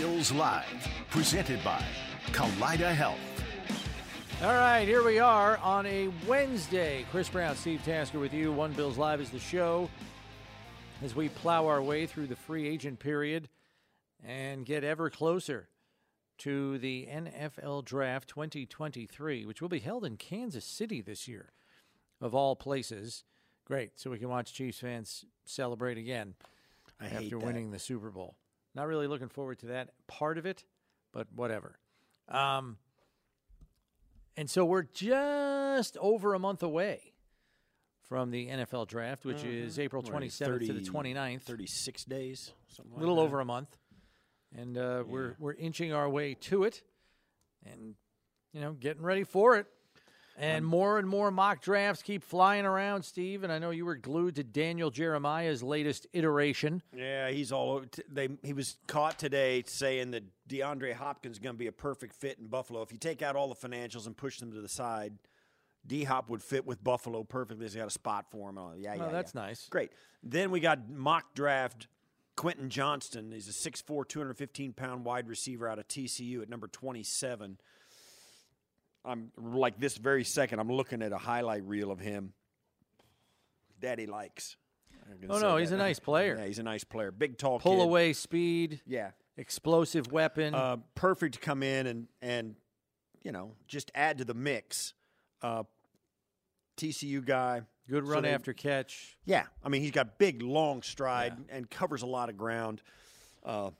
[0.00, 1.84] This is One Bills Live, presented by
[2.28, 3.18] Kaleida Health.
[4.42, 7.04] All right, here we are on a Wednesday.
[7.10, 8.50] Chris Brown, Steve Tasker with you.
[8.50, 9.90] One Bills Live is the show
[11.02, 13.50] as we plow our way through the free agent period
[14.26, 15.68] and get ever closer
[16.38, 21.52] to the NFL Draft 2023, which will be held in Kansas City this year,
[22.22, 23.24] of all places.
[23.66, 26.36] Great, so we can watch Chiefs fans celebrate again
[26.98, 27.44] I after that.
[27.44, 28.36] winning the Super Bowl.
[28.74, 30.64] Not really looking forward to that part of it,
[31.12, 31.78] but whatever.
[32.28, 32.78] Um,
[34.36, 37.12] and so we're just over a month away
[38.08, 41.42] from the NFL draft, which is April What are you, 27th to the 30 29th.
[41.42, 43.22] 36 days, something A little that.
[43.22, 43.76] over a month.
[44.56, 46.82] And uh, we're we're inching our way to it
[47.64, 47.94] and
[48.52, 49.66] you know, getting ready for it.
[50.42, 53.44] And more and more mock drafts keep flying around, Steve.
[53.44, 56.82] And I know you were glued to Daniel Jeremiah's latest iteration.
[56.96, 57.86] Yeah, he's all over.
[57.86, 61.72] t- They he was caught today saying that DeAndre Hopkins is going to be a
[61.72, 62.80] perfect fit in Buffalo.
[62.82, 65.12] If you take out all the financials and push them to the side,
[65.86, 67.64] D Hop would fit with Buffalo perfectly.
[67.66, 68.58] He's got a spot for him.
[68.58, 69.42] Oh, yeah, yeah, that's yeah.
[69.42, 69.66] nice.
[69.70, 69.92] Great.
[70.22, 71.86] Then we got mock draft
[72.36, 73.32] Quentin Johnston.
[73.32, 77.58] He's a 6'4", 215 pound wide receiver out of TCU at number twenty seven.
[79.04, 80.58] I'm like this very second.
[80.58, 82.32] I'm looking at a highlight reel of him.
[83.80, 84.56] Daddy likes.
[85.28, 85.76] Oh, no, he's that.
[85.76, 86.36] a nice player.
[86.38, 87.10] Yeah, he's a nice player.
[87.10, 87.82] Big, tall Pull kid.
[87.82, 90.54] away speed, Yeah, explosive weapon.
[90.54, 92.54] uh, perfect to come in and and
[93.24, 94.94] you know just add to the mix.
[95.42, 95.64] Uh,
[96.76, 97.62] TCU guy.
[97.88, 99.16] Good so run they- after catch.
[99.24, 102.82] Yeah, I mean he's got big, long stride and covers a lot of ground.
[103.44, 103.70] Uh,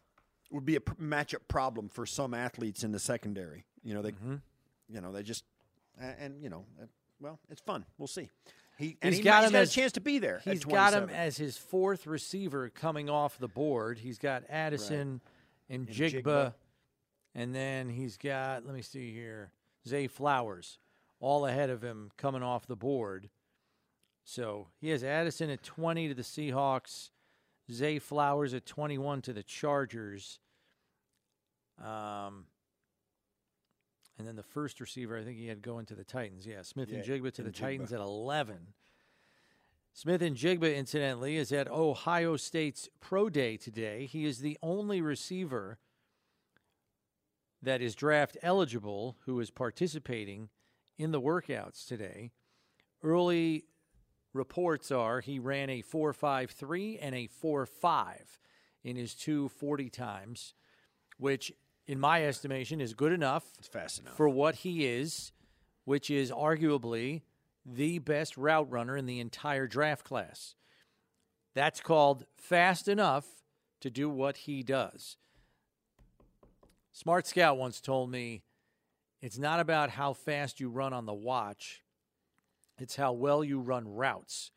[0.50, 3.66] would be a pr- matchup problem for some athletes in the secondary.
[3.84, 4.37] You know they, Mm-hmm.
[4.92, 5.44] You know they just
[6.00, 6.86] and, and you know uh,
[7.20, 7.84] well it's fun.
[7.98, 8.30] We'll see.
[8.78, 10.40] He and He's he, got he's him got as- a chance to be there.
[10.44, 13.98] He's got him as his fourth receiver coming off the board.
[13.98, 15.20] He's got Addison
[15.68, 16.54] and Jigba, Jigba.
[17.34, 19.52] and then he's got let me see here,
[19.86, 20.78] Zay Flowers,
[21.20, 23.28] all ahead of him coming off the board.
[24.24, 27.10] So he has Addison at twenty to the Seahawks,
[27.70, 30.38] Zay Flowers at twenty-one to the Chargers.
[31.82, 32.44] Um,
[34.20, 36.47] and then the first receiver, I think he had going to the Titans.
[36.47, 37.60] Yeah, Smith and Yeah, Jigba to the Jigba.
[37.60, 38.75] Titans at eleven.
[39.92, 44.06] Smith-Njigba, incidentally, is at Ohio State's Pro Day today.
[44.06, 45.78] He is the only receiver
[47.60, 50.48] that is draft eligible who is participating
[50.97, 52.31] in the workouts today.
[53.02, 53.64] Early
[54.32, 58.16] reports are he ran a 4.53 and a 4.5
[58.84, 60.54] in his two 40 times,
[61.19, 61.52] which,
[61.90, 64.16] in my estimation, is good enough It's fast enough.
[64.16, 65.32] for what he is,
[65.84, 67.22] which is arguably
[67.66, 70.54] the best route runner in the entire draft class.
[71.52, 73.26] That's called fast enough
[73.80, 75.16] to do what he does.
[76.92, 78.42] Smart Scout once told me
[79.20, 81.82] it's not about how fast you run on the watch,
[82.78, 84.52] it's how well you run routes.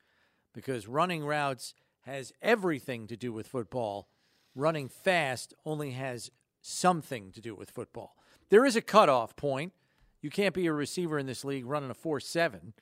[0.53, 4.07] Because running routes has everything to do with football.
[4.53, 6.29] Running fast only has
[6.63, 8.15] something to do with football.
[8.49, 9.73] There is a cutoff point.
[10.21, 12.73] You can't be a receiver in this league running a 4 7.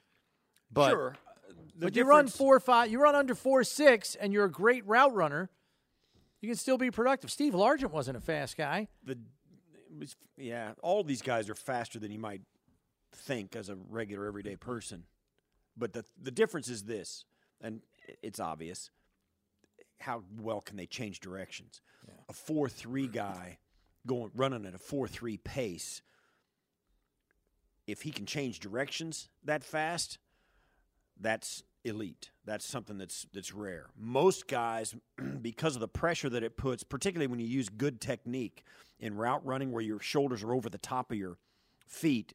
[0.71, 1.15] But, sure.
[1.49, 4.51] Uh, the but you run 4 5, you run under 4 6, and you're a
[4.51, 5.49] great route runner,
[6.39, 7.29] you can still be productive.
[7.29, 8.87] Steve Largent wasn't a fast guy.
[9.03, 9.17] the
[9.99, 12.41] was yeah all these guys are faster than you might
[13.13, 15.03] think as a regular everyday person
[15.75, 17.25] but the the difference is this
[17.59, 17.81] and
[18.23, 18.89] it's obvious
[19.99, 21.81] how well can they change directions
[22.29, 23.57] a 4-3 guy
[24.05, 26.01] going running at a 4-3 pace
[27.87, 30.17] if he can change directions that fast
[31.19, 32.31] that's elite.
[32.45, 33.87] That's something that's that's rare.
[33.97, 34.95] Most guys,
[35.41, 38.63] because of the pressure that it puts, particularly when you use good technique
[38.99, 41.37] in route running, where your shoulders are over the top of your
[41.87, 42.33] feet,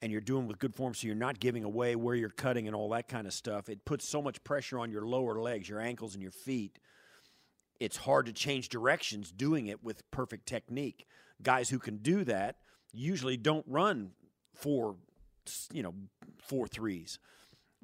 [0.00, 2.74] and you're doing with good form, so you're not giving away where you're cutting and
[2.74, 3.68] all that kind of stuff.
[3.68, 6.78] It puts so much pressure on your lower legs, your ankles, and your feet.
[7.82, 11.04] It's hard to change directions doing it with perfect technique.
[11.42, 12.58] Guys who can do that
[12.92, 14.12] usually don't run
[14.54, 14.94] four,
[15.72, 15.92] you know,
[16.38, 17.18] four threes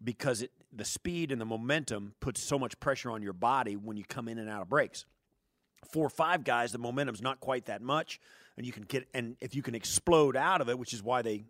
[0.02, 3.96] because it, the speed and the momentum puts so much pressure on your body when
[3.96, 5.04] you come in and out of breaks.
[5.90, 8.20] Four or five guys, the momentum's not quite that much,
[8.56, 11.22] and you can get and if you can explode out of it, which is why
[11.22, 11.44] they,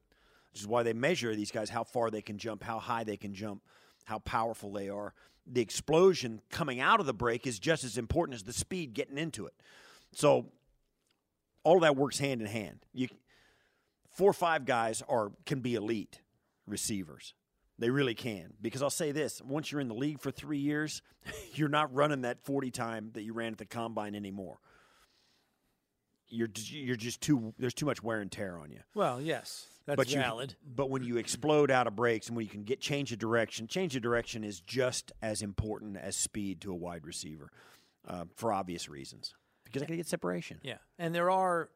[0.52, 3.18] which is why they measure these guys how far they can jump, how high they
[3.18, 3.60] can jump,
[4.06, 5.12] how powerful they are.
[5.50, 9.18] The explosion coming out of the break is just as important as the speed getting
[9.18, 9.54] into it.
[10.12, 10.52] So
[11.64, 12.84] all that works hand in hand.
[12.92, 13.08] You
[14.10, 16.20] four or five guys are can be elite
[16.66, 17.34] receivers.
[17.78, 18.54] They really can.
[18.60, 21.02] Because I'll say this once you're in the league for three years,
[21.54, 24.58] you're not running that 40 time that you ran at the combine anymore.
[26.28, 28.80] you're you're just too there's too much wear and tear on you.
[28.94, 30.22] Well, yes, that's but you.
[30.76, 33.66] But when you explode out of breaks and when you can get change of direction,
[33.66, 37.50] change of direction is just as important as speed to a wide receiver,
[38.06, 39.34] uh, for obvious reasons.
[39.64, 40.60] Because I can get separation.
[40.62, 41.70] Yeah, and there are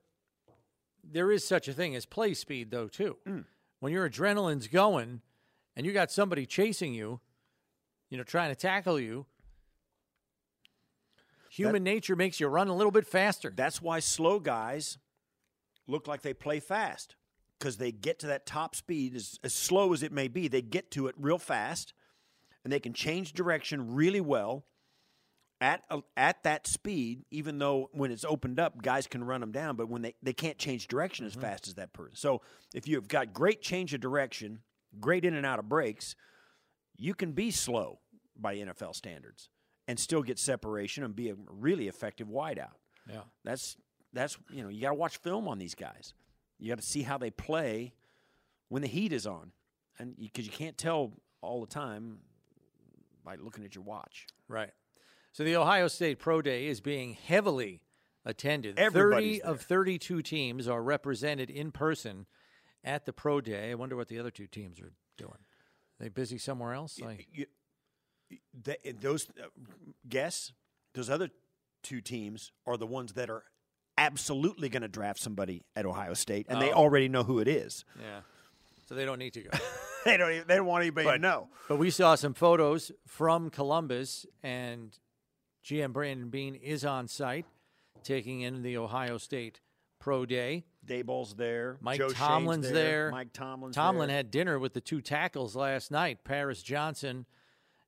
[1.02, 3.16] there is such a thing as play speed though too.
[3.26, 3.46] Mm.
[3.80, 5.22] When your adrenaline's going
[5.74, 7.20] and you got somebody chasing you,
[8.10, 9.24] you know, trying to tackle you,
[11.48, 13.50] human nature makes you run a little bit faster.
[13.54, 14.98] That's why slow guys
[15.86, 17.16] look like they play fast
[17.62, 20.48] because they get to that top speed as, as slow as it may be.
[20.48, 21.92] They get to it real fast
[22.64, 24.64] and they can change direction really well
[25.60, 27.24] at a, at that speed.
[27.30, 30.32] Even though when it's opened up, guys can run them down, but when they they
[30.32, 31.42] can't change direction as mm-hmm.
[31.42, 32.16] fast as that person.
[32.16, 32.42] So
[32.74, 34.58] if you've got great change of direction,
[34.98, 36.16] great in and out of breaks,
[36.96, 38.00] you can be slow
[38.36, 39.50] by NFL standards
[39.86, 42.74] and still get separation and be a really effective wideout.
[43.08, 43.22] yeah.
[43.44, 43.76] That's
[44.12, 46.12] that's you know you got to watch film on these guys.
[46.62, 47.92] You got to see how they play
[48.68, 49.50] when the heat is on,
[49.98, 52.18] and because you, can't tell all the time
[53.24, 54.28] by looking at your watch.
[54.46, 54.70] Right.
[55.32, 57.80] So the Ohio State Pro Day is being heavily
[58.24, 58.78] attended.
[58.78, 62.26] Everybody's 30 of 32 teams are represented in person
[62.84, 63.72] at the Pro Day.
[63.72, 65.38] I wonder what the other two teams are doing.
[65.98, 67.00] they busy somewhere else?
[67.00, 67.46] Like, You-
[68.64, 69.48] th- those uh,
[70.08, 70.52] guess
[70.94, 71.30] those other
[71.82, 73.42] two teams are the ones that are
[73.98, 76.76] absolutely going to draft somebody at Ohio State, and they Oh.
[76.76, 77.84] already know who it is.
[78.00, 78.20] yeah.
[78.88, 79.50] So they don't need to go.
[80.04, 80.30] they don't.
[80.32, 81.48] Even, they don't want anybody to know.
[81.68, 84.98] but we saw some photos from Columbus, and
[85.64, 87.46] GM Brandon Beane is on site
[88.02, 89.60] taking in the Ohio State
[89.98, 90.64] Pro Day.
[90.84, 91.78] Daboll's there.
[91.80, 92.74] Mike Joe Tomlin's there.
[92.74, 93.10] there.
[93.12, 94.16] Mike Tomlin's Tomlin there.
[94.16, 97.24] had dinner with the two tackles last night, Paris Johnson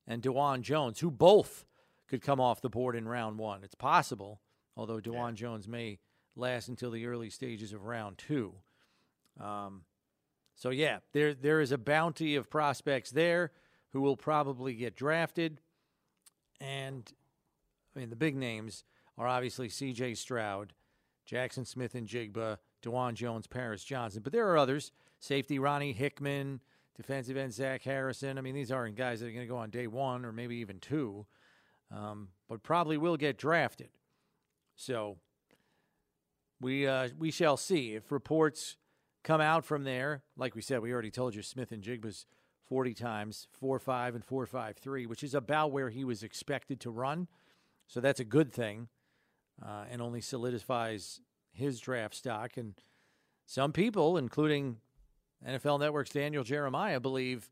[0.07, 1.65] and Dawand Jones, who both
[2.07, 3.63] could come off the board in round one.
[3.63, 4.39] It's possible,
[4.75, 5.99] although Dawand Jones may
[6.35, 8.53] last until the early stages of round two.
[9.39, 9.83] Um,
[10.55, 13.51] so yeah, there there is a bounty of prospects there
[13.89, 15.59] who will probably get drafted,
[16.59, 17.11] and
[17.95, 18.83] I mean the big names
[19.17, 20.15] are obviously C.J.
[20.15, 20.73] Stroud,
[21.25, 24.91] Jackson Smith and Jigba, Dawand Jones, Paris Johnson, but there are others.
[25.19, 26.59] Safety Ronnie Hickman,
[26.95, 28.37] defensive end Zach Harrison.
[28.37, 30.57] I mean, these aren't guys that are going to go on day one or maybe
[30.57, 31.25] even two,
[31.91, 33.89] um, but probably will get drafted.
[34.75, 35.17] So
[36.61, 38.77] we uh, we shall see if reports
[39.23, 40.23] come out from there.
[40.37, 42.25] Like we said, we already told you Smith-Njigba's
[42.67, 46.79] forty times four five and four five three, which is about where he was expected
[46.81, 47.27] to run.
[47.87, 48.87] So that's a good thing,
[49.63, 52.57] uh, and only solidifies his draft stock.
[52.57, 52.73] And
[53.45, 54.77] some people, including
[55.47, 57.49] NFL Network's Daniel Jeremiah, believe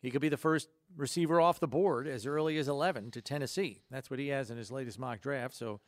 [0.00, 3.80] he could be the first receiver off the board as early as 11 to Tennessee.
[3.90, 5.54] That's what he has in his latest mock draft.
[5.54, 5.80] So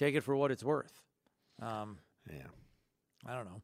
[0.00, 1.02] take it for what it's worth.
[1.60, 2.46] Um, Yeah.
[3.26, 3.60] I don't know.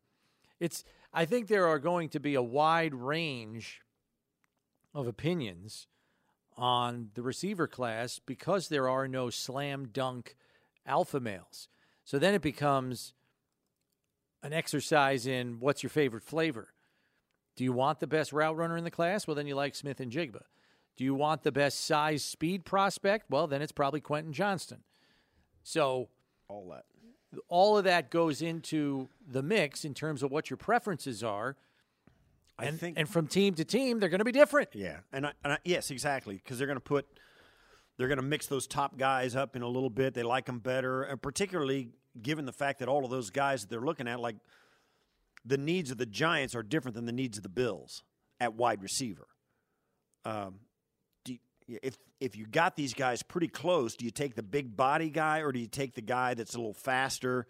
[0.61, 0.85] It's.
[1.13, 3.81] I think there are going to be a wide range
[4.93, 5.87] of opinions
[6.59, 10.37] on the receiver class because there are no slam dunk
[10.85, 11.69] alpha males.
[12.05, 13.15] So then it becomes
[14.43, 16.69] an exercise in what's your favorite flavor.
[17.57, 19.27] Do you want the best route runner in the class?
[19.27, 20.43] Well, then you like Smith-Njigba.
[20.97, 23.31] Do you want the best size speed prospect?
[23.31, 24.83] Well, then it's probably Quentin Johnston.
[25.63, 26.09] So
[26.49, 26.85] All that.
[27.49, 31.57] all of that goes into the mix in terms of what your preferences are.
[32.59, 34.71] I And, think and from team to team, they're going to be different.
[34.73, 37.07] Yeah, and, I, and I, yes, exactly, because they're going to put,
[37.99, 40.15] they're going to mix those top guys up in a little bit.
[40.15, 41.91] They like them better, and particularly
[42.23, 44.37] given the fact that all of those guys that they're looking at, like
[45.45, 48.03] the needs of the Giants are different than the needs of the Bills
[48.41, 49.27] at wide receiver.
[50.25, 50.61] Um,
[51.25, 51.37] do
[51.67, 55.11] you, if if you got these guys pretty close, do you take the big body
[55.11, 57.47] guy or do you take the guy that's a little faster,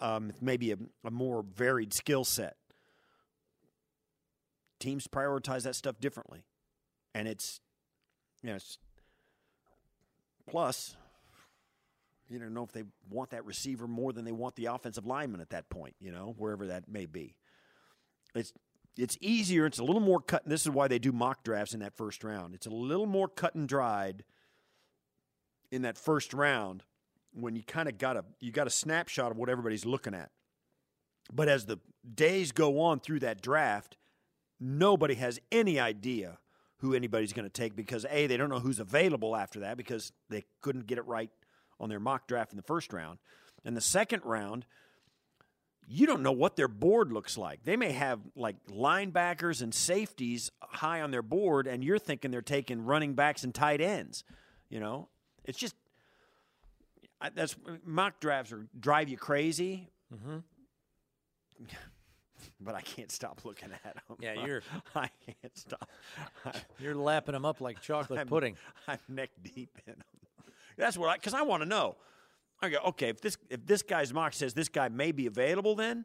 [0.00, 2.56] um, maybe a, a more varied skill set?
[4.78, 6.44] teams prioritize that stuff differently.
[7.14, 7.60] And it's,
[8.42, 8.78] you know, it's,
[10.48, 10.96] plus,
[12.28, 15.40] you don't know if they want that receiver more than they want the offensive lineman
[15.40, 17.34] at that point, you know, wherever that may be.
[18.34, 18.52] It's,
[18.96, 19.66] it's easier.
[19.66, 20.42] It's a little more cut.
[20.46, 22.54] This is why they do mock drafts in that first round.
[22.54, 24.24] It's a little more cut and dried
[25.70, 26.82] in that first round
[27.32, 30.30] when you kind of got a you got a snapshot of what everybody's looking at.
[31.32, 31.78] But as the
[32.14, 33.96] days go on through that draft,
[34.60, 36.38] nobody has any idea
[36.78, 40.12] who anybody's going to take because a they don't know who's available after that because
[40.30, 41.30] they couldn't get it right
[41.80, 43.18] on their mock draft in the first round
[43.64, 44.64] and the second round
[45.88, 50.50] you don't know what their board looks like they may have like linebackers and safeties
[50.60, 54.24] high on their board and you're thinking they're taking running backs and tight ends
[54.68, 55.08] you know
[55.44, 55.74] it's just
[57.20, 60.38] I- that's mock drafts are drive you crazy Mm-hmm.
[62.60, 64.16] but I can't stop looking at them.
[64.20, 64.60] Yeah, you're-
[64.94, 65.88] I can't stop.
[66.78, 68.56] You're lapping them up like chocolate I'm- pudding.
[68.86, 70.04] I'm neck deep in them.
[70.76, 71.96] That's what I because I want to know.
[72.66, 75.74] I go okay if this if this guy's mock says this guy may be available
[75.74, 76.04] then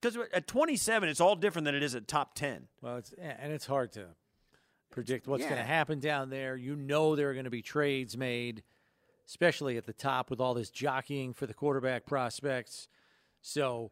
[0.00, 2.68] because at 27 it's all different than it is at top 10.
[2.80, 4.06] Well, it's and it's hard to
[4.90, 6.56] predict what's going to happen down there.
[6.56, 8.62] You know there are going to be trades made,
[9.26, 12.88] especially at the top with all this jockeying for the quarterback prospects.
[13.40, 13.90] So,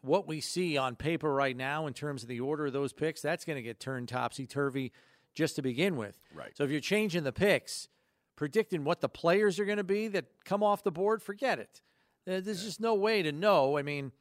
[0.00, 3.20] what we see on paper right now in terms of the order of those picks,
[3.20, 4.92] that's going to get turned topsy turvy
[5.34, 6.18] just to begin with.
[6.34, 6.56] Right.
[6.56, 7.88] So, if you're changing the picks,
[8.36, 11.82] predicting what the players are going to be that come off the board, forget it.
[12.26, 13.78] There's just no way to know.
[13.78, 14.12] I mean,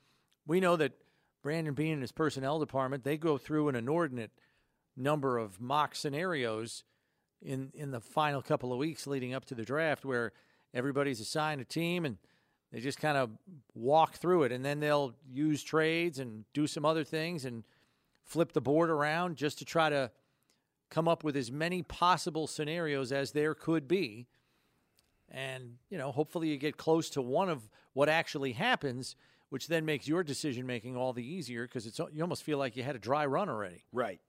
[0.48, 0.93] we know that
[1.41, 4.31] Brandon Beane and his personnel department they go through an inordinate
[4.98, 6.84] number of mock scenarios
[7.41, 10.31] in in the final couple of weeks leading up to the draft where
[10.74, 12.17] everybody's assigned a team and
[12.72, 13.29] they just kind of
[13.75, 17.63] walk through it and then they'll use trades and do some other things and
[18.24, 20.10] flip the board around just to try to
[20.89, 24.27] come up with as many possible scenarios as there could be
[25.29, 29.15] and you know hopefully you get close to one of what actually happens
[29.49, 32.75] which then makes your decision making all the easier because it's you almost feel like
[32.75, 34.19] you had a dry run already Right.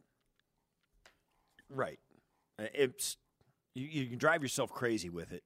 [1.68, 1.98] Right.
[2.58, 3.16] Uh, It's
[3.74, 5.42] you, you can drive yourself crazy with it,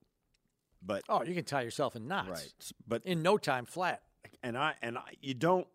[0.83, 2.53] but oh you can tie yourself in knots right.
[2.87, 4.03] But in no time flat
[4.43, 5.67] and I and I, you don't.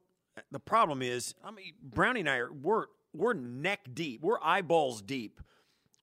[0.51, 2.85] The problem is, I mean, Brownie and I are we're
[3.17, 5.41] we're neck deep, we're eyeballs deep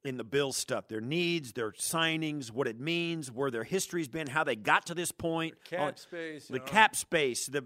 [0.05, 4.27] in the Bills stuff, their needs, their signings, what it means, where their history's been,
[4.27, 6.67] how they got to this point, cap on- space, the all.
[6.67, 7.65] cap space, the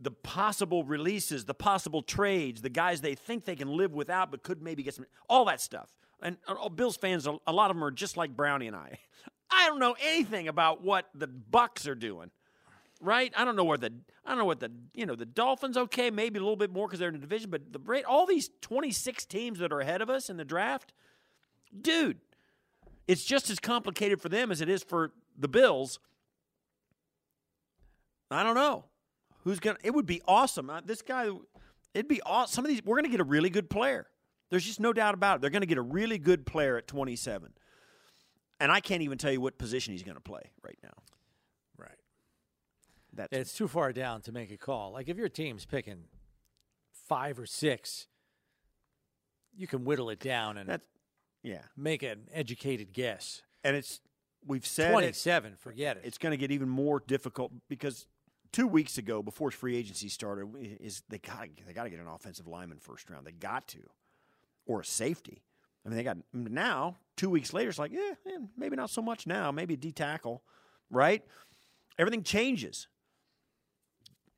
[0.00, 4.44] the possible releases, the possible trades, the guys they think they can live without but
[4.44, 5.92] could maybe get some, all that stuff.
[6.22, 8.98] And uh, Bills fans, a a lot of them are just like Brownie and I.
[9.50, 12.30] I don't know anything about what the Bucks are doing
[13.00, 13.32] right?
[13.36, 13.92] I don't know where the
[14.24, 16.86] I don't know what the you know the Dolphins okay maybe a little bit more
[16.86, 20.02] because they're in the division, but the all these twenty six teams that are ahead
[20.02, 20.92] of us in the draft,
[21.80, 22.18] dude,
[23.06, 25.98] it's just as complicated for them as it is for the Bills.
[28.30, 28.84] I don't know
[29.44, 29.78] who's gonna.
[29.82, 30.68] It would be awesome.
[30.68, 31.30] Uh, this guy,
[31.94, 32.54] it'd be awesome.
[32.54, 34.06] Some of these we're gonna get a really good player.
[34.50, 35.40] There's just no doubt about it.
[35.40, 37.52] They're gonna get a really good player at twenty seven.
[38.60, 40.90] And I can't even tell you what position he's to play right now.
[43.18, 46.04] That's it's too far down to make a call like if your team's picking
[47.06, 48.06] five or six
[49.54, 50.84] you can whittle it down and that's
[51.42, 51.62] yeah.
[51.76, 54.00] make an educated guess and it's
[54.46, 58.06] we've said it, 27 forget it it's going to get even more difficult because
[58.52, 60.48] two weeks ago, before free agency started,
[60.80, 63.26] is they got they got to get an offensive lineman first round.
[63.26, 63.80] They got to,
[64.66, 65.42] or a safety.
[65.84, 66.96] I mean, they got now.
[67.16, 69.50] Two weeks later, it's like, yeah, eh, maybe not so much now.
[69.50, 70.42] Maybe a D tackle,
[70.90, 71.24] right?
[71.98, 72.88] Everything changes,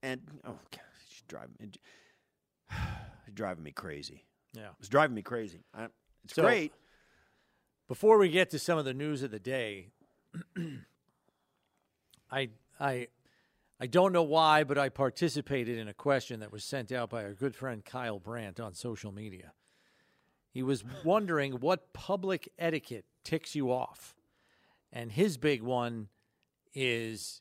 [0.02, 4.24] and oh, God, she's driving it's driving me crazy.
[4.54, 5.64] yeah It's driving me crazy.
[5.74, 5.88] I,
[6.24, 6.72] it's So- great.
[7.88, 9.88] Before we get to some of the news of the day,
[12.30, 13.08] I I
[13.80, 17.24] I don't know why, but I participated in a question that was sent out by
[17.24, 19.52] our good friend Kyle Brandt on social media.
[20.50, 24.14] He was wondering what public etiquette ticks you off.
[24.92, 26.08] And his big one
[26.74, 27.40] is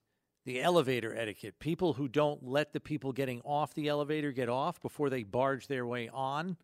[0.49, 1.59] the elevator etiquette.
[1.59, 5.67] People who don't let the people getting off the elevator get off before they barge
[5.67, 6.57] their way on.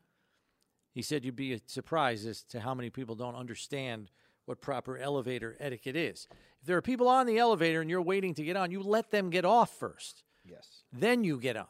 [0.91, 4.09] He said you'd be surprised as to how many people don't understand
[4.45, 6.27] what proper elevator etiquette is.
[6.61, 9.11] If there are people on the elevator and you're waiting to get on, you let
[9.11, 10.23] them get off first.
[10.43, 10.67] Yes.
[10.91, 11.67] Then you get on.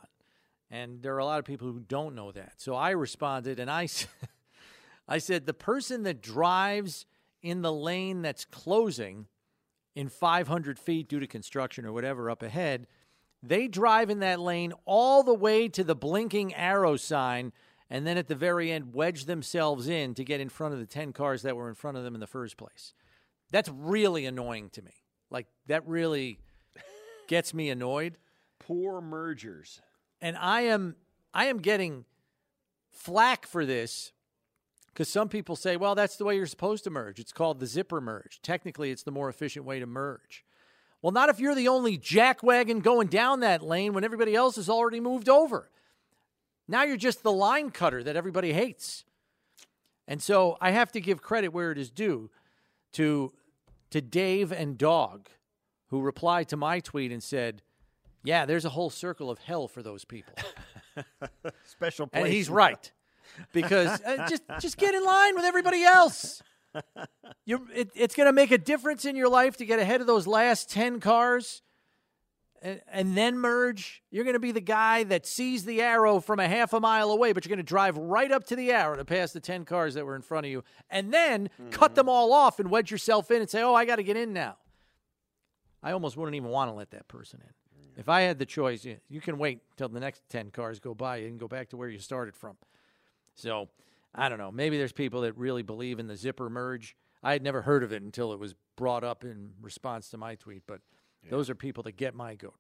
[0.71, 2.53] And there are a lot of people who don't know that.
[2.61, 3.89] So I responded and I
[5.09, 7.05] I said the person that drives
[7.41, 9.27] in the lane that's closing
[9.95, 12.87] in 500 feet due to construction or whatever up ahead,
[13.41, 17.53] they drive in that lane all the way to the blinking arrow sign
[17.89, 20.85] and then at the very end wedge themselves in to get in front of the
[20.85, 22.93] 10 cars that were in front of them in the first place.
[23.51, 24.91] That's really annoying to me.
[25.29, 26.39] Like, that really
[27.27, 28.17] gets me annoyed
[28.59, 29.81] Poor mergers.
[30.21, 30.95] and I am
[31.33, 32.05] I am getting
[32.89, 34.13] flack for this
[34.95, 37.19] because some people say, well, that's the way you're supposed to merge.
[37.19, 38.39] It's called the zipper merge.
[38.41, 40.45] Technically, it's the more efficient way to merge.
[41.01, 44.69] Well, not if you're the only jackwagon going down that lane when everybody else has
[44.69, 45.69] already moved over.
[46.69, 49.03] Now you're just the line cutter that everybody hates.
[50.07, 52.31] And so I have to give credit where it is due
[52.93, 53.33] to
[53.91, 55.29] to Dave and Dog,
[55.87, 57.61] who replied to my tweet and said,
[58.23, 60.33] "Yeah, there's a whole circle of hell for those people."
[61.65, 62.23] Special place.
[62.23, 62.91] and he's right
[63.53, 66.41] because uh, just just get in line with everybody else.
[67.45, 70.07] You, it, it's going to make a difference in your life to get ahead of
[70.07, 71.61] those last ten cars.
[72.61, 76.39] and, and then merge, you're going to be the guy that sees the arrow from
[76.39, 78.95] a half a mile away, but you're going to drive right up to the arrow
[78.97, 82.09] to pass the 10 cars that were in front of you, and then cut them
[82.09, 84.57] all off and wedge yourself in and say, oh, I got to get in now.
[85.83, 87.53] I almost wouldn't even want to let that person in.
[87.97, 90.93] If I had the choice, you, you can wait till the next 10 cars go
[90.93, 92.57] by and go back to where you started from.
[93.35, 93.69] So,
[94.13, 94.51] I don't know.
[94.51, 96.95] Maybe there's people that really believe in the zipper merge.
[97.21, 100.35] I had never heard of it until it was brought up in response to my
[100.35, 100.81] tweet, but
[101.29, 102.55] those are people that get my goat.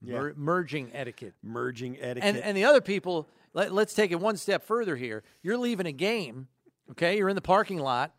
[0.00, 1.34] Mer- merging etiquette.
[1.42, 2.22] Merging etiquette.
[2.22, 5.24] And and the other people, let, let's take it one step further here.
[5.42, 6.48] You're leaving a game,
[6.92, 7.16] okay?
[7.16, 8.14] You're in the parking lot,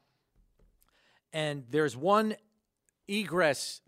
[1.32, 2.36] and there's one
[3.08, 3.82] egress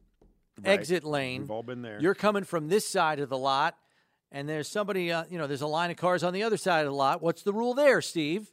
[0.64, 1.42] exit lane.
[1.42, 2.00] We've all been there.
[2.00, 3.76] You're coming from this side of the lot,
[4.32, 6.82] and there's somebody, uh, you know, there's a line of cars on the other side
[6.82, 7.22] of the lot.
[7.22, 8.50] What's the rule there, Steve?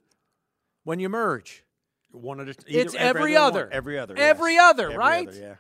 [0.85, 1.65] When you merge,
[2.13, 2.65] one at a, time.
[2.69, 3.43] It's every one.
[3.43, 3.69] other.
[3.71, 4.15] Every other.
[4.17, 4.71] Every yes.
[4.71, 5.29] other, Every right?
[5.29, 5.55] other, yeah.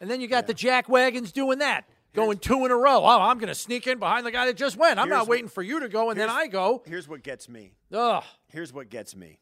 [0.00, 1.84] and then you got the jack wagons doing that,
[2.14, 3.04] going two in a row.
[3.04, 4.98] Oh, I'm going to sneak in behind the guy that just went.
[4.98, 6.82] I'm Here's not what- waiting for you to go, and then I go.
[6.84, 7.74] Here's what gets me.
[7.92, 8.24] Ugh.
[8.48, 9.38] Here's what gets me.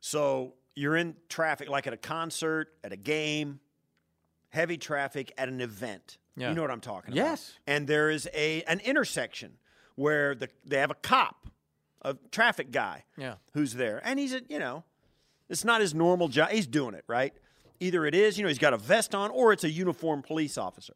[0.00, 3.60] So you're in traffic, like at a concert, at a game,
[4.50, 6.18] heavy traffic, at an event.
[6.36, 6.48] Yeah.
[6.48, 7.24] You know what I'm talking Yes.
[7.24, 7.30] about.
[7.30, 7.52] Yes.
[7.66, 9.58] And there is a an intersection
[9.94, 11.46] where the they have a cop,
[12.02, 13.36] a traffic guy, Yeah.
[13.52, 14.84] who's there, and he's a you know,
[15.48, 16.50] it's not his normal job.
[16.50, 17.32] He's doing it right.
[17.80, 20.56] Either it is, you know, he's got a vest on, or it's a uniformed police
[20.58, 20.94] officer.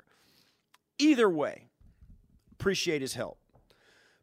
[0.98, 1.68] Either way,
[2.52, 3.38] appreciate his help.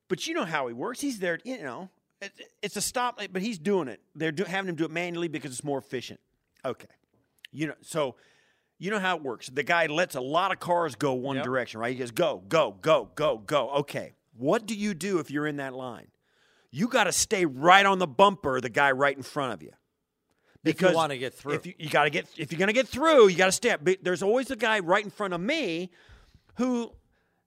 [0.07, 1.01] But you know how he works.
[1.01, 1.90] He's there, you know.
[2.22, 4.01] it- It's a stop, but he's doing it.
[4.16, 6.20] They're do, having him do it manually because it's more efficient.
[6.63, 6.87] Okay,
[7.51, 7.75] you know.
[7.81, 8.16] So
[8.77, 9.48] you know how it works.
[9.50, 11.46] The guy lets a lot of cars go one Yep.
[11.46, 11.94] direction, right?
[11.94, 13.70] He goes go, go, go, go, go.
[13.72, 16.07] Okay, what do you do if you're in that line?
[16.72, 18.59] You got to stay right on the bumper.
[18.59, 19.72] The guy right in front of you.
[20.64, 21.53] Because If you wanna get through.
[21.53, 23.51] If you, you got to get, if you're going to get through, you got to
[23.51, 23.75] stay.
[23.81, 25.92] But there's always a guy right in front of me
[26.55, 26.92] who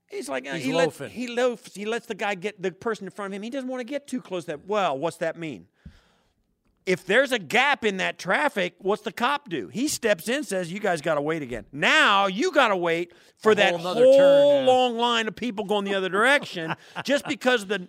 [0.08, 1.10] he's like uh, He's he lets loafing.
[1.10, 3.42] he loafs he lets the guy get the person in front of him.
[3.42, 4.44] He doesn't want to get too close.
[4.44, 5.66] To that well, what's that mean?
[6.86, 9.68] If there's a gap in that traffic, what's the cop do?
[9.68, 13.12] He steps in, says, "You guys got to wait again." Now you got to wait
[13.36, 14.66] for A that whole whole nother yeah.
[14.66, 17.88] long line of people going the other direction, just because the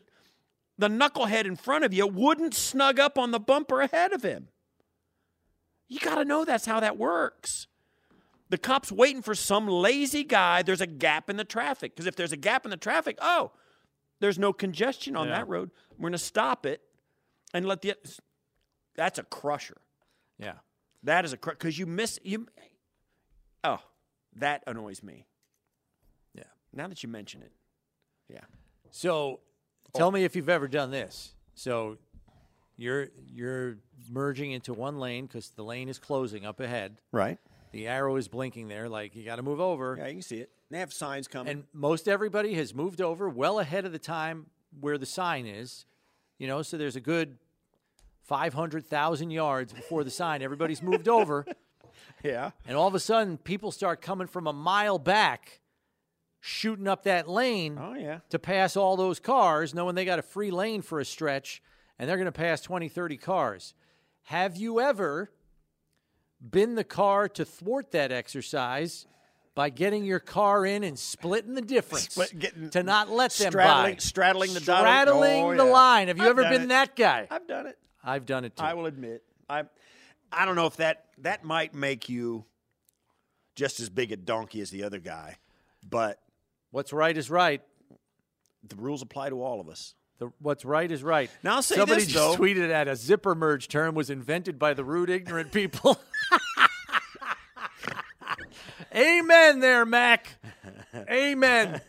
[0.78, 4.48] the knucklehead in front of you wouldn't snug up on the bumper ahead of him.
[5.88, 7.68] You got to know that's how that works.
[8.50, 10.62] The cop's waiting for some lazy guy.
[10.64, 11.94] There's a gap in the traffic.
[11.96, 13.52] Because if there's a gap in the traffic, oh,
[14.22, 15.38] there's no congestion on Yeah.
[15.38, 15.72] that road.
[15.98, 16.82] We're going to stop it
[17.54, 17.96] and let the.
[19.00, 19.78] That's a crusher.
[20.38, 20.56] Yeah.
[21.04, 21.56] That is a crusher.
[21.58, 22.20] Because you miss.
[22.22, 22.48] you.
[23.64, 23.80] Oh,
[24.36, 25.26] that annoys me.
[26.34, 26.44] Yeah.
[26.74, 27.54] Now that you mention it.
[28.28, 28.42] Yeah.
[28.92, 29.40] So,
[29.96, 31.34] tell me if you've ever done this.
[31.56, 31.98] So,
[32.76, 33.78] you're you're
[34.12, 36.98] merging into one lane because the lane is closing up ahead.
[37.14, 37.38] Right.
[37.72, 39.96] The arrow is blinking there, like you got to move over.
[39.98, 40.52] Yeah, you can see it.
[40.72, 41.54] They have signs coming.
[41.54, 45.86] And most everybody has moved over well ahead of the time where the sign is.
[46.38, 47.38] You know, so there's a good
[48.30, 50.42] 500,000 yards before the sign.
[50.44, 51.46] Everybody's moved over.
[52.24, 52.52] yeah.
[52.68, 55.60] And all of a sudden, people start coming from a mile back,
[56.40, 58.20] shooting up that lane Oh, yeah.
[58.30, 61.62] to pass all those cars, knowing they got a free lane for a stretch,
[61.98, 63.74] and they're going to pass 20, 30 cars.
[64.26, 65.32] Have you ever
[66.40, 69.08] been the car to thwart that exercise
[69.56, 73.52] by getting your car in and splitting the difference Split- getting- to not let them
[73.52, 74.00] straddling- by?
[74.00, 75.72] straddling the straddling Oh, the yeah.
[75.72, 76.08] line.
[76.10, 76.68] Have you I've ever been it.
[76.70, 77.28] that guy?
[77.32, 77.78] I've done it.
[78.04, 78.64] I've done it too.
[78.64, 79.24] I will admit.
[79.50, 79.64] I
[80.32, 82.46] I don't know if that that might make you
[83.56, 85.38] just as big a donkey as the other guy,
[85.88, 86.20] but
[86.72, 87.62] What's right is right.
[88.68, 89.96] the rules apply to all of us.
[90.20, 91.32] The, what's right is right.
[91.44, 92.44] Now, I'll say Somebody this, just though.
[92.44, 96.00] tweeted that a zipper merge term was invented by the rude, ignorant people.
[98.96, 100.36] Amen, there, Mac.
[101.10, 101.82] Amen.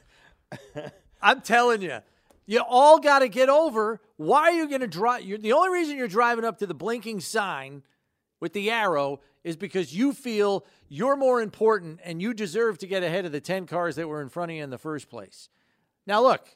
[1.23, 1.99] I'm telling you,
[2.47, 4.01] you all got to get over.
[4.21, 5.23] Why are you going to drive?
[5.25, 7.83] You're, the only reason you're driving up to the blinking sign
[8.39, 13.03] with the arrow is because you feel you're more important and you deserve to get
[13.03, 15.49] ahead of the 10 cars that were in front of you in the first place.
[16.07, 16.55] Now, look,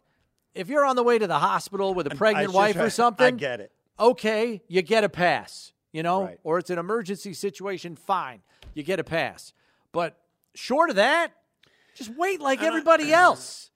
[0.55, 3.27] if you're on the way to the hospital with a pregnant just- wife or something,
[3.35, 3.72] I get it.
[3.98, 6.38] okay, you get a pass, you know, Right.
[6.44, 8.42] or it's an emergency situation, fine,
[8.74, 9.55] you get a pass.
[9.90, 10.18] But
[10.55, 11.33] short of that,
[11.94, 13.70] just wait like everybody else.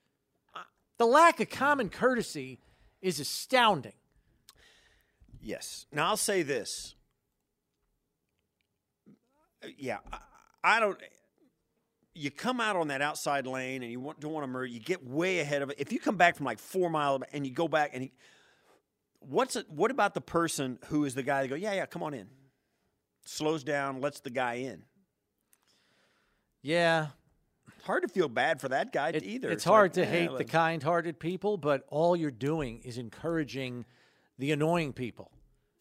[0.98, 2.58] The lack of common courtesy
[3.00, 3.92] is astounding.
[5.40, 5.86] Yes.
[5.92, 6.94] Now I'll say this.
[9.76, 10.18] Yeah, I,
[10.64, 10.98] I don't.
[12.14, 14.70] You come out on that outside lane and you want, don't want to merge.
[14.70, 15.76] You get way ahead of it.
[15.78, 18.12] If you come back from like four miles and you go back and he,
[19.20, 19.70] what's it?
[19.70, 22.26] What about the person who is the guy that go, yeah, yeah, come on in,
[23.24, 24.82] slows down, lets the guy in.
[26.60, 27.08] Yeah,
[27.88, 29.50] hard to feel bad for that guy It- either.
[29.50, 33.84] It's, like, hard to eh, hate the kind-hearted people, but all you're doing is encouraging
[34.38, 35.32] the annoying people.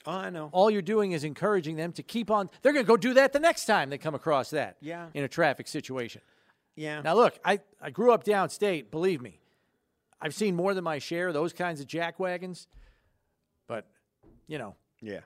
[0.08, 0.50] Oh, I know.
[0.54, 2.50] All you're doing is encouraging them to keep on.
[2.62, 4.78] They're going to go do that the next time they come across that.
[4.80, 5.10] Yeah.
[5.14, 6.22] In a traffic situation.
[6.76, 7.02] Yeah.
[7.02, 8.90] Now, look, I, I grew up downstate.
[8.90, 9.40] Believe me,
[10.22, 12.68] I've seen more than my share of those kinds of jack wagons.
[13.68, 13.86] But,
[14.48, 15.22] you know, yeah.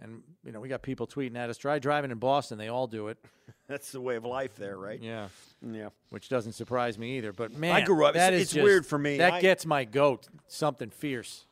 [0.00, 1.58] And you know, we got people tweeting at us.
[1.58, 3.18] Try driving in Boston; they all do it.
[3.68, 5.00] That's the way of life there, right?
[5.00, 5.28] Yeah,
[5.60, 5.88] Yeah.
[6.10, 7.32] which doesn't surprise me either.
[7.32, 9.18] But man, I grew up- That it's- is it's just- weird for me.
[9.18, 11.44] That I- gets my goat something fierce.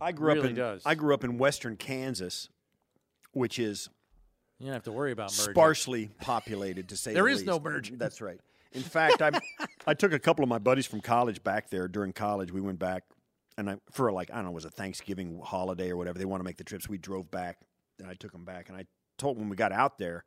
[0.00, 0.82] I grew up Really in does.
[0.86, 2.48] I grew up in western Kansas,
[3.32, 3.88] which is
[4.58, 5.52] You don't have to worry about merging.
[5.52, 7.64] sparsely populated to say There the is no least.
[7.64, 7.98] merging.
[7.98, 8.40] That's right.
[8.72, 9.30] In fact, I
[9.86, 12.52] I took a couple of my buddies from college back there during college.
[12.52, 13.04] We went back
[13.56, 16.18] and I for like I don't know, it was a Thanksgiving holiday or whatever.
[16.18, 16.88] They want to make the trips.
[16.88, 17.58] We drove back
[17.98, 18.86] and I took them back and I
[19.18, 20.24] told them when we got out there,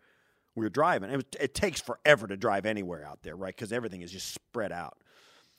[0.56, 1.10] we were driving.
[1.10, 3.56] It, was, it takes forever to drive anywhere out there, right?
[3.56, 4.98] Because everything is just spread out.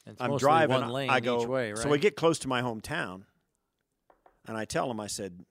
[0.07, 0.81] It's I'm driving.
[0.81, 1.83] one lane I go, each way, right?
[1.83, 3.23] So we get close to my hometown,
[4.47, 5.45] and I tell them, I said,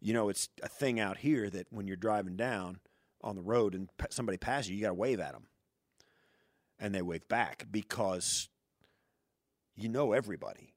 [0.00, 2.80] you know, it's a thing out here that when you're driving down
[3.22, 5.46] on the road and somebody passes you, you got to wave at them,
[6.78, 8.48] and they wave back because
[9.74, 10.73] you know everybody.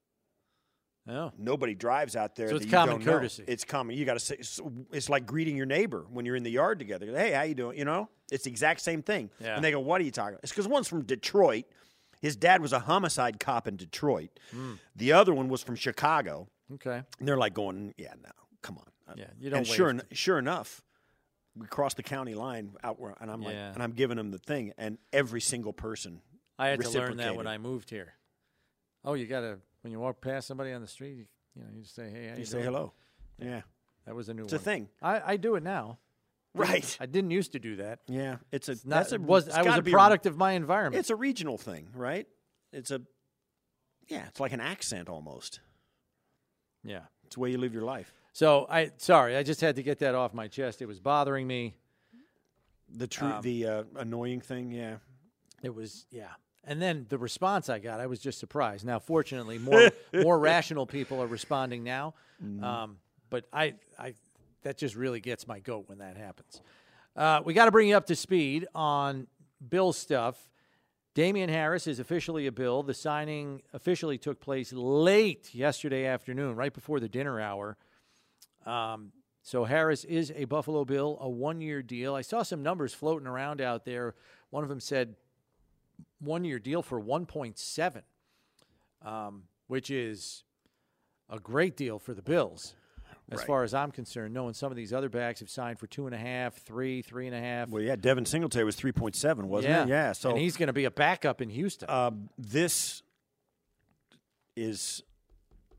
[1.10, 2.48] Oh, Nobody drives out there.
[2.48, 3.12] So that it's you common don't know.
[3.14, 3.44] courtesy.
[3.48, 3.96] It's common.
[3.96, 4.36] You got to say.
[4.40, 4.60] It's,
[4.92, 7.06] it's like greeting your neighbor when you're in the yard together.
[7.16, 7.78] Hey, how you doing?
[7.78, 9.30] You know, it's the exact same thing.
[9.40, 9.56] Yeah.
[9.56, 11.66] And they go, "What are you talking about?" It's because one's from Detroit.
[12.20, 14.32] His dad was a homicide cop in Detroit.
[14.52, 14.74] Hmm.
[14.96, 16.48] The other one was from Chicago.
[16.74, 17.04] okay.
[17.20, 20.38] And they're like going, "Yeah, no, come on." Yeah, you don't And sure, en- sure
[20.38, 20.84] enough,
[21.56, 24.38] we crossed the county line out where, and I'm like, and I'm giving them the
[24.40, 26.22] thing, and every single person.
[26.60, 27.48] I had to learn that when.
[27.48, 28.16] I moved here.
[29.06, 31.70] Oh, you got to when you walk past somebody on the street, you, you know,
[31.74, 32.94] you just say, "Hey, you, You say doing?" hello.
[33.40, 33.62] Yeah,
[34.06, 35.98] That was a new it's a thing, I, I do it now.
[36.54, 36.98] right?
[37.00, 38.00] I didn't used to do that.
[38.10, 38.74] Yeah, it's a.
[38.74, 39.20] Not, that's a.
[39.20, 41.00] was it's I was a product of my environment.
[41.00, 42.28] It's a regional thing, right?
[42.74, 43.02] It's a.
[44.10, 45.62] Yeah, it's like an accent almost.
[46.84, 47.04] yeah.
[47.26, 48.14] It's the way you live your life.
[48.34, 50.82] So I sorry, I just had to get that off my chest.
[50.82, 51.76] It was bothering me.
[52.90, 54.98] The true, Um, the uh, annoying thing, yeah.
[55.64, 56.32] It was yeah.
[56.68, 58.86] And then the response I got, I was just surprised.
[58.86, 62.14] Now, fortunately, more more rational people are responding now.
[62.44, 62.64] Mm-hmm.
[62.64, 62.98] Um,
[63.30, 64.14] but I, I,
[64.64, 66.62] that just really gets my goat when that happens.
[67.16, 69.28] Uh, we got to bring you up to speed on
[69.68, 70.38] Bill stuff.
[71.16, 72.84] Damien Harris is officially a Bill.
[72.84, 77.78] The signing officially took place late yesterday afternoon, right before the dinner hour.
[78.66, 82.14] Um, so Harris is a Buffalo Bill, a one-year deal.
[82.14, 84.14] I saw some numbers floating around out there.
[84.50, 85.16] One of them said
[86.20, 88.02] one-year deal for 1.7,
[89.04, 90.44] um, which is
[91.30, 92.76] a great deal for the Bills,
[93.30, 93.48] as Right.
[93.48, 94.34] far as I'm concerned.
[94.34, 97.28] Knowing some of these other backs have signed for two and a half, three, three
[97.28, 97.70] and a half.
[97.70, 99.90] Well, yeah, Devin Singletary was three point seven, wasn't yeah, it?
[99.90, 100.12] Yeah.
[100.14, 101.90] So and he's going to be a backup in Houston.
[101.90, 103.04] um, this
[104.56, 105.04] is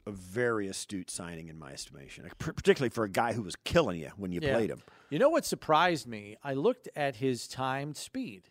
[0.06, 4.10] a very astute signing in my estimation, particularly for a guy who was killing you
[4.16, 4.54] when you Yeah.
[4.54, 4.82] played him.
[5.10, 6.36] You know what surprised me?
[6.42, 8.44] I looked at his timed speed,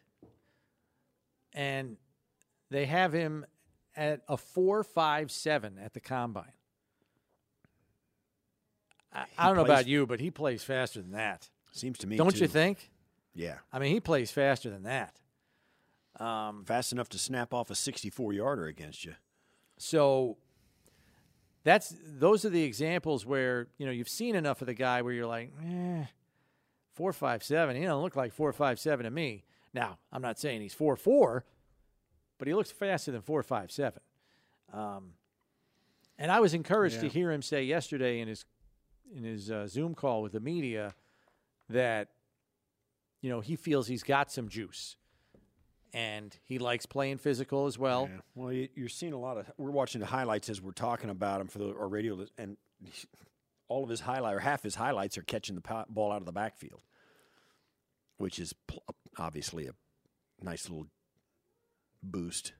[1.57, 1.97] and
[2.69, 3.45] they have him
[3.95, 6.53] at a four five seven at the combine.
[9.11, 11.49] I, I don't know about you, but he plays faster than that.
[11.71, 12.41] Seems to me, don't too.
[12.41, 12.91] you think?
[13.33, 15.19] Yeah, I mean, he plays faster than that.
[16.19, 19.15] Um, fast enough to snap off a sixty-four yarder against you.
[19.77, 20.37] So
[21.63, 25.13] that's those are the examples where you know you've seen enough of the guy where
[25.13, 26.05] you're like, eh,
[26.93, 27.75] four five seven.
[27.75, 29.43] He don't look like four five seven to me.
[29.77, 31.45] Now I'm not saying he's four four,
[32.37, 34.01] but he looks faster than four five seven.
[34.73, 35.13] Um,
[36.17, 38.45] and I was encouraged to hear him say yesterday in his
[39.15, 40.95] in his uh, Zoom call with the media
[41.69, 42.09] that
[43.21, 44.95] you know he feels he's got some juice.
[45.93, 48.09] And he likes playing physical as well.
[48.11, 48.19] Yeah.
[48.35, 49.49] Well, you, you're seeing a lot of.
[49.57, 52.57] We're watching the highlights as we're talking about him for the our radio, and
[53.69, 56.33] all of his highlight or half his highlights are catching the ball out of the
[56.33, 56.83] backfield,
[58.17, 58.83] which is pl-
[59.17, 59.73] obviously a
[60.43, 60.87] nice little
[62.03, 62.53] boost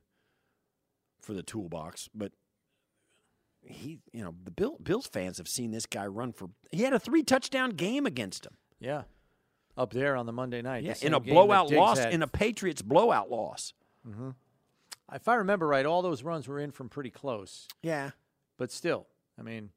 [1.21, 2.09] for the toolbox.
[2.13, 2.31] But
[3.61, 6.49] he, you know, the Bill, Bills fans have seen this guy run for.
[6.71, 8.57] He had a three touchdown game against him.
[8.79, 9.03] Yeah.
[9.77, 10.83] Up there on the Monday night.
[10.83, 12.11] Yeah, in a blowout loss, had.
[12.11, 13.73] in a Patriots blowout loss.
[14.07, 14.29] Mm-hmm.
[15.13, 17.67] if I remember right, all those runs were in from pretty close.
[17.83, 18.11] Yeah,
[18.57, 19.05] But still,
[19.37, 19.69] I mean,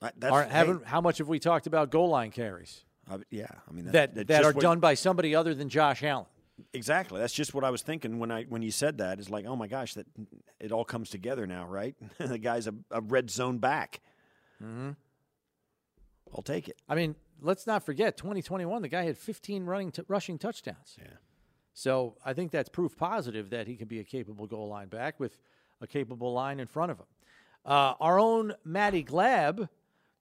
[0.00, 3.46] that's are, hey, how much have we talked about goal line carries I- yeah.
[3.68, 6.26] I mean that, that just are done by somebody other than Josh Allen?
[6.72, 7.18] Exactly.
[7.18, 9.18] That's just what I was thinking when I when you said that.
[9.18, 10.06] Is like, oh my gosh, that
[10.60, 11.94] it all comes together now, right?
[12.18, 14.00] the guy's a, a red zone back.
[14.62, 14.90] Mm-hmm.
[16.34, 16.76] I'll take it.
[16.88, 20.96] I mean, let's not forget 2021, the guy had 15 running t- rushing touchdowns.
[20.98, 21.08] Yeah.
[21.74, 25.18] So I think that's proof positive that he can be a capable goal line back
[25.18, 25.38] with
[25.80, 27.06] a capable line in front of him.
[27.64, 29.68] Uh, our own Maddy Glab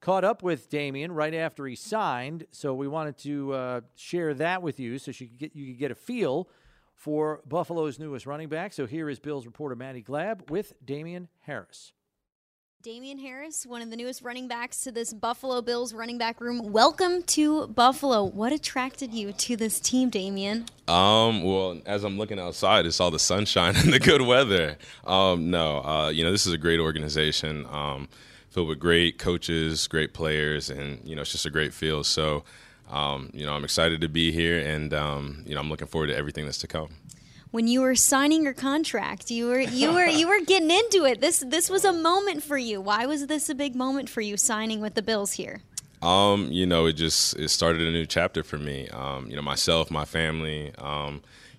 [0.02, 4.62] caught up with Damien right after he signed, so we wanted to uh, share that
[4.62, 6.50] with you so you could get you could get a feel
[6.96, 8.74] for Buffalo's newest running back.
[8.74, 11.94] So here is Bills reporter Maddy Glab with Damien Harris.
[12.84, 16.72] Damien Harris, one of the newest running backs to this Buffalo Bills running back room.
[16.72, 18.24] Welcome to Buffalo.
[18.24, 20.66] What attracted you to this team, Damien?
[20.88, 24.78] Um, well, as I'm looking outside, it's all the sunshine and the good weather.
[25.06, 28.08] Um, no, uh, you know, this is a great organization, um,
[28.52, 32.06] filled with great coaches, great players, and you know, it's just a great field.
[32.06, 32.44] So,
[32.92, 36.08] um, you know, I'm excited to be here, and um, you know, I'm looking forward
[36.08, 36.90] to everything that's to come
[37.52, 39.30] when you were signing your contract.
[39.30, 41.22] You were you were you were getting into it.
[41.22, 42.82] This this was a moment for you.
[42.82, 45.62] Why was this a big moment for you signing with the Bills here?
[46.02, 48.90] Um, you know, it just it started a new chapter for me.
[48.90, 50.74] Um, you know, myself, my family.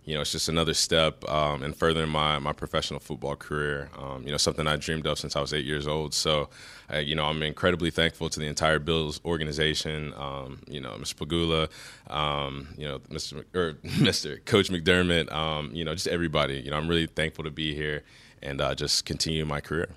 [0.05, 3.89] You know, it's just another step um, in furthering my, my professional football career.
[3.97, 6.13] Um, you know, something I dreamed of since I was eight years old.
[6.13, 6.49] So,
[6.93, 10.13] uh, you know, I'm incredibly thankful to the entire Bills organization.
[10.17, 11.15] Um, you know, Mr.
[11.15, 11.71] Pegula,
[12.13, 13.45] um, you know, Mr.
[13.55, 14.45] or Mr.
[14.45, 15.31] Coach McDermott.
[15.31, 16.55] Um, you know, just everybody.
[16.55, 18.03] You know, I'm really thankful to be here
[18.43, 19.89] and uh, just continue my career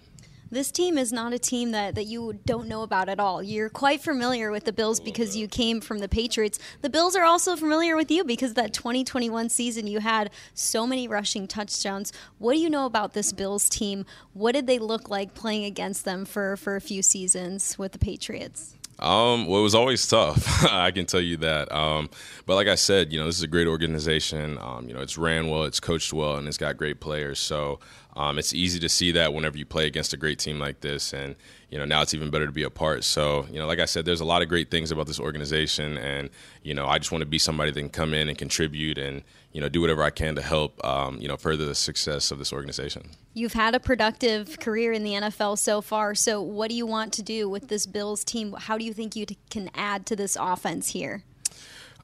[0.56, 3.44] this team is not a team that, that you don't know about at all.
[3.44, 6.60] You're quite familiar with the Bills oh, because you came from the Patriots.
[6.82, 11.10] The Bills are also familiar with you because that 2021 season you had so many
[11.10, 12.14] rushing touchdowns.
[12.38, 14.06] What do you know about this Bills team?
[14.34, 18.00] What did they look like playing against them for, for a few seasons with the
[18.00, 18.78] Patriots?
[19.00, 20.64] Um, well, it was always tough.
[20.72, 21.72] I can tell you that.
[21.72, 22.10] Um,
[22.46, 24.58] but like I said, you know, this is a great organization.
[24.60, 27.40] Um, you know, it's ran well, it's coached well, and it's got great players.
[27.40, 27.80] So
[28.16, 31.14] um, it's easy to see that whenever you play against a great team like this,
[31.14, 31.36] and
[31.76, 33.04] you know now it's even better to be a part.
[33.04, 35.98] So you know, like I said, there's a lot of great things about this organization,
[35.98, 36.30] and
[36.64, 39.24] you know I just want to be somebody that can come in and contribute, and
[39.52, 42.40] you know do whatever I can to help um, you know further the success of
[42.40, 43.10] this organization.
[43.34, 46.16] You've had a productive career in the NFL so far.
[46.16, 48.56] So what do you want to do with this Bills team?
[48.58, 51.24] How do you think you t- can add to this offense here?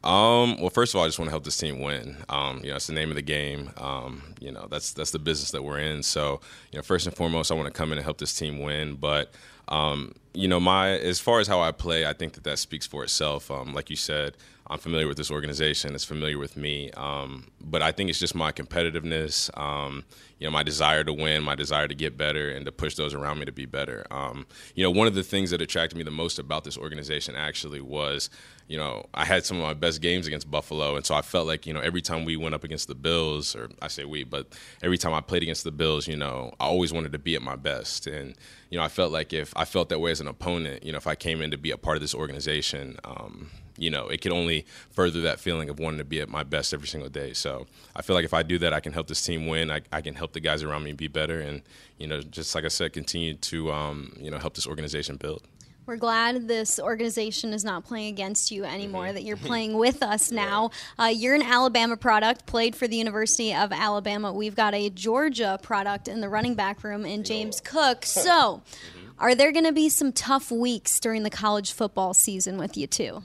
[0.04, 2.18] Um, well, first of all, I just want to help this team win.
[2.28, 3.70] Um, you know, it's the name of the game.
[3.78, 6.02] Um, you know, that's that's the business that we're in.
[6.04, 8.60] So, you know, first and foremost, I want to come in and help this team
[8.60, 8.96] win.
[8.96, 9.32] But,
[9.72, 12.86] um, you know, my as far as how I play, I think that that speaks
[12.86, 13.50] for itself.
[13.50, 14.38] Um, like you said,
[14.72, 15.94] I'm familiar with this organization.
[15.94, 16.92] It's familiar with me.
[16.92, 19.56] Um, but I think it's just my competitiveness.
[19.60, 20.06] Um,
[20.40, 23.14] you know, my desire to win, my desire to get better, and to push those
[23.14, 24.08] around me to be better.
[24.10, 27.36] Um, you know, one of the things that attracted me the most about this organization
[27.36, 28.30] actually was,
[28.70, 31.48] you know, I had some of my best games against Buffalo, and so I felt
[31.48, 34.24] like, you know, every time we went up against the Bills, or I say we,
[34.24, 37.36] but every time I played against the Bills, you know, I always wanted to be
[37.36, 38.36] at my best, and
[38.70, 40.98] you know, I felt like if I felt that way as an opponent, you know,
[40.98, 44.22] if I came in to be a part of this organization, um, you know, it
[44.22, 47.34] could only further that feeling of wanting to be at my best every single day.
[47.34, 47.65] So
[47.96, 49.72] I feel like if I do that, I can help this team win.
[49.72, 51.63] I, I can help the guys around me be better, and
[51.98, 55.48] you know, just like I said, continue to um, you know help this organization build.
[55.88, 59.15] We're glad this organization is not playing against you anymore, mm-hmm.
[59.15, 60.70] that you're playing with us now.
[61.00, 64.32] Uh, you're an Alabama product, played for the University of Alabama.
[64.32, 68.06] We've got a Georgia product in the running back room in James Cook.
[68.12, 69.10] So, mm-hmm.
[69.17, 72.86] are there going to be some tough weeks during the college football season with you,
[72.86, 73.24] too?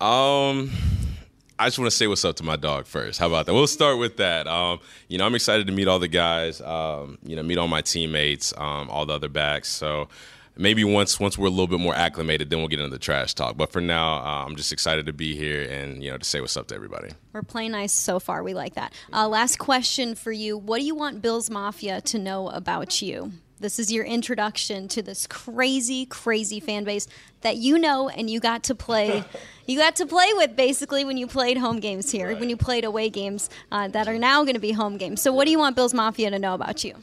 [0.00, 0.70] Um,
[1.58, 3.18] I just want to say what's up to my dog first.
[3.18, 3.54] How about that?
[3.54, 4.46] We'll start with that.
[4.46, 6.60] Um, you know, I'm excited to meet all the guys.
[6.60, 9.68] Um, you know, meet all my teammates, um, all the other backs.
[9.68, 10.08] So
[10.56, 13.34] maybe once once we're a little bit more acclimated, then we'll get into the trash
[13.34, 13.56] talk.
[13.56, 16.40] But for now, uh, I'm just excited to be here and you know to say
[16.40, 17.10] what's up to everybody.
[17.32, 18.42] We're playing nice so far.
[18.42, 18.92] We like that.
[19.12, 23.32] Uh, last question for you: What do you want Bills Mafia to know about you?
[23.64, 27.06] This is your introduction to this crazy, crazy fan base
[27.40, 29.24] that you know and you got to play.
[29.66, 32.38] you got to play with basically when you played home games here, right.
[32.38, 35.22] when you played away games uh, that are now going to be home games.
[35.22, 36.94] So, what do you want Bills Mafia to know about you?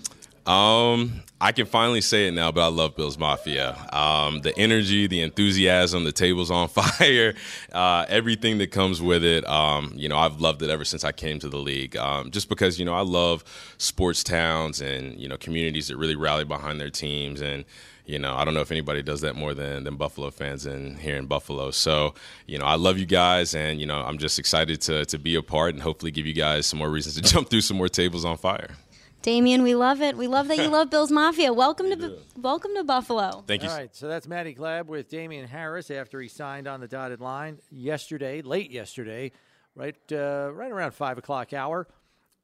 [0.46, 3.76] Um, I can finally say it now, but I love Bills Mafia.
[3.94, 7.36] Um, the energy, the enthusiasm, the tables on fire,
[7.72, 9.48] uh, everything that comes with it.
[9.48, 11.96] Um, you know, I've loved it ever since I came to the league.
[11.96, 13.44] Um, just because you know I love
[13.78, 17.66] sports towns and you know communities that really rally behind their teams and
[18.04, 20.96] you know, I don't know if anybody does that more than, than Buffalo fans in
[20.96, 21.72] here in Buffalo.
[21.72, 25.18] So, you know, I love you guys, and you know, I'm just excited to to
[25.18, 27.78] be a part and hopefully give you guys some more reasons to jump through some
[27.78, 28.76] more tables on fire.
[29.22, 30.18] Damien, we love it.
[30.18, 31.54] We love that you love Bills Mafia.
[31.54, 33.44] Welcome to welcome to Buffalo.
[33.46, 33.70] Thank you.
[33.70, 37.22] All right, so that's Maddy Glab with Damien Harris after he signed on the dotted
[37.22, 39.32] line yesterday, late yesterday,
[39.76, 41.88] right uh, right around five o'clock hour.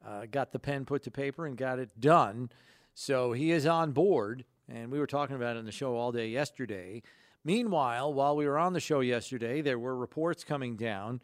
[0.06, 2.50] Uh, got the pen put to paper and got it done.
[2.94, 6.12] So he is on board, and we were talking about it in the show all
[6.12, 7.02] day yesterday.
[7.44, 11.22] Meanwhile, while we were on the show yesterday, there were reports coming down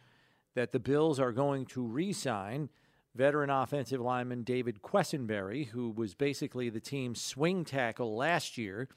[0.55, 2.69] that the Bills are going to re-sign
[3.15, 8.87] veteran offensive lineman David Quessenberry, who was basically the team's swing tackle last year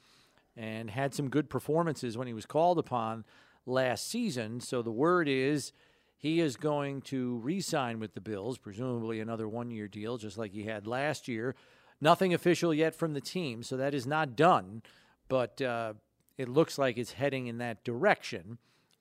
[0.55, 3.25] and had some good performances when he was called upon
[3.65, 4.59] last season.
[4.59, 5.71] So the word is
[6.17, 10.37] he is going to re sign with the Bills, presumably another one year deal, just
[10.37, 11.55] like he had last year.
[12.01, 14.83] Nothing official yet from the team, so that is not done,
[15.27, 15.93] but uh,
[16.37, 18.57] it looks like it's heading in that direction.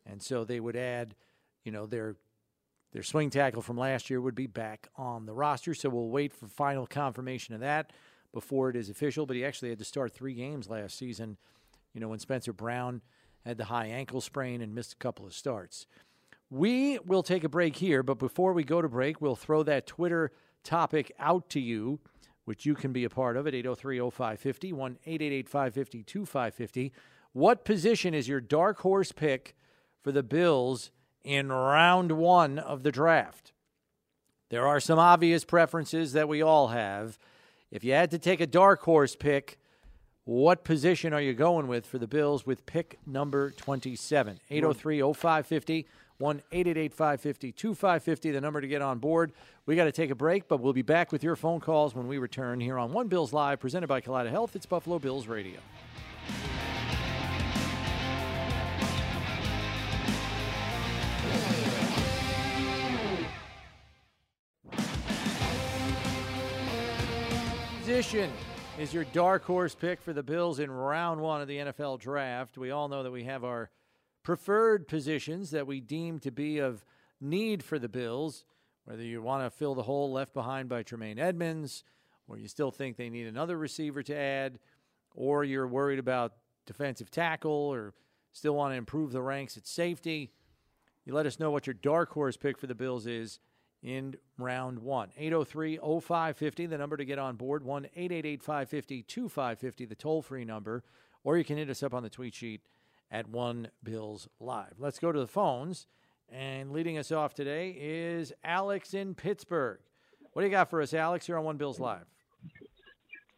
[0.07, 1.15] And so they would add,
[1.65, 2.17] you know, their
[2.93, 5.75] their swing tackle from last year would be back on the roster.
[5.75, 7.93] So we'll wait for final confirmation of that
[8.33, 9.27] before it is official.
[9.27, 11.37] But he actually had to start three games last season,
[11.93, 13.03] you know, when Spencer Brown
[13.45, 15.87] had the high ankle sprain and missed a couple of starts.
[16.51, 19.87] We will take a break here, but before we go to break, we'll throw that
[19.87, 22.01] Twitter topic out to you,
[22.45, 26.93] which you can be a part of at 803 0550, 1 888 550 2550.
[27.33, 29.57] What position is your dark horse pick
[30.03, 30.91] for the Bills
[31.27, 33.53] in round one of the draft?
[34.49, 37.19] There are some obvious preferences that we all have.
[37.71, 39.59] If you had to take a dark horse pick,
[40.25, 44.41] what position are you going with for the Bills with pick number 27?
[44.49, 45.87] 803 0550.
[46.19, 49.33] 1 888 550 2550, the number to get on board.
[49.67, 52.09] We got to take a break, but we'll be back with your phone calls when
[52.09, 54.57] we return here on One Bills Live, presented by Kaleida Health.
[54.57, 55.61] It's Buffalo Bills Radio.
[67.87, 68.33] Position
[68.81, 72.59] is your dark horse pick for the Bills in round one of the NFL draft.
[72.59, 73.71] We all know that we have our
[74.25, 76.85] preferred positions that we deem to be of
[77.21, 78.45] need for the Bills,
[78.87, 81.85] whether you want to fill the hole left behind by Tremaine Edmunds,
[82.27, 84.59] or you still think they need another receiver to add,
[85.15, 86.33] or you're worried about
[86.67, 87.95] defensive tackle, or
[88.33, 90.33] still want to improve the ranks at safety.
[91.05, 93.39] You let us know what your dark horse pick for the Bills is
[93.83, 95.11] in round one.
[95.17, 100.45] 803 0550, the number to get on board, 1 888 550 2550, the toll free
[100.45, 100.85] number,
[101.25, 102.63] or you can hit us up on the tweet sheet
[103.11, 104.75] at One Bills Live.
[104.79, 105.87] Let's go to the phones.
[106.29, 109.79] And leading us off today is Alex in Pittsburgh.
[110.33, 112.05] What do you got for us, Alex, here on One Bills Live?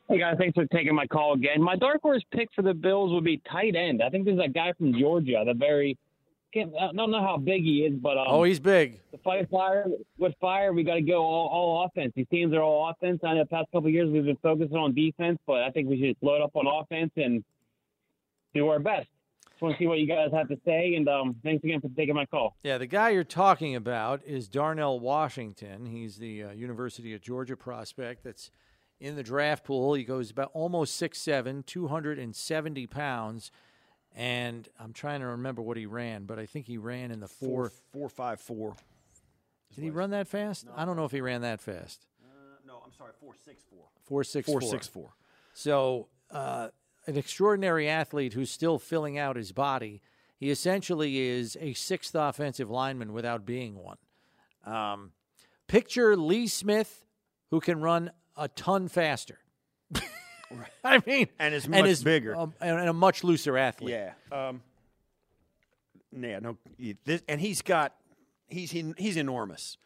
[0.09, 1.61] Hey guys, thanks for taking my call again.
[1.61, 4.03] My dark horse pick for the Bills would be tight end.
[4.03, 5.99] I think there's that guy from Georgia, the very
[6.53, 9.01] can't, I don't know how big he is, but um, oh, he's big.
[9.13, 9.87] The fight fire
[10.19, 12.13] with fire, we got to go all, all offense.
[12.17, 13.21] These teams are all offense.
[13.25, 15.89] I know the past couple of years we've been focusing on defense, but I think
[15.89, 17.45] we should load up on offense and
[18.55, 19.09] do our best.
[19.51, 21.89] Just want to see what you guys have to say, and um, thanks again for
[21.97, 22.57] taking my call.
[22.63, 25.87] Yeah, the guy you're talking about is Darnell Washington.
[25.87, 28.51] He's the uh, University of Georgia prospect that's
[29.01, 29.95] in the draft pool.
[29.95, 33.51] He goes about almost 6'7", 270 pounds.
[34.15, 37.29] And I'm trying to remember what he ran, but I think he ran in the
[37.29, 38.77] four four five four.
[39.75, 40.67] Did he run that fast?
[40.67, 40.73] No.
[40.77, 42.07] I don't know if he ran that fast.
[42.23, 42.27] Uh,
[42.67, 43.85] no, I'm sorry, four six four.
[44.07, 45.11] Four six four six four.
[45.55, 46.69] So uh,
[47.07, 50.03] an extraordinary athlete who's still filling out his body.
[50.37, 53.99] He essentially is a sixth offensive lineman without being one.
[54.65, 55.13] Um,
[55.67, 57.05] picture Lee Smith,
[57.51, 59.39] who can run a ton faster.
[60.85, 63.91] I mean, and is much and is, bigger um, and a much looser athlete.
[63.91, 64.13] Yeah.
[64.49, 64.63] Um,
[66.13, 66.39] yeah.
[66.41, 66.57] No.
[67.05, 67.95] This, and he's got
[68.47, 69.77] he's he, he's enormous.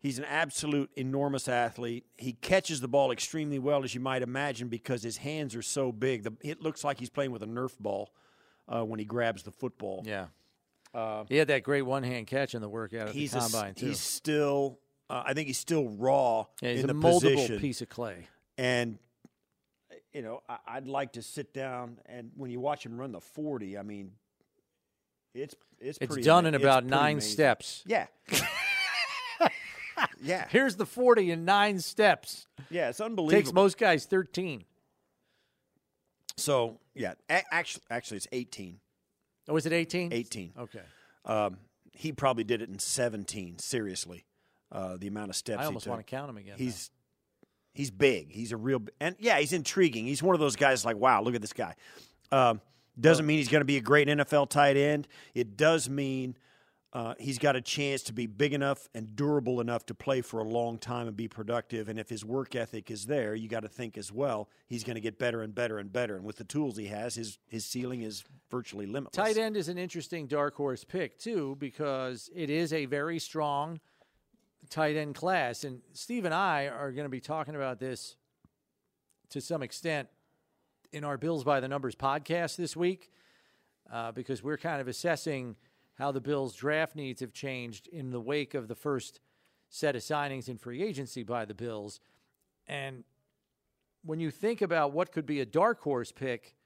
[0.00, 2.06] He's an absolute enormous athlete.
[2.16, 5.90] He catches the ball extremely well, as you might imagine, because his hands are so
[5.90, 6.22] big.
[6.22, 8.12] The, it looks like he's playing with a Nerf ball
[8.68, 10.04] uh, when he grabs the football.
[10.06, 10.26] Yeah.
[10.94, 13.72] Uh, he had that great one hand catch in the workout at he's the combine,
[13.72, 13.86] a, too.
[13.86, 14.78] He's still,
[15.10, 17.58] uh, I think he's still raw yeah, he's in a the moldable position.
[17.58, 18.28] piece of clay.
[18.56, 18.98] And,
[20.18, 23.20] you know, I, would like to sit down and when you watch him run the
[23.20, 24.10] 40, I mean,
[25.32, 27.30] it's it's it's done in about nine amazing.
[27.30, 27.84] steps.
[27.86, 28.06] Yeah.
[30.20, 30.46] yeah.
[30.48, 32.48] Here's the 40 in nine steps.
[32.68, 33.40] Yeah, it's unbelievable.
[33.40, 34.64] Takes most guys 13.
[36.36, 38.80] So, yeah, a- actually, actually, it's 18.
[39.46, 40.12] Oh, is it 18?
[40.12, 40.52] 18.
[40.58, 40.80] Okay.
[41.26, 41.58] Um,
[41.92, 44.24] he probably did it in 17, seriously.
[44.72, 46.56] Uh, the amount of steps I almost want to count him again.
[46.58, 46.90] He's
[47.78, 48.32] he's big.
[48.32, 50.04] He's a real and yeah, he's intriguing.
[50.04, 51.76] He's one of those guys like, wow, look at this guy.
[52.32, 52.60] Um,
[53.00, 55.06] doesn't mean he's going to be a great NFL tight end.
[55.32, 56.36] It does mean
[56.92, 60.40] uh, he's got a chance to be big enough and durable enough to play for
[60.40, 61.88] a long time and be productive.
[61.88, 64.96] And if his work ethic is there, you got to think as well he's going
[64.96, 66.16] to get better and better and better.
[66.16, 69.14] And with the tools he has, his his ceiling is virtually limitless.
[69.14, 73.78] Tight end is an interesting dark horse pick too because it is a very strong
[74.68, 75.64] tight end class.
[75.64, 78.16] And Steve and I are going to be talking about this
[79.30, 80.08] to some extent
[80.92, 83.10] in our Bills by the Numbers podcast this week
[83.92, 85.56] uh, because we're kind of assessing
[85.94, 89.20] how the Bills' draft needs have changed in the wake of the first
[89.68, 92.00] set of signings in free agency by the Bills.
[92.66, 93.04] And
[94.04, 96.56] when you think about what could be a dark horse pick,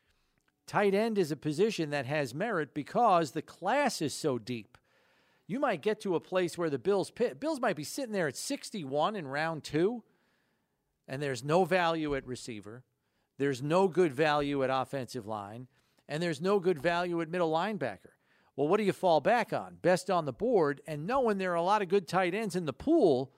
[0.66, 4.78] tight end is a position that has merit because the class is so deep.
[5.52, 8.38] You might get to a place where the Bills Bills might be sitting there at
[8.38, 10.02] 61 in round 2
[11.06, 12.84] and there's no value at receiver.
[13.36, 15.66] There's no good value at offensive line
[16.08, 18.12] and there's no good value at middle linebacker.
[18.56, 19.76] Well, what do you fall back on?
[19.82, 22.64] Best on the board and knowing there are a lot of good tight ends in
[22.64, 23.30] the pool,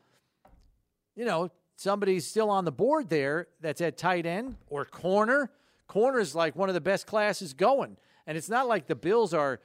[1.16, 5.50] you know, somebody's still on the board there that's at tight end or corner.
[5.88, 7.96] Corner is like one of the best classes going.
[8.24, 9.60] And it's not like the Bills are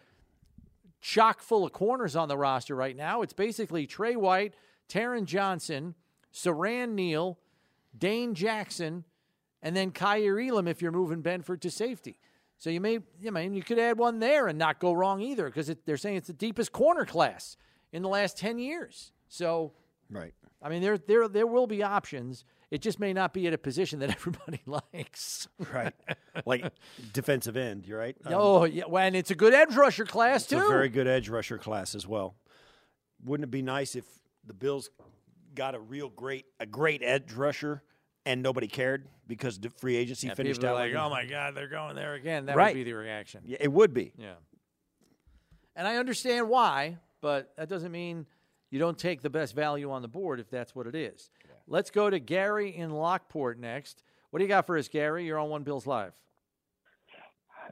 [1.02, 3.22] chock full of corners on the roster right now.
[3.22, 4.54] It's basically Trey White,
[4.88, 5.96] Taron Johnson,
[6.34, 7.40] Siran Neal,
[7.98, 9.04] Dane Jackson,
[9.62, 12.20] and then Kaiir Elam if you're moving Benford to safety.
[12.58, 15.46] So you may, you mean, you could add one there and not go wrong either
[15.46, 17.56] because they're saying it's the deepest corner class
[17.94, 19.14] in the last ten years.
[19.30, 19.72] So,
[20.10, 20.34] right.
[20.62, 22.44] I mean, there there there will be options.
[22.72, 25.48] It just may not be at a position that everybody likes.
[25.74, 25.94] Right.
[26.46, 26.72] like
[27.14, 28.16] defensive end, you're right.
[28.26, 28.84] Um, oh, yeah.
[28.88, 30.66] Well, and it's a good edge rusher class, it's too.
[30.66, 32.36] a very good edge rusher class as well.
[33.24, 34.06] Wouldn't it be nice if
[34.46, 34.90] the Bills
[35.56, 37.84] got a real great a great edge rusher
[38.26, 41.68] and nobody cared because the free agency yeah, finished out like, oh my god, they're
[41.68, 42.46] going there again.
[42.46, 42.76] That right.
[42.76, 43.42] would be the reaction.
[43.46, 44.14] Yeah, it would be.
[44.18, 44.34] Yeah.
[45.76, 48.26] And I understand why, but that doesn't mean
[48.70, 51.30] you don't take the best value on the board if that's what it is.
[51.46, 51.52] Yeah.
[51.68, 54.04] Let's go to Gary in Lockport next.
[54.30, 55.26] What do you got for us, Gary?
[55.26, 56.14] You're on One Bills Live.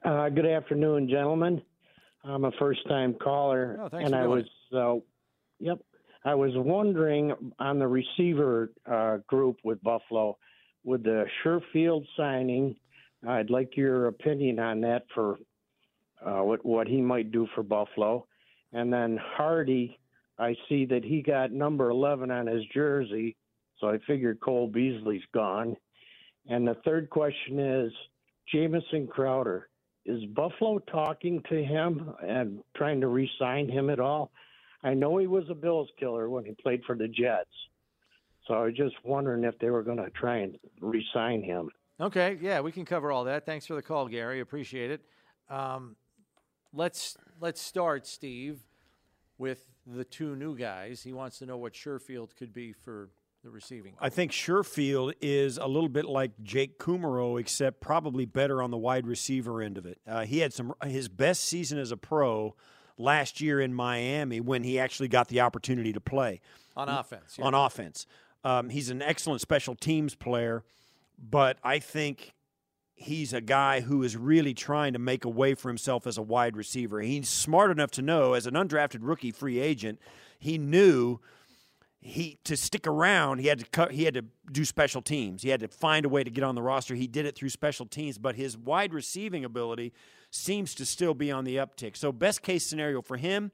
[0.04, 1.62] Uh, good afternoon, gentlemen.
[2.24, 4.44] I'm a first-time caller, oh, and I was,
[4.76, 4.96] uh,
[5.60, 5.80] yep,
[6.26, 10.38] I was wondering on the receiver uh, group with Buffalo,
[10.84, 12.76] with the Sherfield signing,
[13.28, 15.38] I'd like your opinion on that for
[16.26, 18.28] uh, what what he might do for Buffalo,
[18.74, 20.00] and then Harty.
[20.40, 23.36] I see that he got number 11 on his jersey,
[23.80, 25.76] so I figured Cole Beasley's gone.
[26.48, 27.92] And the third question is
[28.52, 29.70] Jamison Crowder.
[30.06, 34.32] Is Buffalo talking to him and trying to re sign him at all?
[34.84, 37.50] I know he was a Bills killer when he played for the Jets.
[38.48, 41.70] So I was just wondering if they were going to try and re sign him.
[42.00, 43.46] Okay, yeah, we can cover all that.
[43.46, 44.40] Thanks for the call, Gary.
[44.40, 45.02] Appreciate it.
[45.50, 45.96] Um,
[46.74, 48.60] let's let's start, Steve,
[49.38, 51.04] with the two new guys.
[51.04, 53.10] He wants to know what Sherfield could be for
[53.44, 53.94] the receiving.
[54.00, 58.78] I think Sherfield is a little bit like Jake Kumerow, except probably better on the
[58.78, 60.00] wide receiver end of it.
[60.08, 62.56] Uh, he had some his best season as a pro
[62.98, 66.42] last year in Miami when he actually got the opportunity to play
[66.76, 67.38] on offense.
[67.38, 67.46] Yeah.
[67.46, 68.08] On offense,
[68.44, 70.64] um, he's an excellent special teams player,
[71.18, 72.34] but I think
[72.98, 76.22] he's a guy who is really trying to make a way for himself as a
[76.22, 77.00] wide receiver.
[77.00, 80.00] He's smart enough to know, as an undrafted rookie free agent,
[80.40, 81.20] he knew
[82.00, 83.38] he to stick around.
[83.38, 85.44] He had to cut, he had to do special teams.
[85.44, 86.96] He had to find a way to get on the roster.
[86.96, 89.94] He did it through special teams, but his wide receiving ability
[90.32, 91.96] seems to still be on the uptick.
[91.96, 93.52] So best case scenario for him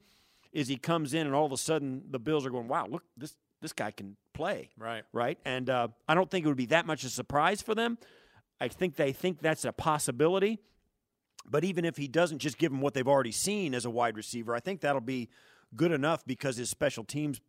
[0.54, 3.04] is he comes in and all of a sudden the Bills are going, "Wow, look
[3.18, 5.04] this this guy can play." Right.
[5.12, 5.38] Right?
[5.44, 7.98] And uh, I don't think it would be that much of a surprise for them.
[8.64, 10.60] I think they think that's a possibility.
[11.46, 14.16] But even if he doesn't just give them what they've already seen as a wide
[14.16, 15.28] receiver, I think that'll be
[15.76, 17.42] good enough because his special teams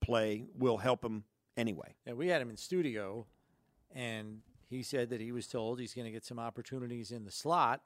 [0.00, 1.24] play will help him
[1.58, 1.94] anyway.
[2.06, 3.26] Yeah, we had him in studio,
[3.94, 7.30] and he said that he was told he's going to get some opportunities in the
[7.30, 7.82] slot,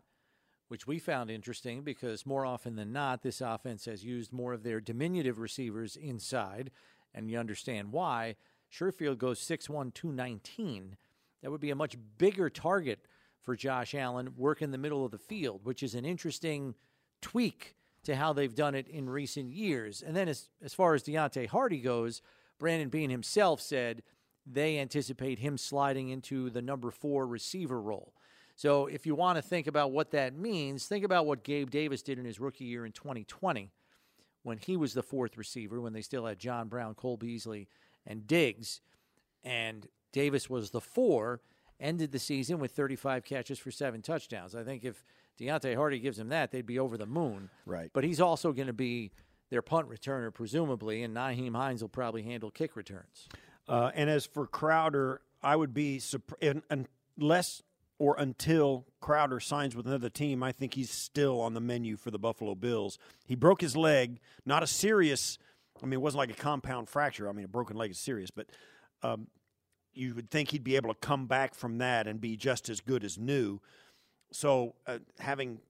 [0.69, 4.63] which we found interesting because more often than not, this offense has used more of
[4.63, 6.71] their diminutive receivers inside,
[7.13, 8.37] and you understand why.
[8.73, 10.97] Sherfield goes 6'1, 219.
[11.43, 13.01] That would be a much bigger target
[13.43, 16.75] for Josh Allen, work in the middle of the field, which is an interesting
[17.23, 20.03] tweak to how they've done it in recent years.
[20.03, 22.23] And then as, as far as Deonte Harty goes,
[22.59, 24.03] Brandon Beane himself said
[24.47, 28.13] they anticipate him sliding into the number four receiver role.
[28.55, 32.03] So if you want to think about what that means, think about what Gabe Davis
[32.03, 33.71] did in his rookie year in 2020
[34.43, 37.69] when he was the fourth receiver, when they still had John Brown, Cole Beasley,
[38.07, 38.81] and Diggs.
[39.43, 41.43] And Davis was the four,
[41.79, 44.55] ended the season with 35 catches for seven touchdowns.
[44.55, 45.05] I think if
[45.39, 47.51] Deonte Harty gives him that, they'd be over the moon.
[47.67, 47.91] Right.
[47.93, 49.13] But he's also going to be
[49.51, 53.29] their punt returner, presumably, and Nyheim Hines will probably handle kick returns.
[53.69, 56.01] Uh, and as for Crowder, I would be
[57.19, 57.63] unless
[57.99, 60.43] or until Crowder signs with another team.
[60.43, 62.99] I think he's still on the menu for the Buffalo Bills.
[63.27, 65.37] He broke his leg, not a serious.
[65.83, 67.29] I mean, it wasn't like a compound fracture.
[67.29, 68.47] I mean, a broken leg is serious, but
[69.03, 69.27] um,
[69.97, 72.81] you would think he'd be able to come back from that and be just as
[72.81, 73.61] good as new.
[74.33, 75.61] So uh, having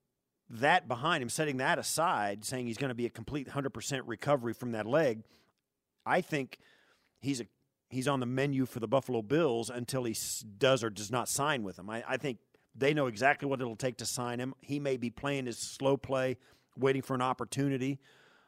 [0.50, 4.52] that behind him, setting that aside, saying he's going to be a complete 100% recovery
[4.52, 5.22] from that leg,
[6.04, 6.58] I think
[7.20, 7.46] he's a
[7.88, 10.16] he's on the menu for the Buffalo Bills until he
[10.58, 11.88] does or does not sign with them.
[11.88, 12.38] I, I think
[12.74, 14.54] they know exactly what it'll take to sign him.
[14.60, 16.36] He may be playing his slow play,
[16.76, 18.00] waiting for an opportunity.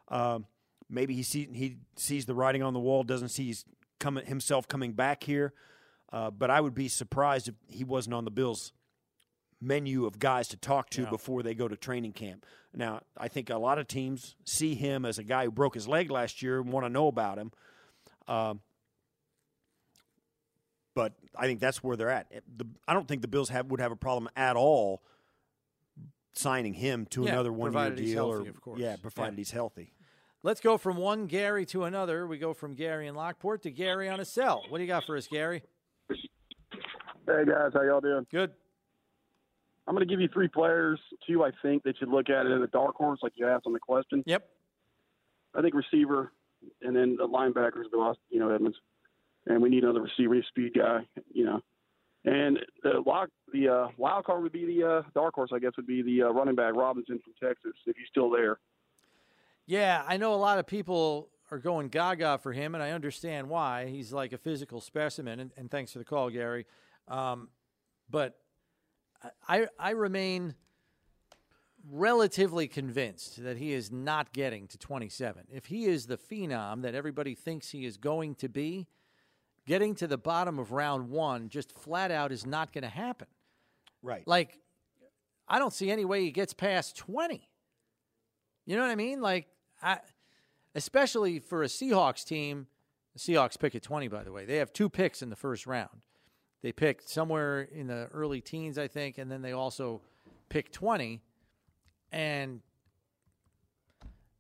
[0.08, 0.46] Um,
[0.90, 3.54] maybe he see, he sees the writing on the wall, doesn't see
[3.98, 5.52] coming himself coming back here.
[6.12, 8.72] Uh, but I would be surprised if he wasn't on the Bills
[9.60, 12.46] menu of guys to talk to before they go to training camp.
[12.74, 15.88] Now, I think a lot of teams see him as a guy who broke his
[15.88, 17.50] leg last year and want to know about him.
[18.28, 18.60] Um,
[20.94, 22.30] but I think that's where they're at.
[22.56, 25.02] The, I don't think the Bills have would have a problem at all
[26.32, 28.14] signing him to Yeah, another one year deal.
[28.32, 28.80] healthy, or of course.
[28.80, 29.38] yeah, provided Yeah.
[29.38, 29.92] he's healthy.
[30.44, 32.24] Let's go from one Gary to another.
[32.24, 34.62] We go from Gary in Lockport to Gary on a cell.
[34.68, 35.64] What do you got for us, Gary?
[36.08, 38.24] Hey guys, how y'all doing?
[38.30, 38.52] Good.
[39.88, 41.00] I'm going to give you three players.
[41.26, 43.66] Two, I think that you look at it as a dark horse, like you asked
[43.66, 44.22] on the question.
[44.26, 44.48] Yep.
[45.56, 46.32] I think receiver,
[46.82, 47.84] and then the linebackers,
[48.30, 48.76] you know, Edmunds,
[49.46, 51.00] and we need another receiver, he's a speed guy,
[51.32, 51.60] you know.
[52.24, 55.72] And the lock, the uh, wild card would be the uh, dark horse, I guess,
[55.76, 58.58] would be the uh, running back Robinson from Texas, if he's still there.
[59.68, 63.50] Yeah, I know a lot of people are going gaga for him, and I understand
[63.50, 63.84] why.
[63.86, 66.64] He's like a physical specimen, and, and thanks for the call, Gary.
[67.06, 67.50] Um,
[68.08, 68.38] but
[69.46, 70.54] I, I remain
[71.90, 75.44] relatively convinced that he is not getting to 27.
[75.52, 78.86] If he is the phenom that everybody thinks he is going to be,
[79.66, 83.28] getting to the bottom of round one just flat out is not going to happen.
[84.02, 84.26] Right.
[84.26, 84.60] Like,
[85.46, 87.46] I don't see any way he gets past 20.
[88.64, 89.20] You know what I mean?
[89.20, 89.46] Like,
[89.82, 89.98] I,
[90.74, 92.66] especially for a Seahawks team,
[93.14, 94.44] the Seahawks pick at 20, by the way.
[94.44, 96.02] They have two picks in the first round.
[96.62, 100.00] They picked somewhere in the early teens, I think, and then they also
[100.48, 101.20] picked 20.
[102.10, 102.60] And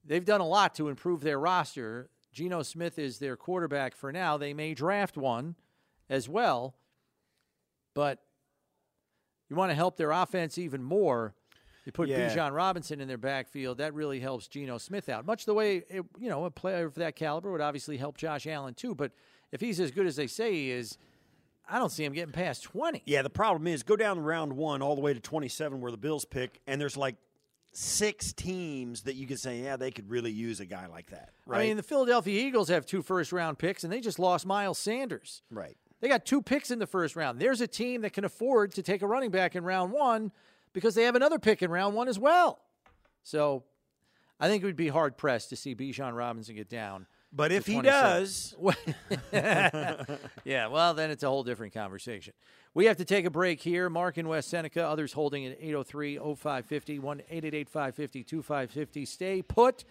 [0.04, 2.10] they've done a lot to improve their roster.
[2.32, 4.36] Geno Smith is their quarterback for now.
[4.36, 5.54] They may draft one
[6.10, 6.76] as well,
[7.94, 8.22] but
[9.48, 11.34] you want to help their offense even more.
[11.88, 12.28] You put Yeah.
[12.28, 13.78] Bijan Robinson in their backfield.
[13.78, 15.24] That really helps Geno Smith out.
[15.24, 18.46] Much the way it, you know a player of that caliber would obviously help Josh
[18.46, 18.94] Allen too.
[18.94, 19.12] But
[19.52, 20.98] if he's as good as they say he is,
[21.66, 23.02] I don't see him getting past twenty.
[23.06, 25.96] Yeah, the problem is go down round one all the way to 27 where the
[25.96, 27.16] Bills pick, and there's like
[27.72, 31.30] six teams that you could say, yeah, they could really use a guy like that.
[31.46, 31.60] Right.
[31.60, 34.78] I mean, the Philadelphia Eagles have two first round picks, and they just lost Miles
[34.78, 35.40] Sanders.
[35.50, 35.74] right.
[36.00, 37.40] They got two picks in the first round.
[37.40, 40.30] There's a team that can afford to take a running back in round one
[40.72, 42.58] because they have another pick in round one as well.
[43.22, 43.64] So
[44.40, 47.06] I think it would be hard pressed to see Bijan Robinson get down.
[47.30, 48.56] But if he does,
[49.32, 52.32] yeah, well, then it's a whole different conversation.
[52.72, 53.90] We have to take a break here.
[53.90, 59.04] Mark in West Seneca, others holding at 803 0550, 1 888 550 2550.
[59.04, 59.84] Stay put.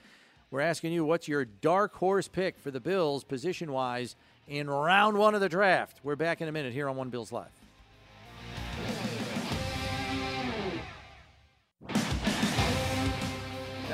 [0.50, 4.16] We're asking you what's your dark horse pick for the Bills position wise
[4.48, 6.00] in round one of the draft.
[6.04, 7.57] We're back in a minute here on One Bills Live.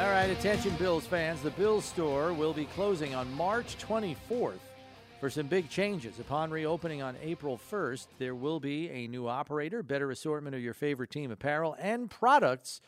[0.03, 1.41] All right, attention Bills fans.
[1.41, 4.59] The Bills store will be closing on March 24th
[5.21, 6.19] for some big changes.
[6.19, 10.73] Upon reopening on April 1st, there will be a new operator, better assortment of your
[10.73, 12.81] favorite team apparel and products,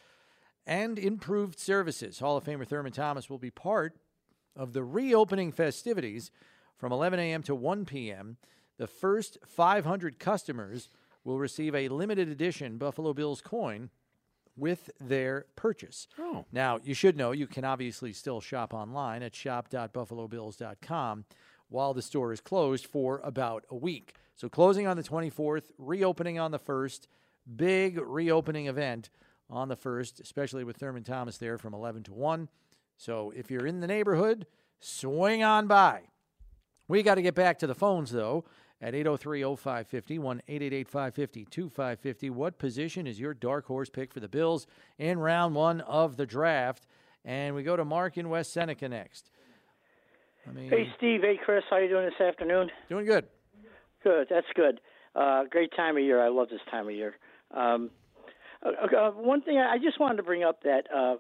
[0.68, 2.20] and improved services.
[2.20, 3.96] Hall of Famer Thurman Thomas will be part
[4.54, 6.32] of the reopening festivities
[6.76, 7.44] from 11 a.m.
[7.44, 8.36] to 1 p.m.
[8.78, 10.90] The first 500 customers
[11.24, 13.90] will receive a limited edition Buffalo Bills coin
[14.58, 16.08] with their purchase.
[16.18, 16.46] Oh.
[16.52, 21.26] Now, you should know you can obviously still shop online at shop.buffalobills.com
[21.70, 24.16] while the store is closed for about a week.
[24.36, 27.08] So, closing on the 24th, reopening on the 1st,
[27.56, 29.10] big reopening event
[29.50, 32.50] on the 1st, especially with Thurman Thomas there from 11 to 1.
[32.98, 34.46] So, if you're in the neighborhood,
[34.80, 36.04] swing on by.
[36.88, 38.46] We got to get back to the phones, though,
[38.82, 42.30] at 803 0550, 1 888 550 2550.
[42.30, 44.68] What position is your dark horse pick for the Bills
[44.98, 46.86] in round one of the draft?
[47.24, 49.32] And we go to Mark in West Seneca next.
[50.48, 51.22] I mean, Hey, Steve.
[51.22, 51.64] Hey, Chris.
[51.70, 52.70] How you doing this afternoon?
[52.90, 53.26] doing good.
[54.04, 54.28] Good.
[54.30, 54.80] That's good.
[55.16, 56.24] Uh, great time of year.
[56.24, 57.16] I love this time of year.
[57.52, 57.90] Um,
[58.64, 61.16] uh, uh, one thing I I just wanted to bring up that uh,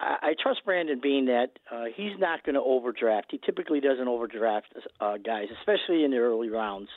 [0.00, 3.28] I, trust Brandon Beane that uh, he's not going to overdraft.
[3.30, 4.68] He typically doesn't overdraft
[5.00, 6.88] uh, guys, especially in the early rounds.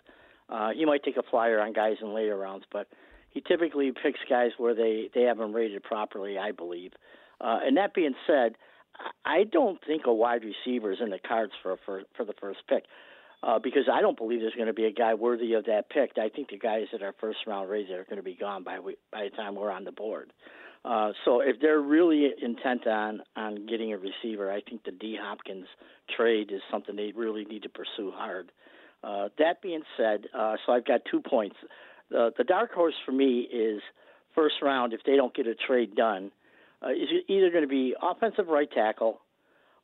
[0.49, 2.87] Uh, he might take a flyer on guys in later rounds, but
[3.31, 6.37] he typically picks guys where they they have them rated properly.
[6.37, 6.91] I believe.
[7.41, 8.55] Uh, and that being said,
[9.25, 12.59] I don't think a wide receiver is in the cards for for, for the first
[12.69, 12.85] pick.
[13.41, 16.13] Uh, because I don't believe there's going to be a guy worthy of that pick.
[16.17, 18.79] I think the guys that are first round rated are going to be gone by
[18.79, 20.31] we, by the time we're on the board.
[21.23, 25.67] So if they're really intent on on getting a receiver, I think the D Hopkins
[26.15, 28.51] trade is something they really need to pursue hard.
[29.03, 31.55] Uh, that being said, uh, so I've got two points.
[32.09, 33.81] The the dark horse for me is
[34.35, 36.31] first round if they don't get a trade done.
[36.85, 39.21] Uh, is either going to be offensive right tackle,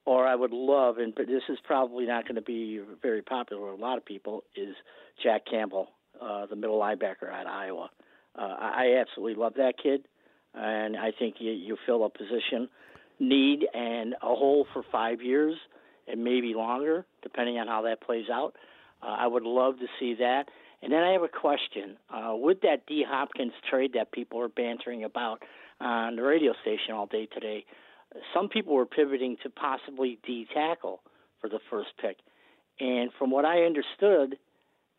[0.04, 3.72] or I would love, and but this is probably not going to be very popular
[3.72, 4.76] with a lot of people, is
[5.24, 5.88] Jack Campbell,
[6.22, 7.90] uh, the middle linebacker at Iowa.
[8.38, 10.06] Uh, I absolutely love that kid,
[10.54, 12.70] and I think you, you fill a position
[13.20, 15.56] need and a hole for five years
[16.08, 18.54] and maybe longer, depending on how that plays out.
[19.04, 20.46] Uh, I would love to see that.
[20.82, 21.98] And then I have a question.
[22.10, 25.44] Uh, with that D Hopkins trade that people are bantering about
[25.82, 27.66] on the radio station all day today,
[28.34, 31.02] some people were pivoting to possibly D tackle
[31.42, 32.18] for the first pick.
[32.80, 34.38] And from what I understood,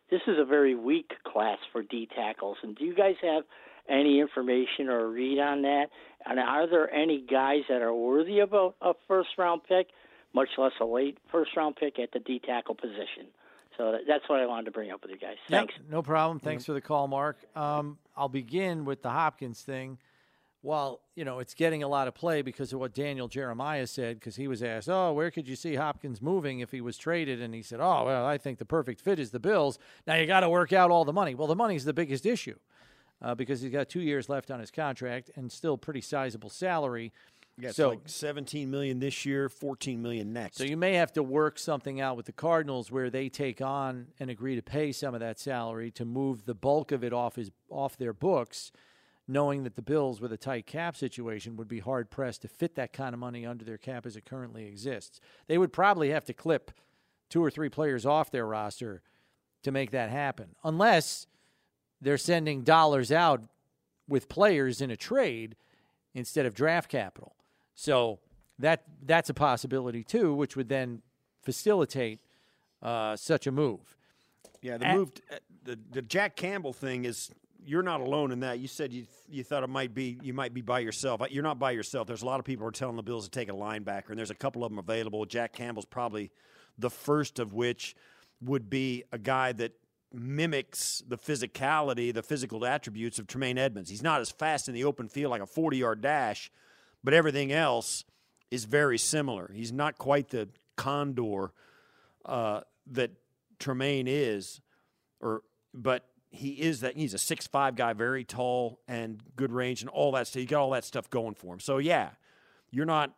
[0.09, 2.57] this is a very weak class for D tackles.
[2.63, 3.43] And do you guys have
[3.89, 5.87] any information or read on that?
[6.25, 9.87] And are there any guys that are worthy of a, a first round pick,
[10.33, 13.27] much less a late first round pick at the D tackle position?
[13.77, 15.37] So that's what I wanted to bring up with you guys.
[15.49, 15.73] Thanks.
[15.77, 16.39] Yep, no problem.
[16.39, 17.37] Thanks for the call, Mark.
[17.55, 19.97] Um, I'll begin with the Hopkins thing.
[20.63, 24.19] While you know it's getting a lot of play because of what Daniel Jeremiah said,
[24.19, 27.41] because he was asked, "Oh, where could you see Hopkins moving if he was traded?"
[27.41, 30.27] and he said, "Oh, well, I think the perfect fit is the Bills." Now you
[30.27, 31.33] got to work out all the money.
[31.33, 32.59] Well, the money's the biggest issue
[33.21, 37.11] uh, because he's got two years left on his contract and still pretty sizable salary.
[37.57, 40.57] Yeah, so like 17 million this year, 14 million next.
[40.57, 44.07] So you may have to work something out with the Cardinals where they take on
[44.19, 47.35] and agree to pay some of that salary to move the bulk of it off
[47.35, 48.71] his off their books,
[49.27, 52.75] knowing that the Bills with a tight cap situation would be hard pressed to fit
[52.75, 55.19] that kind of money under their cap as it currently exists.
[55.47, 56.71] They would probably have to clip
[57.29, 59.03] two or three players off their roster
[59.63, 60.55] to make that happen.
[60.63, 61.27] Unless
[62.01, 63.43] they're sending dollars out
[64.07, 65.55] with players in a trade
[66.13, 67.35] instead of draft capital.
[67.75, 68.19] So
[68.59, 71.01] that that's a possibility too, which would then
[71.41, 72.19] facilitate
[72.81, 73.95] uh, such a move.
[74.61, 77.31] Yeah, the At- move, uh, the the Jack Campbell thing is.
[77.63, 78.57] You're not alone in that.
[78.57, 81.21] You said you you thought it might be you might be by yourself.
[81.29, 82.07] You're not by yourself.
[82.07, 84.31] There's a lot of people are telling the Bills to take a linebacker, and there's
[84.31, 85.23] a couple of them available.
[85.27, 86.31] Jack Campbell's probably
[86.79, 87.95] the first of which
[88.41, 89.73] would be a guy that
[90.13, 93.89] mimics the physicality, the physical attributes of Tremaine Edmunds.
[93.89, 96.51] He's not as fast in the open field like a 40 yard dash,
[97.03, 98.03] but everything else
[98.49, 99.51] is very similar.
[99.53, 101.53] He's not quite the condor
[102.25, 103.11] uh, that
[103.59, 104.59] Tremaine is,
[105.19, 105.43] or
[105.73, 109.89] but he is that he's a six five guy, very tall and good range and
[109.89, 110.41] all that stuff.
[110.41, 111.59] You got all that stuff going for him.
[111.59, 112.09] So yeah,
[112.71, 113.13] you're not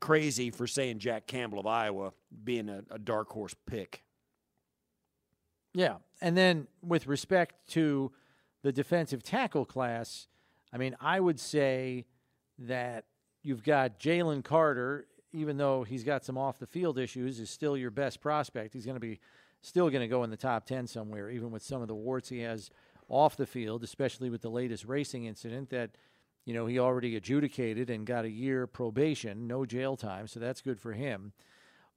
[0.00, 2.12] crazy for saying Jack Campbell of Iowa
[2.44, 4.04] being a, a dark horse pick.
[5.74, 5.96] Yeah.
[6.22, 8.12] And then with respect to
[8.62, 10.28] the defensive tackle class,
[10.72, 12.06] I mean, I would say
[12.60, 13.06] that
[13.42, 17.76] you've got Jalen Carter, even though he's got some off the field issues, is still
[17.76, 18.72] your best prospect.
[18.72, 19.18] He's going to be
[19.62, 22.28] still going to go in the top 10 somewhere, even with some of the warts
[22.28, 22.70] he has
[23.08, 25.90] off the field, especially with the latest racing incident that,
[26.44, 30.28] you know, he already adjudicated and got a year probation, no jail time.
[30.28, 31.32] So that's good for him.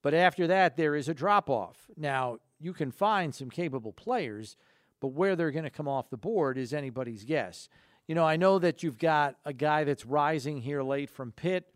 [0.06, 1.89] But after that, there is a drop off.
[1.97, 4.56] Now, you can find some capable players,
[4.99, 7.70] but where they're going to come off the board is anybody's guess.
[8.08, 11.74] You know, I know that you've got a guy that's rising here late from Pitt,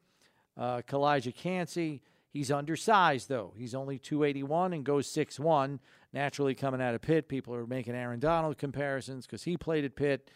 [0.56, 2.04] uh, Calijah Kancey.
[2.30, 3.56] He's undersized, though.
[3.58, 5.80] He's only 281 and goes 6'1.
[6.14, 9.96] Naturally, coming out of Pitt, people are making Aaron Donald comparisons because he played at
[9.96, 10.30] Pitt.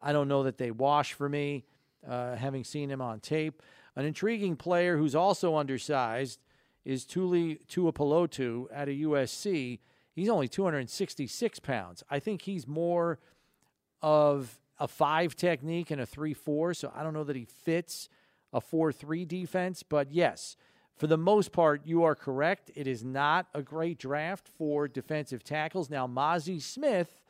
[0.00, 1.64] I don't know that they wash for me,
[2.08, 3.60] uh, having seen him on tape.
[3.96, 6.38] An intriguing player who's also undersized
[6.84, 9.78] is Tuli Tuipulotu at a USC.
[10.12, 12.02] He's only 266 pounds.
[12.10, 13.18] I think he's more
[14.02, 16.74] of a five technique and a three four.
[16.74, 18.08] So I don't know that he fits
[18.52, 19.82] a four three defense.
[19.82, 20.56] But yes,
[20.96, 22.70] for the most part, you are correct.
[22.74, 25.90] It is not a great draft for defensive tackles.
[25.90, 27.22] Now, Mazi Smith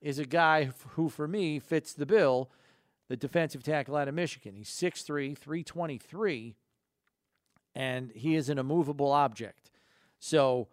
[0.00, 2.50] is a guy who, for me, fits the bill.
[3.08, 4.56] The defensive tackle out of Michigan.
[4.56, 6.56] He's 6'3, 323
[7.76, 9.70] and he is an immovable object.
[10.18, 10.66] So,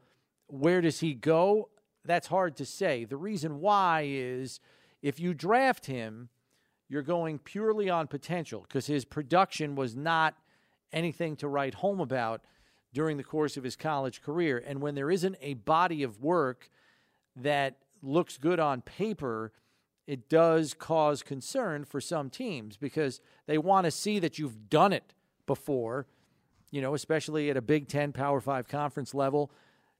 [0.47, 1.69] where does he go?
[2.05, 3.03] That's hard to say.
[3.03, 4.61] The reason why is
[5.01, 6.29] if you draft him,
[6.87, 10.35] you're going purely on potential because his production was not
[10.93, 12.41] anything to write home about
[12.93, 14.63] during the course of his college career.
[14.65, 16.69] And when there isn't a body of work
[17.35, 19.51] that looks good on paper,
[20.07, 24.93] it does cause concern for some teams because they want to see that you've done
[24.93, 25.13] it
[25.45, 26.05] before
[26.73, 29.51] you know, especially at a Big Ten Power Five conference level.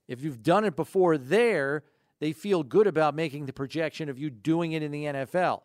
[0.07, 1.83] If you've done it before there,
[2.19, 5.61] they feel good about making the projection of you doing it in the NFL.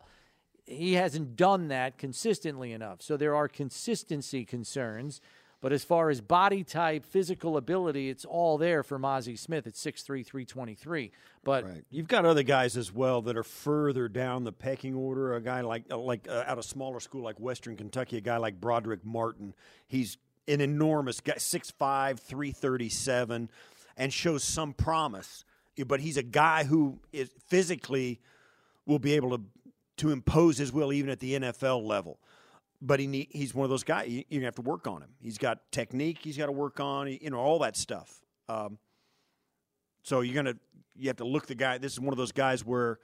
[0.67, 3.01] He hasn't done that consistently enough.
[3.01, 5.19] So there are consistency concerns.
[5.61, 9.73] But as far as body type, physical ability, it's all there for Mazi Smith at
[9.73, 11.11] 6'3", 323.
[11.43, 11.83] But Right.
[11.89, 15.33] You've got other guys as well that are further down the pecking order.
[15.35, 18.61] A guy like like uh, out of smaller school like Western Kentucky, a guy like
[18.61, 19.53] Brodric Martin.
[19.87, 20.17] He's
[20.49, 23.49] an enormous guy, 6'5", 337,
[23.97, 25.45] and shows some promise.
[25.85, 28.19] But he's a guy who is physically
[28.85, 29.43] will be able to
[29.97, 32.19] to impose his will even at the NFL level.
[32.81, 35.09] But he need, he's one of those guys you, you have to work on him.
[35.21, 36.19] He's got technique.
[36.21, 38.25] He's got to work on you know all that stuff.
[38.47, 38.77] Um,
[40.03, 40.55] so you're gonna
[40.97, 41.77] you have to look the guy.
[41.77, 42.99] This is one of those guys where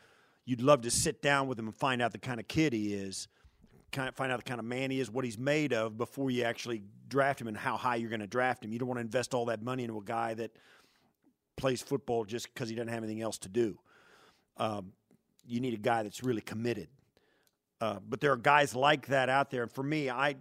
[0.45, 2.93] you'd love to sit down with him and find out the kind of kid he
[2.93, 3.27] is,
[3.91, 6.29] kind of find out the kind of man he is, what he's made of before
[6.31, 8.73] you actually draft him and how high you're going to draft him.
[8.73, 10.51] You don't want to invest all that money into a guy that
[11.55, 13.79] plays football just because he doesn't have anything else to do.
[14.57, 14.93] Um,
[15.47, 16.89] you need a guy that's really committed.
[17.81, 19.63] Uh, but there are guys like that out there.
[19.63, 20.35] And for me, I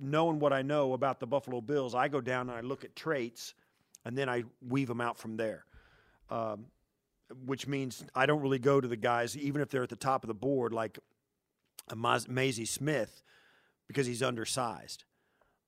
[0.00, 2.96] knowing what I know about the Buffalo Bills, I go down and I look at
[2.96, 3.54] traits,
[4.04, 5.64] and then I weave them out from there.
[6.30, 6.66] Um,
[7.46, 10.24] which means I don't really go to the guys, even if they're at the top
[10.24, 10.98] of the board, like
[11.92, 13.22] Mazi Smith,
[13.88, 15.04] because he's undersized.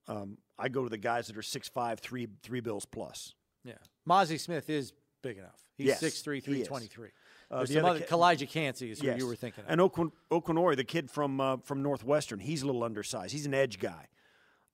[0.09, 3.35] Um, I go to the guys that are 6'5", three three bills plus.
[3.65, 3.75] yeah,
[4.09, 4.93] Mazi Smith is
[5.23, 5.61] big enough.
[5.77, 6.69] He's Yes, 6'3", he is.
[6.69, 7.09] 323.
[7.51, 9.19] Uh, There's the some other ca- Calijah Kancey is who Yes.
[9.21, 9.71] you were thinking of.
[9.71, 13.33] And Okwin- Okwinori, the kid from uh, from Northwestern, he's a little undersized.
[13.33, 14.09] He's an edge guy.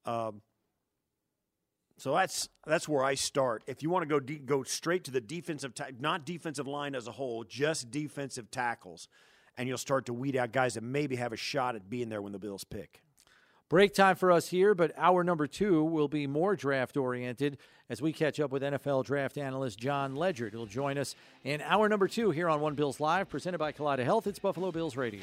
[0.05, 0.43] Um,
[1.99, 3.63] so that's that's where I start.
[3.67, 6.95] If you want to go de- go straight to the defensive, ta- not defensive line
[6.95, 9.09] as a whole, just defensive tackles,
[9.57, 12.23] and you'll start to weed out guys that maybe have a shot at being there
[12.23, 13.03] when the Bills pick.
[13.69, 17.57] Break time for us here, but hour number two will be more draft oriented
[17.89, 20.53] as we catch up with NFL draft analyst Jon Ledyard.
[20.53, 24.05] He'll join us in hour number two here on One Bills Live, presented by Kaleida
[24.05, 24.27] Health.
[24.27, 25.23] It's Buffalo Bills Radio.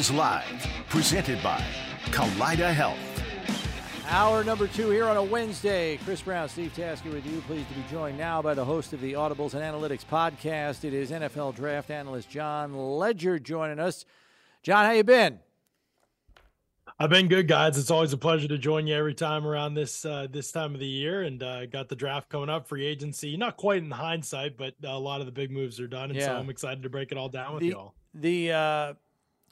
[0.00, 1.62] Bills Live, presented by
[2.06, 2.96] Kaleida Health.
[4.08, 5.98] Hour number two here on a Wednesday.
[5.98, 7.42] Chris Brown, Steve Tasker with you.
[7.42, 10.84] Pleased to be joined now by the host of the Audibles and Analytics podcast.
[10.84, 14.06] It is NFL draft analyst Jon Ledyard joining us.
[14.62, 15.38] Jon, how you been?
[16.98, 17.76] I've been good, guys.
[17.76, 20.80] It's always a pleasure to join you every time around this uh, this time of
[20.80, 23.36] the year, and uh, got the draft coming up, free agency.
[23.36, 26.34] Not quite in hindsight, but a lot of the big moves are done, and so
[26.34, 27.92] I'm excited to break it all down with the, y'all.
[28.14, 28.94] The uh,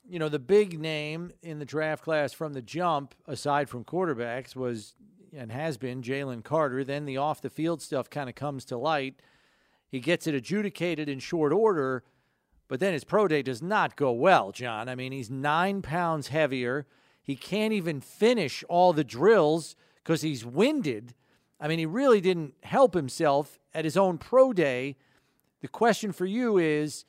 [0.09, 4.57] you know the big name in the draft class from the jump, aside from quarterbacks,
[4.57, 4.95] was
[5.37, 6.85] and has been Jalen Carter.
[6.85, 9.21] Then the off the field stuff kind of comes to light.
[9.89, 12.05] He gets it adjudicated in short order,
[12.69, 14.53] but then his pro day does not go well.
[14.53, 16.87] Jon, I mean, he's nine pounds heavier.
[17.23, 21.15] He can't even finish all the drills because he's winded.
[21.61, 24.97] I mean, he really didn't help himself at his own pro day.
[25.61, 27.05] The question for you is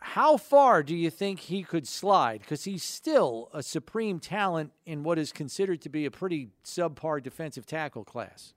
[0.00, 2.40] how far do you think he could slide?
[2.40, 7.22] Because he's still a supreme talent in what is considered to be a pretty subpar
[7.22, 8.54] defensive tackle class.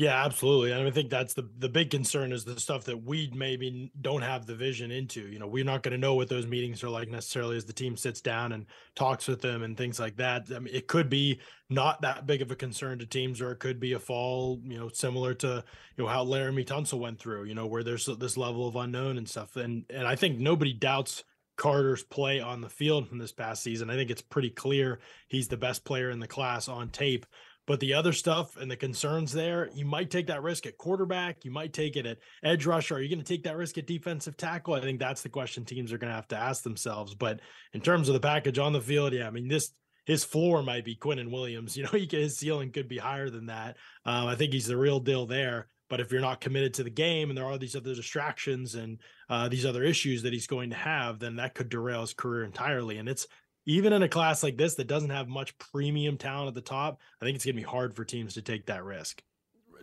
[0.00, 0.72] Yeah, absolutely.
[0.72, 4.22] And I think that's the the big concern is the stuff that we maybe don't
[4.22, 5.28] have the vision into.
[5.28, 7.74] You know, we're not going to know what those meetings are like necessarily as the
[7.74, 10.46] team sits down and talks with them and things like that.
[10.56, 11.38] I mean, it could be
[11.68, 14.78] not that big of a concern to teams, or it could be a fall, you
[14.78, 15.62] know, similar to
[15.98, 17.44] you know how Laremy Tunsil went through.
[17.44, 19.56] You know, where there's this level of unknown and stuff.
[19.56, 21.24] And and I think nobody doubts
[21.58, 23.90] Carter's play on the field from this past season.
[23.90, 24.98] I think it's pretty clear
[25.28, 27.26] he's the best player in the class on tape.
[27.70, 31.44] But the other stuff and the concerns there, you might take that risk at quarterback.
[31.44, 32.96] You might take it at edge rusher.
[32.96, 34.74] Are you going to take that risk at defensive tackle?
[34.74, 37.14] I think that's the question teams are going to have to ask themselves.
[37.14, 37.38] But
[37.72, 39.70] in terms of the package on the field, yeah, I mean, this
[40.04, 41.76] his floor might be Quinnen Williams.
[41.76, 43.76] You know, he, his ceiling could be higher than that.
[44.04, 45.68] Um, I think he's the real deal there.
[45.88, 48.98] But if you're not committed to the game and there are these other distractions and
[49.28, 52.42] uh, these other issues that he's going to have, then that could derail his career
[52.42, 52.98] entirely.
[52.98, 53.28] And it's
[53.70, 57.00] even in a class like this that doesn't have much premium talent at the top,
[57.20, 59.22] I think it's going to be hard for teams to take that risk.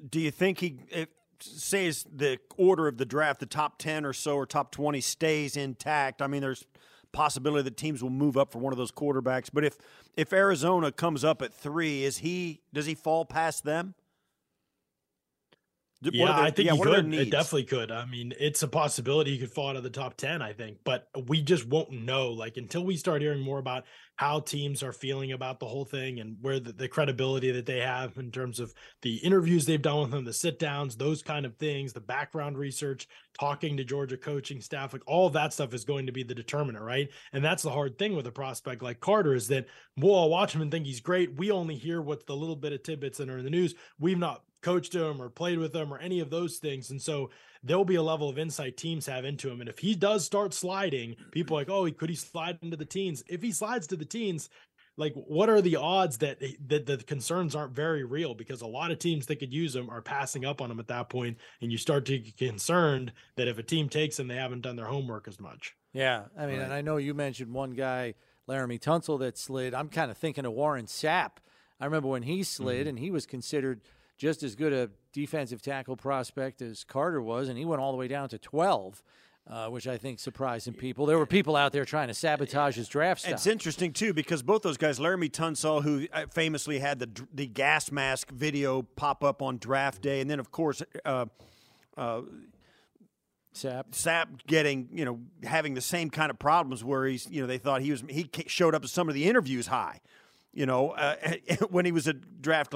[0.09, 1.07] Do you think he, if,
[1.39, 6.21] the order of the draft, the top 10 or so or top 20 stays intact?
[6.21, 6.65] I mean, there's
[7.13, 9.49] possibility that teams will move up for one of those quarterbacks.
[9.51, 9.77] But if
[10.17, 13.95] if Arizona comes up at three, is he does he fall past them?
[16.01, 17.13] Yeah, their- I think yeah, he could.
[17.13, 17.91] It definitely could.
[17.91, 20.77] I mean, it's a possibility he could fall out of the top 10, I think,
[20.83, 22.29] but we just won't know.
[22.31, 23.85] Like, until we start hearing more about
[24.17, 27.79] how teams are feeling about the whole thing and where the, the credibility that they
[27.79, 28.73] have in terms of
[29.03, 32.57] the interviews they've done with him, the sit downs, those kind of things, the background
[32.57, 33.07] research,
[33.39, 36.83] talking to Georgia coaching staff, like all that stuff is going to be the determiner,
[36.83, 37.09] right?
[37.31, 40.53] And that's the hard thing with a prospect like Carter is that we'll all watch
[40.53, 41.37] him and think he's great.
[41.37, 43.75] We only hear what's the little bit of tidbits that are in the news.
[43.99, 46.89] We've not coached him or played with him or any of those things.
[46.91, 47.29] And so
[47.63, 49.59] there'll be a level of insight teams have into him.
[49.61, 52.85] And if he does start sliding, people are like, oh, could he slide into the
[52.85, 53.23] teens?
[53.27, 54.49] If he slides to the teens,
[54.99, 58.89] like what are the odds that that the concerns aren't very real because a lot
[58.89, 61.71] of teams that could use him are passing up on him at that point and
[61.71, 64.87] you start to get concerned that if a team takes him they haven't done their
[64.87, 68.15] homework as much Yeah, I mean, and I know you mentioned one guy,
[68.49, 69.75] Laremy Tunsil, that slid.
[69.75, 71.33] I'm kind of thinking of Warren Sapp.
[71.79, 72.89] I remember when he slid, Mm-hmm.
[72.89, 73.81] and he was considered
[74.17, 77.97] just as good a defensive tackle prospect as Carter was, and he went all the
[77.97, 79.03] way down to 12,
[79.49, 81.05] uh, which I think surprised some people.
[81.05, 83.33] There were people out there trying to sabotage his draft stock.
[83.33, 87.47] It's interesting too because both those guys, Laremy Tunsil, who uh, famously had the the
[87.47, 90.81] gas mask video pop up on draft day, and then of course.
[91.05, 91.25] Uh,
[91.95, 92.21] uh,
[93.53, 93.85] Sapp.
[93.91, 97.57] Sapp getting, you know, having the same kind of problems where he's, you know, they
[97.57, 99.99] thought he was, he showed up at some of the interviews high,
[100.53, 101.15] you know, uh,
[101.71, 102.75] when he was a draft.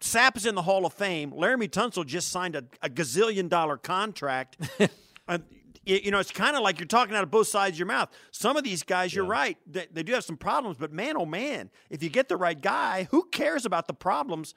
[0.00, 1.32] Sapp is in the Hall of Fame.
[1.32, 4.56] Laremy Tunsil just signed a, a gazillion dollar contract.
[5.28, 5.38] uh,
[5.84, 7.88] you, you know, it's kind of like you're talking out of both sides of your
[7.88, 8.10] mouth.
[8.30, 11.26] Some of these guys, you're right, they, they do have some problems, but man, oh
[11.26, 14.54] man, if you get the right guy, who cares about the problems?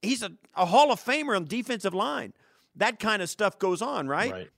[0.00, 2.32] He's a, a Hall of Famer on defensive line.
[2.76, 4.32] That kind of stuff goes on, right?
[4.32, 4.50] Right.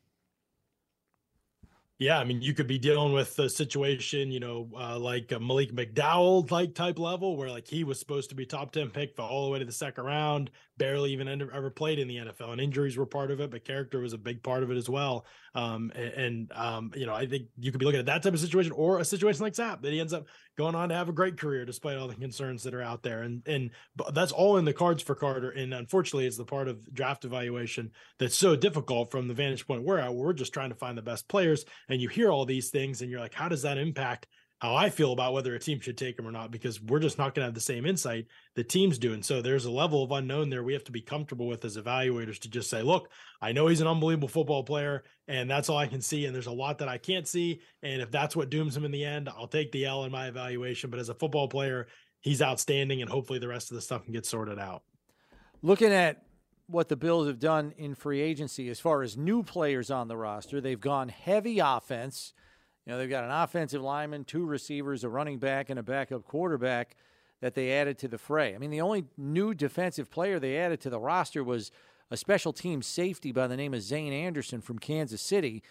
[1.98, 5.72] Yeah, I mean, you could be dealing with a situation, you know, uh, like Malik
[5.72, 9.22] McDowell like type level, where like he was supposed to be top ten pick for
[9.22, 12.60] all the way to the second round, barely even ever played in the NFL, and
[12.60, 15.24] injuries were part of it, but character was a big part of it as well.
[15.54, 18.34] Um, and, and um, you know, I think you could be looking at that type
[18.34, 21.08] of situation, or a situation like Sapp that he ends up going on to have
[21.08, 23.70] a great career despite all the concerns that are out there, and and
[24.12, 25.50] that's all in the cards for Carter.
[25.50, 29.84] And unfortunately, it's the part of draft evaluation that's so difficult from the vantage point
[29.84, 30.12] we're at.
[30.12, 33.00] Where we're just trying to find the best players, and you hear all these things,
[33.00, 34.26] and you're like, how does that impact?
[34.64, 37.18] How I feel about whether a team should take him or not, because we're just
[37.18, 39.12] not going to have the same insight the teams do.
[39.12, 41.76] And so there's a level of unknown there we have to be comfortable with as
[41.76, 43.10] evaluators to just say, look,
[43.42, 46.24] I know he's an unbelievable football player, and that's all I can see.
[46.24, 47.60] And there's a lot that I can't see.
[47.82, 50.28] And if that's what dooms him in the end, I'll take the L in my
[50.28, 50.88] evaluation.
[50.88, 51.86] But as a football player,
[52.22, 54.82] he's outstanding, and hopefully the rest of the stuff can get sorted out.
[55.60, 56.22] Looking at
[56.68, 60.16] what the Bills have done in free agency as far as new players on the
[60.16, 62.32] roster, they've gone heavy offense.
[62.86, 66.24] You know, they've got an offensive lineman, two receivers, a running back, and a backup
[66.24, 66.96] quarterback
[67.40, 68.54] that they added to the fray.
[68.54, 71.70] I mean, the only new defensive player they added to the roster was
[72.10, 75.62] a special team safety by the name of Zayne Anderson from Kansas City.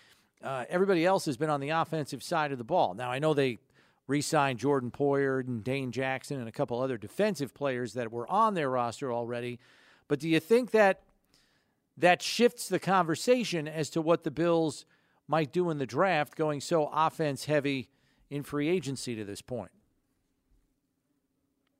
[0.43, 2.95] Uh, everybody else has been on the offensive side of the ball.
[2.95, 3.59] Now, I know they
[4.07, 8.29] re signed Jordan Poyer and Dane Jackson and a couple other defensive players that were
[8.29, 9.59] on their roster already.
[10.07, 11.01] But do you think that
[11.97, 14.85] that shifts the conversation as to what the Bills
[15.27, 17.89] might do in the draft, going so offense heavy
[18.29, 19.71] in free agency to this point?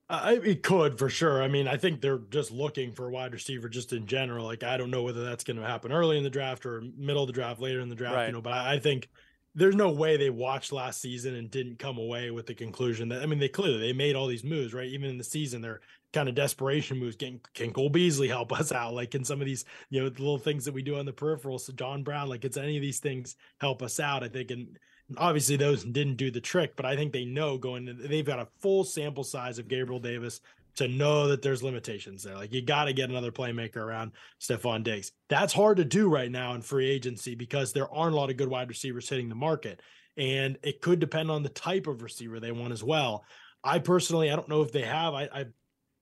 [0.10, 1.42] I, it could for sure.
[1.42, 4.46] I mean, I think they're just looking for a wide receiver just in general.
[4.46, 7.24] Like, I don't know whether that's going to happen early in the draft or middle
[7.24, 8.28] of the draft, later in the draft, Right.
[8.28, 9.10] you know, but I, I think
[9.56, 13.22] there's no way they watched last season and didn't come away with the conclusion that,
[13.22, 14.88] I mean, they clearly, they made all these moves, right?
[14.88, 15.82] Even in the season, they're
[16.12, 17.16] kind of desperation moves.
[17.16, 18.94] Getting, can Cole Beasley help us out?
[18.94, 21.60] Like, in some of these, you know, little things that we do on the peripheral?
[21.60, 24.24] So John Brown, like, it's any of these things help us out?
[24.24, 24.80] I think, and
[25.18, 28.48] obviously those didn't do the trick, but I think they know going, they've got a
[28.60, 30.42] full sample size of Gabriel Davis
[30.76, 32.36] to know that there's limitations there.
[32.36, 34.12] Like you got to get another playmaker around
[34.42, 35.12] Stefon Diggs.
[35.30, 38.38] That's hard to do right now in free agency because there aren't a lot of
[38.38, 39.82] good wide receivers hitting the market.
[40.18, 43.24] And it could depend on the type of receiver they want as well.
[43.64, 45.14] I personally, I don't know if they have.
[45.14, 45.46] I, I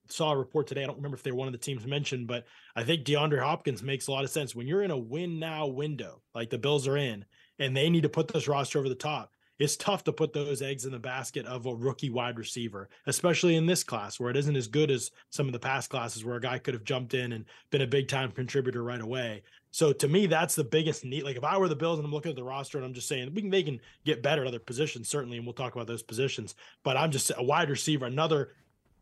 [0.10, 0.84] saw a report today.
[0.84, 2.46] I don't remember if they're one of the teams mentioned, but
[2.76, 4.56] I think DeAndre Hopkins makes a lot of sense.
[4.56, 7.26] When you're in a win now window, like the Bills are in,
[7.60, 9.32] and they need to put this roster over the top,
[9.62, 13.56] it's tough to put those eggs in the basket of a rookie wide receiver, especially
[13.56, 16.36] in this class where it isn't as good as some of the past classes where
[16.36, 19.44] a guy could have jumped in and been a big time contributor right away.
[19.70, 21.24] So to me, that's the biggest need.
[21.24, 23.08] Like if I were the Bills and I'm looking at the roster and I'm just
[23.08, 25.88] saying we can they can get better at other positions, certainly, and we'll talk about
[25.88, 26.56] those positions.
[26.84, 28.50] But I'm just a wide receiver, another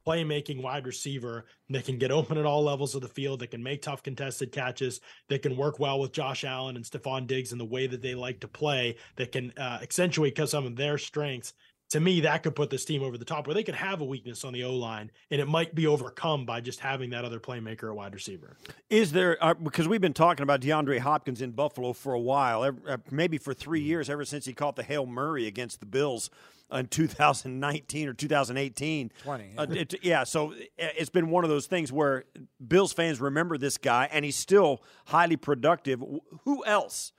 [0.05, 3.61] playmaking wide receiver that can get open at all levels of the field, that can
[3.61, 7.57] make tough contested catches, that can work well with Josh Allen and Stefon Diggs in
[7.57, 11.53] the way that they like to play, that can uh, accentuate some of their strengths.
[11.89, 14.05] to me, that could put this team over the top where they could have a
[14.05, 17.39] weakness on the O line and it might be overcome by just having that other
[17.39, 18.57] playmaker at wide receiver.
[18.89, 22.63] Is there, uh, because we've been talking about DeAndre Hopkins in Buffalo for a while,
[22.63, 26.29] uh, maybe for three years, ever since he caught the Hail Murray against the Bills
[26.71, 29.11] in 2019 or 2018.
[29.23, 29.51] 20.
[29.53, 29.61] Yeah.
[29.61, 32.25] Uh, it, yeah, so it's been one of those things where
[32.65, 36.03] Bills fans remember this guy and he's still highly productive.
[36.43, 37.13] Who else?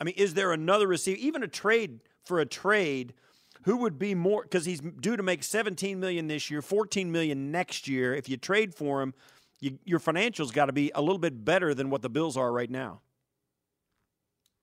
[0.00, 3.14] I mean, is there another receiver, even a trade for a trade?
[3.66, 7.50] who would be more because he's due to make 17 million this year 14 million
[7.50, 9.12] next year if you trade for him
[9.60, 12.52] you, your financials got to be a little bit better than what the bills are
[12.52, 13.00] right now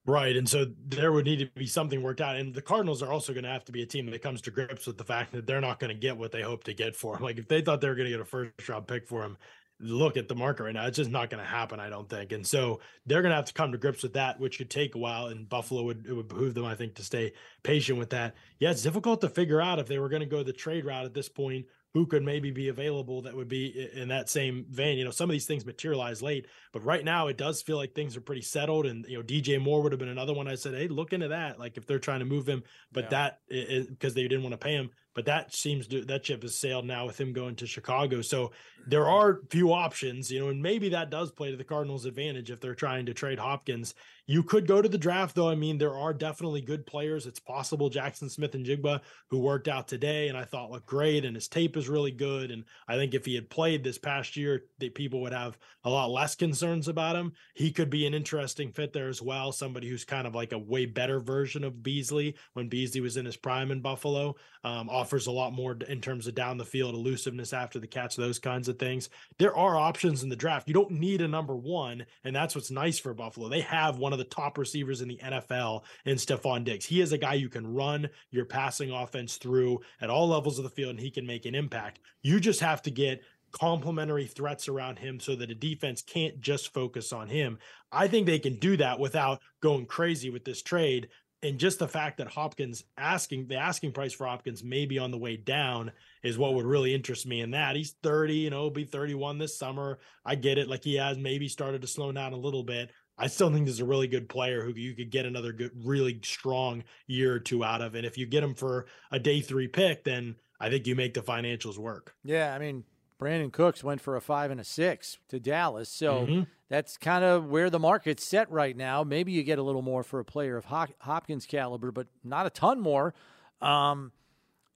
[0.06, 3.12] right and so there would need to be something worked out and the cardinals are
[3.12, 5.32] also going to have to be a team that comes to grips with the fact
[5.32, 7.48] that they're not going to get what they hope to get for him like if
[7.48, 9.38] they thought they were going to get a first round pick for him
[9.84, 10.86] look at the market right now.
[10.86, 12.32] It's just not going to happen, I don't think.
[12.32, 14.96] And so they're going to have to come to grips with that, which could take
[14.96, 15.28] a while.
[15.28, 17.34] And Buffalo would it would behoove them, I think, to stay
[17.64, 18.36] patient with that.
[18.60, 21.06] Yeah, it's difficult to figure out if they were going to go the trade route
[21.06, 24.98] at this point who could maybe be available that would be in that same vein.
[24.98, 27.94] You know, some of these things materialize late, but right now it does feel like
[27.94, 28.88] things are pretty settled.
[28.88, 30.48] And you know, DJ Moore would have been another one.
[30.48, 31.60] I said, hey, look into that.
[31.60, 33.10] Like if they're trying to move him, but yeah.
[33.10, 34.90] that is because they didn't want to pay him.
[35.16, 38.22] But that seems to that ship has sailed now with him going to Chicago.
[38.22, 38.52] So
[38.88, 42.52] there are few options, you know, and maybe that does play to the Cardinals' advantage
[42.52, 43.94] if they're trying to trade Hopkins.
[44.26, 45.50] You could go to the draft, though.
[45.50, 47.26] I mean, there are definitely good players.
[47.26, 51.50] It's possible Jaxon Smith-Njigba, who worked out today and I thought looked great, and his
[51.50, 52.50] tape is really good.
[52.50, 55.90] And I think if he had played this past year, that people would have a
[55.90, 57.34] lot less concerns about him.
[57.54, 59.52] He could be an interesting fit there as well.
[59.52, 63.26] Somebody who's kind of like a way better version of Beasley when Beasley was in
[63.26, 64.36] his prime in Buffalo.
[64.64, 68.16] Um, offers a lot more in terms of down the field elusiveness after the catch,
[68.16, 69.10] those kinds of things.
[69.38, 70.70] There are options in the draft.
[70.70, 73.50] You don't need a number one, and that's what's nice for Buffalo.
[73.50, 76.86] They have one of the top receivers in the NFL in Stefon Diggs.
[76.86, 80.64] He is a guy you can run your passing offense through at all levels of
[80.64, 82.00] the field, and he can make an impact.
[82.22, 83.24] You just have to get
[83.54, 87.60] complementary threats around him so that a defense can't just focus on him.
[87.92, 91.10] I think they can do that without going crazy with this trade.
[91.44, 95.12] And just the fact that Hopkins asking the asking price for Hopkins may be on
[95.12, 95.92] the way down
[96.24, 97.76] is what would really interest me in that.
[97.76, 100.00] He's 30, you know, be 31 this summer.
[100.26, 100.70] I get it.
[100.70, 102.92] Like he has maybe started to slow down a little bit.
[103.18, 106.20] I still think there's a really good player who you could get another good, really
[106.24, 107.94] strong year or two out of.
[107.94, 111.14] And if you get him for a day three pick, then I think you make
[111.14, 112.16] the financials work.
[112.24, 112.86] Yeah, I mean,
[113.20, 116.42] Brandin Cooks went for a five and a six to Dallas, so mm-hmm.
[116.70, 119.04] that's kind of where the market's set right now.
[119.04, 122.50] Maybe you get a little more for a player of Hopkins caliber, but not a
[122.50, 123.14] ton more.
[123.62, 124.12] Um,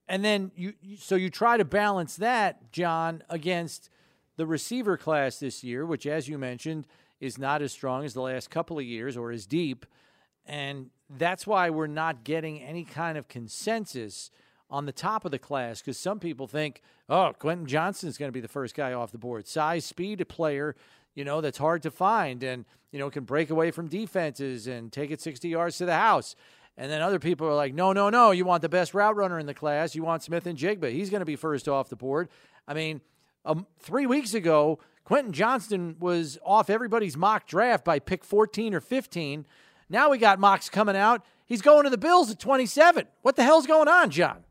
[0.07, 3.89] and then you, so you try to balance that, Jon, against
[4.37, 6.87] the receiver class this year, which, as you mentioned
[7.19, 9.85] is not as strong as the last couple of years or as deep.
[10.45, 14.29] And that's why we're not getting any kind of consensus
[14.69, 18.29] on the top of the class because some people think, oh, Quentin Johnston is going
[18.29, 19.47] to be the first guy off the board.
[19.47, 20.75] Size, speed, a player,
[21.15, 24.91] you know, that's hard to find and, you know, can break away from defenses and
[24.91, 26.35] take it 60 yards to the house.
[26.77, 29.39] And then other people are like, no, no, no, you want the best route runner
[29.39, 29.95] in the class.
[29.95, 30.91] You want Smith-Njigba.
[30.91, 32.29] He's going to be first off the board.
[32.67, 33.01] I mean,
[33.45, 38.81] um, three weeks ago, Quentin Johnston was off everybody's mock draft by pick 14 or
[38.81, 39.45] 15.
[39.89, 41.25] Now we got mocks coming out.
[41.45, 43.07] He's going to the Bills at 27.
[43.21, 44.43] What the hell's going on, Jon?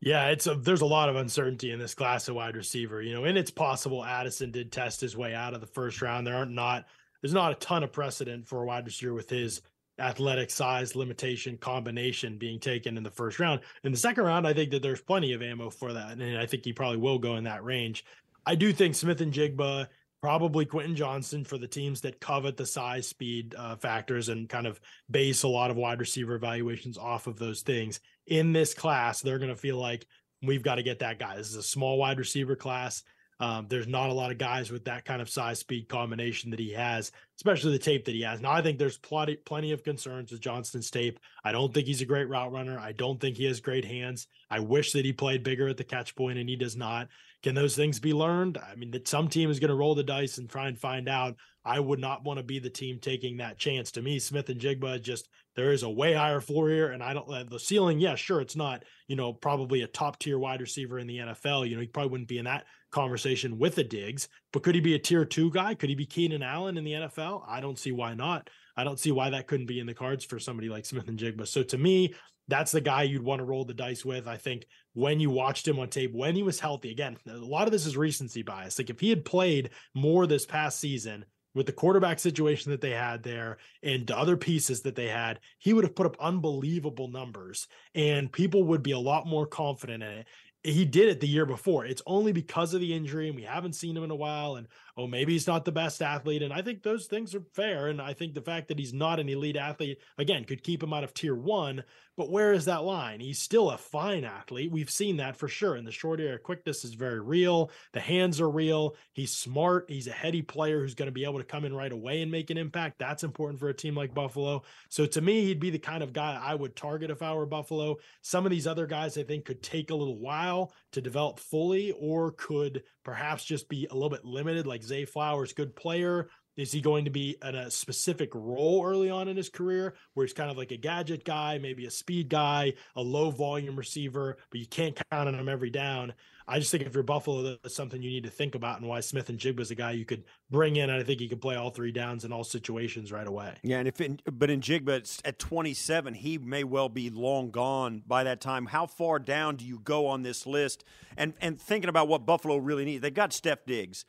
[0.00, 3.12] Yeah, it's a, there's a lot of uncertainty in this class of wide receiver, you
[3.12, 6.26] know, and it's possible Addison did test his way out of the first round.
[6.26, 6.86] There aren't not
[7.20, 9.60] there's not a ton of precedent for a wide receiver with his
[9.98, 13.60] athletic size limitation combination being taken in the first round.
[13.84, 16.46] In the second round, I think that there's plenty of ammo for that, and I
[16.46, 18.06] think he probably will go in that range.
[18.46, 19.86] I do think Smith-Njigba,
[20.22, 24.66] probably Quentin Johnston for the teams that covet the size speed uh, factors and kind
[24.66, 28.00] of base a lot of wide receiver evaluations off of those things.
[28.26, 30.06] In this class, they're going to feel like
[30.42, 31.36] we've got to get that guy.
[31.36, 33.02] This is a small wide receiver class.
[33.40, 36.60] Um, there's not a lot of guys with that kind of size speed combination that
[36.60, 37.10] he has,
[37.40, 38.42] especially the tape that he has.
[38.42, 41.18] Now, I think there's plenty plenty of concerns with Johnston's tape.
[41.42, 42.78] I don't think he's a great route runner.
[42.78, 44.26] I don't think he has great hands.
[44.50, 47.08] I wish that he played bigger at the catch point, and he does not.
[47.42, 48.58] Can those things be learned?
[48.58, 51.08] I mean, that some team is going to roll the dice and try and find
[51.08, 51.36] out.
[51.64, 53.90] I would not want to be the team taking that chance.
[53.92, 57.44] To me, Smith-Njigba just there is a way higher floor here, and I don't uh,
[57.44, 57.98] the ceiling.
[57.98, 61.68] Yeah, sure, it's not you know probably a top tier wide receiver in the NFL.
[61.68, 64.80] You know, he probably wouldn't be in that conversation with the Diggs, but could he
[64.80, 65.74] be a tier two guy?
[65.74, 67.29] Could he be Keenan Allen in the NFL?
[67.46, 68.48] I don't see why not.
[68.76, 71.46] I don't see why that couldn't be in the cards for somebody like Smith-Njigba.
[71.46, 72.14] So to me,
[72.48, 74.26] that's the guy you'd want to roll the dice with.
[74.26, 77.66] I think when you watched him on tape, when he was healthy, again, a lot
[77.66, 78.78] of this is recency bias.
[78.78, 82.92] Like if he had played more this past season, with the quarterback situation that they
[82.92, 87.08] had there and the other pieces that they had, he would have put up unbelievable
[87.08, 90.26] numbers and people would be a lot more confident in it
[90.62, 91.86] he did it the year before.
[91.86, 94.56] It's only because of the injury, and we haven't seen him in a while.
[94.56, 94.66] And
[95.00, 96.42] oh, maybe he's not the best athlete.
[96.42, 97.88] And I think those things are fair.
[97.88, 100.92] And I think the fact that he's not an elite athlete, again, could keep him
[100.92, 101.84] out of tier one.
[102.16, 103.20] But where is that line?
[103.20, 104.70] He's still a fine athlete.
[104.70, 105.76] We've seen that for sure.
[105.76, 107.70] And the short area quickness is very real.
[107.92, 108.94] The hands are real.
[109.12, 109.86] He's smart.
[109.88, 112.30] He's a heady player who's going to be able to come in right away and
[112.30, 112.98] make an impact.
[112.98, 114.64] That's important for a team like Buffalo.
[114.90, 117.46] So to me, he'd be the kind of guy I would target if I were
[117.46, 117.96] Buffalo.
[118.20, 121.94] Some of these other guys I think could take a little while to develop fully
[121.98, 126.28] or could perhaps just be a little bit limited, like Zay Flowers, good player.
[126.56, 130.26] Is he going to be in a specific role early on in his career where
[130.26, 134.36] he's kind of like a gadget guy, maybe a speed guy, a low volume receiver,
[134.50, 136.12] but you can't count on him every down?
[136.48, 138.98] I just think if you're Buffalo, that's something you need to think about and why
[138.98, 140.90] Smith-Njigba is a guy you could bring in.
[140.90, 143.54] And I think he could play all three downs in all situations right away.
[143.62, 148.24] Yeah, and if it, but Njigba at 27, he may well be long gone by
[148.24, 148.66] that time.
[148.66, 150.84] How far down do you go on this list?
[151.16, 154.04] And and thinking about what Buffalo really needs, they've got Steph Diggs,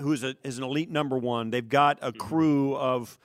[0.00, 1.50] who's a, is an elite number one.
[1.50, 2.18] They've got a mm-hmm.
[2.18, 3.18] crew of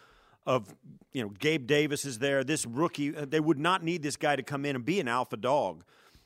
[0.45, 0.73] of
[1.13, 2.43] you know Gabe Davis is there.
[2.43, 5.37] This rookie, they would not need this guy to come in and be an alpha
[5.37, 5.83] dog.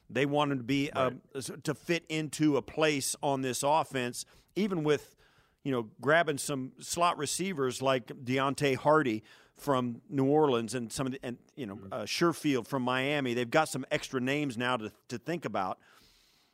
[0.09, 1.19] They want him to be uh, right.
[1.35, 4.25] uh, to fit into a place on this offense,
[4.55, 5.15] even with
[5.63, 9.23] you know grabbing some slot receivers like Deonte Harty
[9.55, 11.93] from New Orleans and some of the and you know mm-hmm.
[11.93, 13.33] uh, Sherfield from Miami.
[13.33, 15.79] They've got some extra names now to to think about.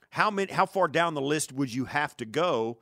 [0.09, 0.51] How many?
[0.51, 2.79] How far down the list would you have to go?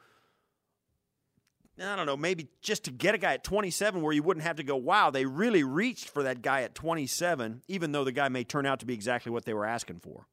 [1.80, 4.58] I don't know, maybe just to get a guy at 27 where you wouldn't have
[4.58, 8.30] to go, wow, they really reached for that guy at 27, even though the guy
[8.30, 10.28] may turn out to be exactly what they were asking for.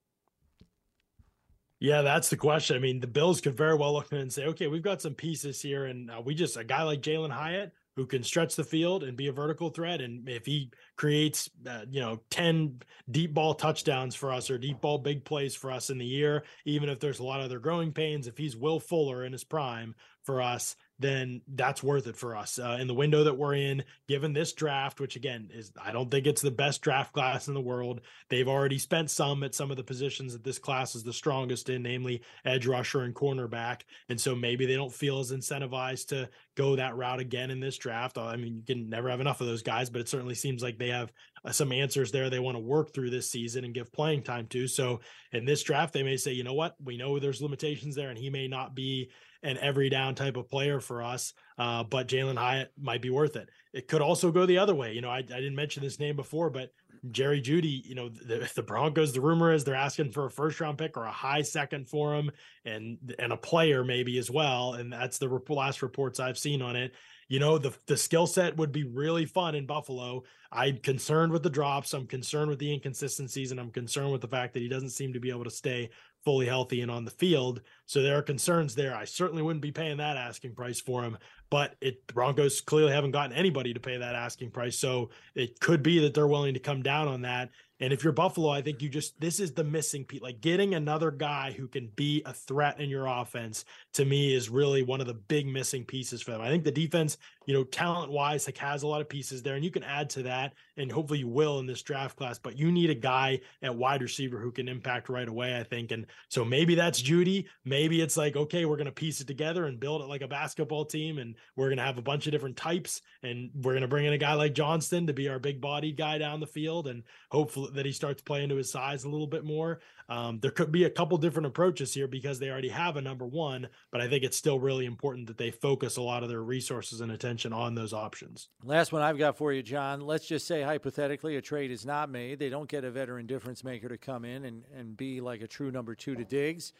[1.78, 2.76] Yeah, that's the question.
[2.76, 5.62] I mean, the Bills could very well look and say, okay, we've got some pieces
[5.62, 9.03] here, and uh, we just a guy like Jalin Hyatt who can stretch the field
[9.03, 10.70] and be a vertical threat, and if he
[11.01, 12.78] creates, uh, you know, ten
[13.11, 16.44] deep ball touchdowns for us or deep ball big plays for us in the year,
[16.66, 19.42] even if there's a lot of other growing pains, if he's Will Fuller in his
[19.42, 19.94] prime
[20.24, 23.82] for us, then that's worth it for us uh, in the window that we're in.
[24.07, 27.55] Given this draft, which again is, I don't think it's the best draft class in
[27.55, 28.03] the world.
[28.28, 31.70] They've already spent some at some of the positions that this class is the strongest
[31.70, 33.80] in, namely edge rusher and cornerback.
[34.11, 37.78] And so maybe they don't feel as incentivized to go that route again in this
[37.78, 38.18] draft.
[38.18, 40.78] I mean, you can never have enough of those guys, but it certainly seems like
[40.78, 41.12] they have
[41.45, 44.47] uh, some answers there they want to work through this season and give playing time
[44.49, 44.68] to.
[44.68, 45.01] So
[45.32, 48.18] in this draft, they may say, you know what, we know there's limitations there, and
[48.18, 49.11] he may not be
[49.43, 51.32] an every down type of player for us.
[51.59, 53.49] Uh, but Jalin Hyatt might be worth it.
[53.72, 54.93] It could also go the other way.
[54.93, 56.70] You know, I, I didn't mention this name before, but
[57.11, 60.61] Jerry Jeudy, you know, the, the Broncos, the rumor is they're asking for a first
[60.61, 62.30] round pick or a high second for him
[62.64, 64.74] and and a player maybe as well.
[64.74, 66.93] And that's the last reports I've seen on it.
[67.30, 70.24] You know, the the skill set would be really fun in Buffalo.
[70.50, 71.94] I'm concerned with the drops.
[71.94, 75.12] I'm concerned with the inconsistencies, and I'm concerned with the fact that he doesn't seem
[75.12, 75.90] to be able to stay
[76.24, 77.62] fully healthy and on the field.
[77.86, 78.96] So there are concerns there.
[78.96, 81.16] I certainly wouldn't be paying that asking price for him,
[81.50, 84.76] but it Broncos clearly haven't gotten anybody to pay that asking price.
[84.76, 87.50] So it could be that they're willing to come down on that.
[87.80, 90.20] And if you're Buffalo, I think you just this is the missing piece.
[90.20, 93.64] Like getting another guy who can be a threat in your offense
[93.95, 96.41] to me is really one of the big missing pieces for them.
[96.41, 99.57] I think the defense, you know, talent wise, like has a lot of pieces there,
[99.57, 102.38] and you can add to that, and hopefully you will in this draft class.
[102.38, 105.58] But you need a guy at wide receiver who can impact right away.
[105.58, 107.46] I think, and so maybe that's Jeudy.
[107.64, 110.84] Maybe it's like okay, we're gonna piece it together and build it like a basketball
[110.84, 114.12] team, and we're gonna have a bunch of different types, and we're gonna bring in
[114.12, 117.71] a guy like Johnston to be our big bodied guy down the field, and hopefully
[117.75, 119.80] that he starts playing to his size a little bit more.
[120.11, 123.24] Um, there could be a couple different approaches here because they already have a number
[123.24, 126.42] one, but I think it's still really important that they focus a lot of their
[126.42, 128.49] resources and attention on those options.
[128.64, 130.00] Last one I've got for you, Jon.
[130.00, 132.41] Let's just say hypothetically a trade is not made.
[132.41, 135.46] They don't get a veteran difference maker to come in and, and be like a
[135.46, 136.72] true number two to Diggs.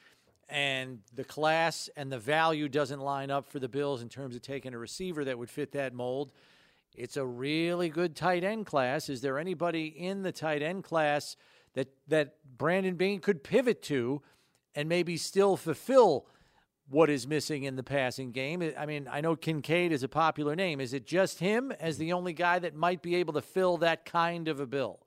[0.48, 4.43] And the class and the value doesn't line up for the Bills in terms of
[4.43, 6.32] taking a receiver that would fit that mold.
[6.97, 9.09] It's a really good tight end class.
[9.09, 11.36] Is there anybody in the tight end class
[11.74, 14.22] that that Brandon Beane could pivot to
[14.74, 16.26] and maybe still fulfill
[16.88, 18.72] what is missing in the passing game?
[18.76, 20.80] I mean, I know Kincaid is a popular name.
[20.80, 24.05] Is it just him as the only guy that might be able to fill that
[24.05, 25.01] kind of a bill?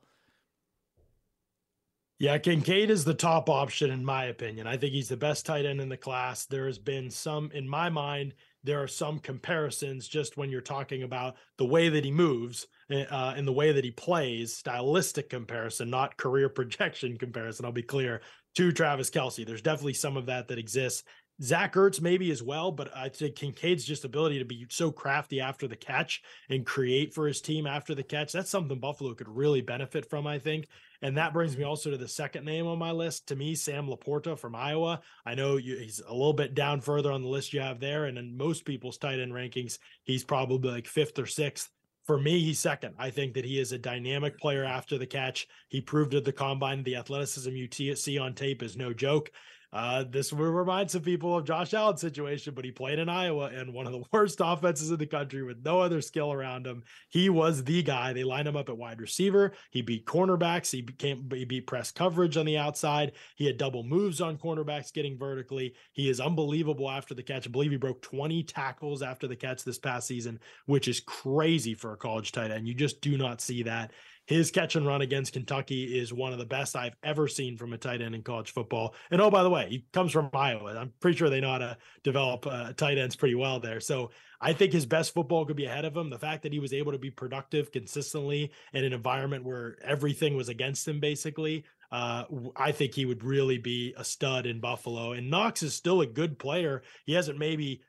[2.20, 4.66] Yeah, Kincaid is the top option in my opinion.
[4.66, 6.46] I think he's the best tight end in the class.
[6.46, 8.34] There has been some, in my mind,
[8.64, 13.34] there are some comparisons just when you're talking about the way that he moves uh,
[13.36, 17.66] and the way that he plays, stylistic comparison, not career projection comparison.
[17.66, 18.22] I'll be clear
[18.56, 19.46] to Travis Kelce.
[19.46, 21.04] There's definitely some of that that exists.
[21.42, 25.42] Zach Ertz maybe as well, but I think Kincaid's just ability to be so crafty
[25.42, 28.32] after the catch and create for his team after the catch.
[28.32, 30.68] That's something Buffalo could really benefit from, I think.
[31.02, 33.28] And that brings me also to the second name on my list.
[33.28, 35.02] To me, Sam Laporta from Iowa.
[35.26, 38.06] I know you, he's a little bit down further on the list you have there.
[38.06, 41.70] And in most people's tight end rankings, he's probably like fifth or sixth.
[42.06, 42.96] For me, he's second.
[43.00, 45.48] I think that he is a dynamic player after the catch.
[45.70, 49.32] He proved at the combine the athleticism you see on tape is no joke.
[49.74, 53.74] Uh, this remind some people of Josh Allen's situation, but he played in Iowa and
[53.74, 56.84] one of the worst offenses in the country with no other skill around him.
[57.10, 58.14] He was the guy.
[58.14, 59.54] They lined him up at wide receiver.
[59.72, 60.72] He beat cornerbacks.
[60.72, 63.14] He became he beat press coverage on the outside.
[63.36, 65.74] He had double moves on cornerbacks getting vertically.
[65.94, 67.48] He is unbelievable after the catch.
[67.48, 71.74] I believe he broke 20 tackles after the catch this past season, which is crazy
[71.74, 72.68] for a college tight end.
[72.68, 73.92] You just do not see that.
[74.26, 77.74] His catch and run against Kentucky is one of the best I've ever seen from
[77.74, 78.96] a tight end in college football.
[79.12, 80.78] And oh, by the way, he comes from Iowa.
[80.78, 83.82] I'm pretty sure they know how to develop uh, tight ends pretty well there.
[83.82, 86.10] So I think his best football could be ahead of him.
[86.10, 90.38] The fact that he was able to be productive consistently in an environment where everything
[90.38, 92.24] was against him, basically, uh,
[92.56, 95.12] I think he would really be a stud in Buffalo.
[95.12, 96.82] And Knox is still a good player.
[97.06, 97.82] He hasn't maybe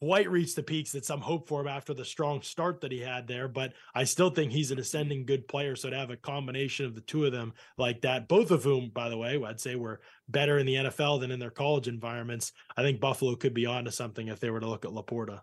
[0.00, 3.00] quite reached the peaks that some hope for him after the strong start that he
[3.00, 3.48] had there.
[3.48, 5.76] But I still think he's an ascending good player.
[5.76, 8.90] So to have a combination of the two of them like that, both of whom,
[8.94, 12.52] by the way, I'd say were better in the NFL than in their college environments,
[12.76, 15.40] I think Buffalo could be onto something if they were to look at Laporta.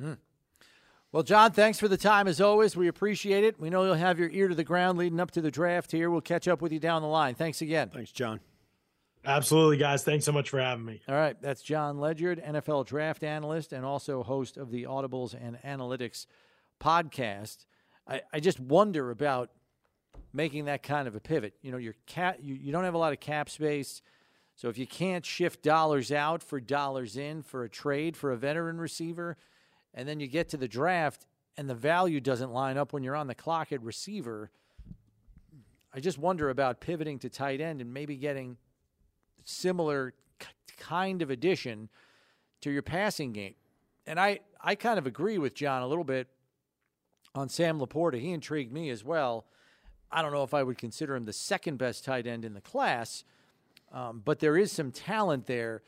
[0.00, 0.14] Hmm.
[1.12, 2.76] Well, Jon, thanks for the time as always.
[2.76, 3.58] We appreciate it.
[3.58, 6.08] We know you'll have your ear to the ground leading up to the draft here.
[6.08, 7.34] We'll catch up with you down the line.
[7.34, 7.90] Thanks again.
[7.92, 8.40] Thanks, Jon.
[9.24, 10.02] Absolutely, guys.
[10.02, 11.02] Thanks so much for having me.
[11.08, 11.40] All right.
[11.42, 16.26] That's Jon Ledyard, NFL draft analyst and also host of the Audibles and Analytics
[16.80, 17.66] podcast.
[18.08, 19.50] I, I just wonder about
[20.32, 21.54] making that kind of a pivot.
[21.60, 24.00] You know, your cap, you, you don't have a lot of cap space.
[24.56, 28.36] So if you can't shift dollars out for dollars in for a trade for a
[28.36, 29.36] veteran receiver,
[29.92, 31.26] and then you get to the draft
[31.56, 34.50] and the value doesn't line up when you're on the clock at receiver,
[35.92, 38.56] I just wonder about pivoting to tight end and maybe getting
[39.44, 40.14] similar
[40.80, 41.88] kind of addition
[42.62, 43.54] to your passing game.
[44.06, 46.26] And I, I kind of agree with Jon a little bit
[47.34, 48.18] on Sam Laporta.
[48.18, 49.46] He intrigued me as well.
[50.10, 52.60] I don't know if I would consider him the second best tight end in the
[52.60, 53.22] class,
[53.92, 55.82] um, but there is some talent there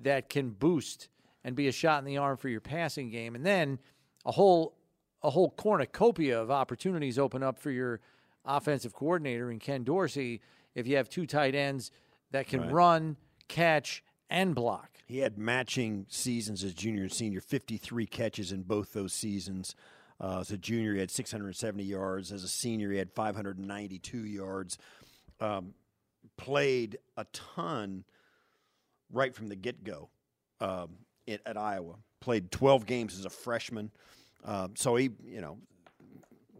[0.00, 1.08] that can boost
[1.44, 3.36] and be a shot in the arm for your passing game.
[3.36, 3.78] And then
[4.24, 4.74] a whole
[5.22, 8.00] a whole cornucopia of opportunities open up for your
[8.44, 10.40] offensive coordinator in Ken Dorsey
[10.76, 11.90] if you have two tight ends–
[12.30, 12.72] that can right.
[12.72, 13.16] run,
[13.48, 14.90] catch, and block.
[15.06, 19.74] He had matching seasons as junior and senior, 53 catches in both those seasons.
[20.20, 22.32] Uh, as a junior, he had 670 yards.
[22.32, 24.76] As a senior, he had 592 yards.
[25.40, 25.74] Um,
[26.36, 28.04] played a ton
[29.10, 30.10] right from the get go
[30.60, 30.90] um,
[31.26, 31.94] at, at, Iowa.
[32.20, 33.90] Played 12 games as a freshman.
[34.44, 35.58] Uh, so he, you know,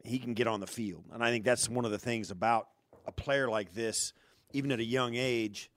[0.05, 1.05] he can get on the field.
[1.13, 2.69] And I think that's one of the things about
[3.07, 4.15] a player like this–
[4.53, 5.71] even at a young age,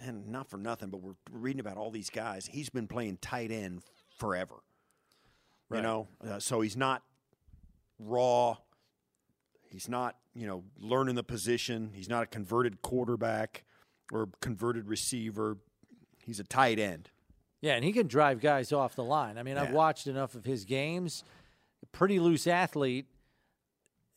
[0.00, 2.46] and not for nothing, but we're reading about all these guys.
[2.46, 3.82] He's been playing tight end
[4.16, 4.56] forever.
[5.68, 5.78] Right.
[5.78, 7.02] You know, uh, so he's not
[7.98, 8.56] raw.
[9.70, 11.90] He's not, you know, learning the position.
[11.92, 13.64] He's not a converted quarterback
[14.10, 15.58] or converted receiver.
[16.24, 17.10] He's a tight end.
[17.60, 19.36] Yeah, and he can drive guys off the line.
[19.36, 19.62] I mean, yeah.
[19.62, 21.24] I've watched enough of his games.
[21.92, 23.06] Pretty loose athlete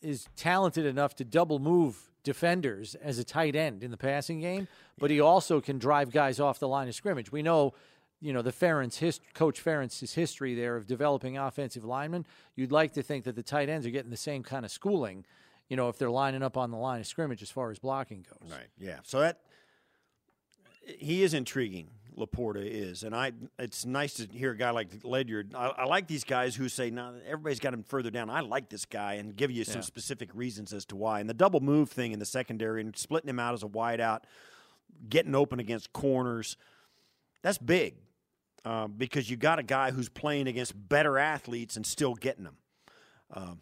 [0.01, 4.67] is talented enough to double move defenders as a tight end in the passing game,
[4.97, 7.31] but he also can drive guys off the line of scrimmage.
[7.31, 7.73] We know,
[8.19, 12.25] you know, the Ferentz hist- coach Ferentz's history there of developing offensive linemen.
[12.55, 15.25] You'd like to think that the tight ends are getting the same kind of schooling,
[15.69, 18.25] you know, if they're lining up on the line of scrimmage as far as blocking
[18.29, 18.51] goes.
[18.51, 18.67] Right.
[18.77, 18.99] Yeah.
[19.03, 19.39] So that
[20.85, 21.89] he is intriguing.
[22.17, 23.31] Laporta is, and I.
[23.57, 25.53] It's nice to hear a guy like Ledyard.
[25.55, 28.41] I, I like these guys who say, "Now nah, everybody's got him further down." I
[28.41, 29.85] like this guy, and give you some yeah.
[29.85, 31.19] specific reasons as to why.
[31.19, 34.21] And the double move thing in the secondary and splitting him out as a wideout,
[35.09, 36.57] getting open against corners,
[37.41, 37.95] that's big
[38.65, 42.57] uh, because you got a guy who's playing against better athletes and still getting them.
[43.33, 43.61] Um,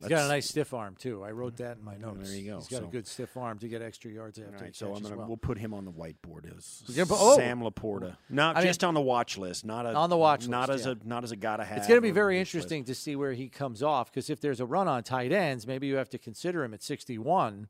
[0.00, 1.24] He's got a nice stiff arm too.
[1.24, 2.28] I wrote that in my notes.
[2.28, 2.58] There you go.
[2.58, 4.64] He's got so, a good stiff arm to get extra yards after.
[4.64, 5.26] Right, so I'm gonna well.
[5.26, 7.36] we'll put him on the whiteboard as oh.
[7.36, 8.16] Sam Laporta.
[8.28, 9.64] Not I just mean, on the watch list.
[9.64, 10.84] Not a, on the watch not list.
[10.84, 11.04] Not as yeah.
[11.04, 11.78] a not as a to have.
[11.78, 12.88] It's going to be very interesting list.
[12.88, 15.86] to see where he comes off because if there's a run on tight ends, maybe
[15.86, 17.68] you have to consider him at 61.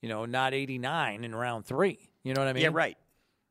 [0.00, 1.98] You know, not 89 in round three.
[2.22, 2.62] You know what I mean?
[2.62, 2.96] Yeah, right.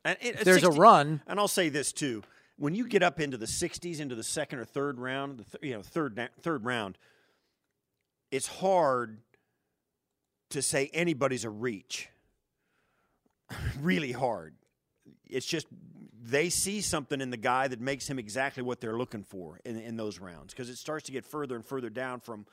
[0.06, 2.24] And it, there's 60, a run, and I'll say this too:
[2.56, 5.70] when you get up into the 60s, into the second or third round, the th-
[5.70, 6.98] you know third third round
[8.32, 9.20] it's hard
[10.50, 12.10] to say anybody's a reach.
[13.82, 14.56] really hard.
[15.26, 15.68] It's just
[16.22, 19.78] they see something in the guy that makes him exactly what they're looking for in,
[19.78, 22.46] in those rounds because it starts to get further and further down from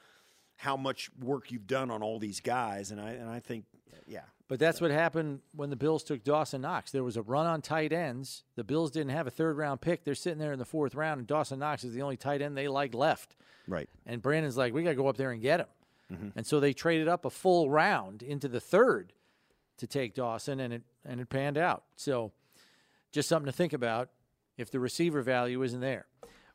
[0.57, 3.65] how much work you've done on all these guys, and I and I think,
[4.07, 4.21] yeah.
[4.47, 6.91] But that's what happened when the Bills took Dawson Knox.
[6.91, 8.45] There was a run on tight ends.
[8.57, 10.05] The Bills didn't have a third round pick.
[10.05, 12.57] They're sitting there in the fourth round, and Dawson Knox is the only tight end
[12.57, 13.37] they like left.
[13.67, 13.89] Right.
[14.05, 15.67] And Brandon's like, we got to go up there and get him.
[16.13, 16.33] Mhm.
[16.37, 19.15] And so they traded up a full round into the third
[19.79, 21.85] to take Dawson, and it and it panned out.
[21.97, 22.33] So
[23.13, 24.11] just something to think about
[24.59, 26.07] if the receiver value isn't there.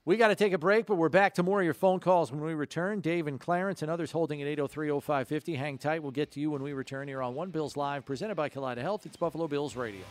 [0.05, 2.31] We got to take a break, but we're back to more of your phone calls
[2.31, 3.01] when we return.
[3.01, 5.55] Dave and Clarence and others holding at 803 0550.
[5.55, 6.01] Hang tight.
[6.01, 8.81] We'll get to you when we return here on One Bills Live, presented by Kaleida
[8.81, 9.05] Health.
[9.05, 10.05] It's Buffalo Bills Radio.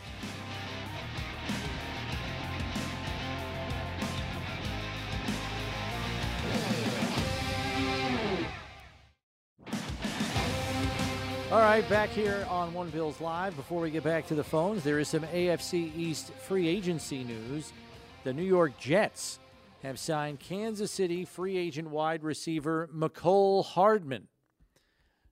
[11.50, 13.56] All right, back here on One Bills Live.
[13.56, 17.72] Before we get back to the phones, there is some AFC East free agency news.
[18.24, 19.38] The New York Jets
[19.82, 24.28] have signed Kansas City free agent wide receiver Mecole Hardman.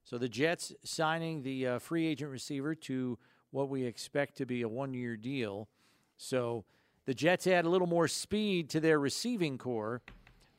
[0.03, 3.17] So the Jets signing the uh, free agent receiver to
[3.51, 5.67] what we expect to be a one year deal.
[6.15, 6.63] So
[7.05, 10.01] the Jets add a little more speed to their receiving corps.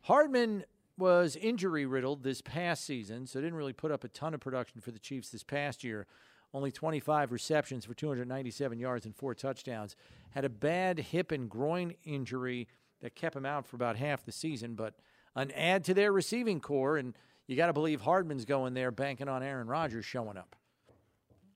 [0.03, 0.65] Hardman
[0.99, 4.81] was injury riddled this past season, so didn't really put up a ton of production
[4.81, 6.07] for the Chiefs this past year.
[6.53, 9.97] Only 25 receptions for 297 yards and four touchdowns.
[10.31, 12.69] Had a bad hip and groin injury
[13.01, 14.95] that kept him out for about half the season, but
[15.35, 17.15] an add to their receiving corps, and
[17.47, 20.57] you got to believe Hardman's going there, banking on Aaron Rodgers showing up.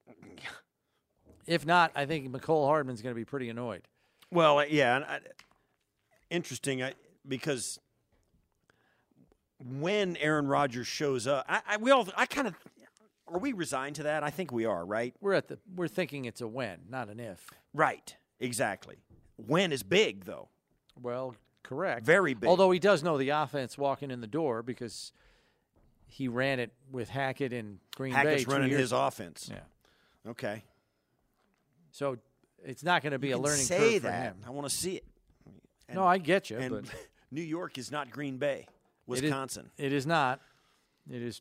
[1.44, 3.82] If not, I think Mecole Hardman's going to be pretty annoyed.
[4.30, 5.18] Well, uh, yeah, I,
[6.30, 6.94] interesting I,
[7.26, 7.80] because
[9.58, 12.54] when Aaron Rodgers shows up, I, I we all I kind of
[13.28, 14.22] are we resigned to that?
[14.22, 15.14] I think we are, right?
[15.20, 17.46] We're at the we're thinking it's a when, not an if.
[17.74, 18.96] Right, exactly.
[19.36, 20.48] When is big though.
[21.00, 22.04] Well, correct.
[22.06, 22.48] Very big.
[22.48, 25.12] Although he does know the offense walking in the door because
[26.06, 28.44] he ran it with Hackett in Green Hackett's Bay.
[28.44, 29.06] two running his ago.
[29.06, 29.48] offense.
[29.50, 30.30] Yeah.
[30.30, 30.64] Okay.
[31.90, 32.18] So
[32.64, 34.22] it's not going to be You a learning say curve for that.
[34.22, 34.36] him.
[34.46, 35.04] I want to see it.
[35.92, 36.84] No, I get you, And but-
[37.30, 38.66] New York is not Green Bay,
[39.06, 39.70] Wisconsin.
[39.78, 40.40] It is not.
[41.10, 41.40] It is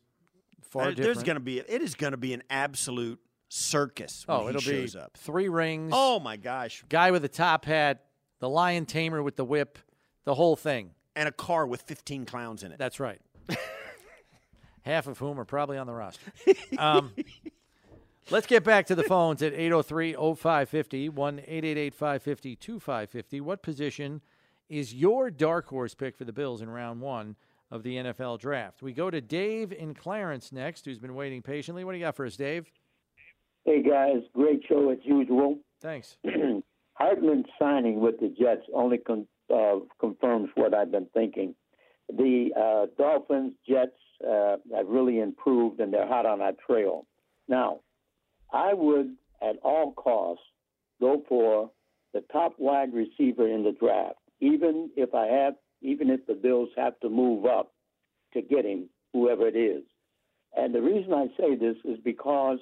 [0.62, 1.04] far uh, different.
[1.04, 4.26] There's going to be it is going to be an absolute circus.
[4.26, 5.16] When oh, it'll be shows up.
[5.16, 5.92] three rings.
[5.94, 6.82] Oh my gosh!
[6.88, 8.04] Guy with a top hat,
[8.42, 9.78] the lion tamer with the whip,
[10.24, 10.90] the whole thing.
[11.14, 12.78] And a car with 15 clowns in it.
[12.78, 13.20] That's right.
[14.82, 16.32] Half of whom are probably on the roster.
[16.76, 17.12] Um,
[18.30, 23.40] let's get back to the phones at 803 0550, 1 888 550 2550.
[23.40, 24.22] What position
[24.68, 27.36] is your dark horse pick for the Bills in round one
[27.70, 28.82] of the NFL draft?
[28.82, 31.84] We go to Dave in Clarence next, who's been waiting patiently.
[31.84, 32.72] What do you got for us, Dave?
[33.64, 35.60] Hey guys, great show as usual.
[35.80, 36.16] Thanks.
[37.02, 41.56] Hardman signing with the Jets only con- uh, confirms what I've been thinking.
[42.08, 47.06] The uh, Dolphins, Jets uh, have really improved and they're hot on our trail.
[47.48, 47.80] Now,
[48.52, 50.44] I would at all costs
[51.00, 51.72] go for
[52.14, 56.68] the top wide receiver in the draft, even if I have, even if the Bills
[56.76, 57.72] have to move up
[58.34, 59.82] to get him, whoever it is.
[60.56, 62.58] And the reason I say this is because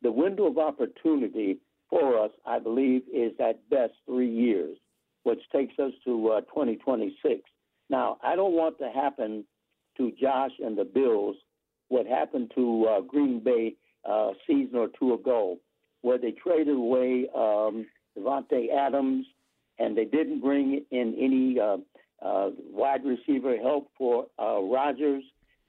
[0.00, 1.58] the window of opportunity
[1.90, 4.78] for us, I believe, is at best three years,
[5.24, 7.42] which takes us to uh, 2026.
[7.90, 9.44] Now, I don't want to happen
[9.96, 11.36] to Josh and the Bills
[11.88, 13.74] what happened to uh, Green Bay
[14.08, 15.58] uh, season or two ago,
[16.02, 17.84] where they traded away um,
[18.16, 19.26] Davante Adams
[19.80, 21.78] and they didn't bring in any uh,
[22.24, 25.24] uh, wide receiver help for uh, Rodgers,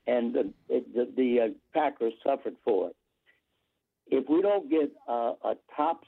[0.06, 2.96] and the, the, the Packers suffered for it
[4.12, 6.04] if we don't get uh, a top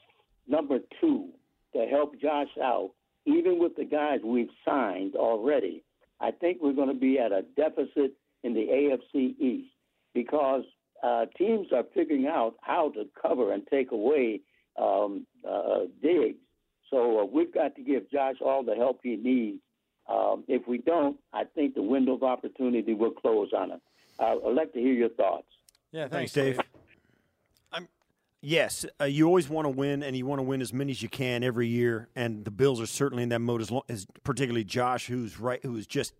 [0.46, 1.30] number two
[1.74, 2.90] to help Josh out,
[3.24, 5.82] even with the guys we've signed already,
[6.20, 8.12] I think we're going to be at a deficit
[8.42, 9.70] in the AFC East
[10.12, 10.64] because
[11.02, 14.42] uh, teams are figuring out how to cover and take away
[14.80, 16.38] um, uh, Diggs.
[16.90, 19.60] So uh, we've got to give Josh all the help he needs.
[20.06, 23.80] Um, if we don't, I think the window of opportunity will close on him.
[24.18, 25.46] Uh, I'd like to hear your thoughts.
[25.92, 26.60] Yeah, Thanks, Dave.
[28.46, 31.02] Yes, uh, you always want to win, and you want to win as many as
[31.02, 32.10] you can every year.
[32.14, 35.60] And the Bills are certainly in that mode, as, lo- as particularly Josh, who's right,
[35.62, 36.12] who is just,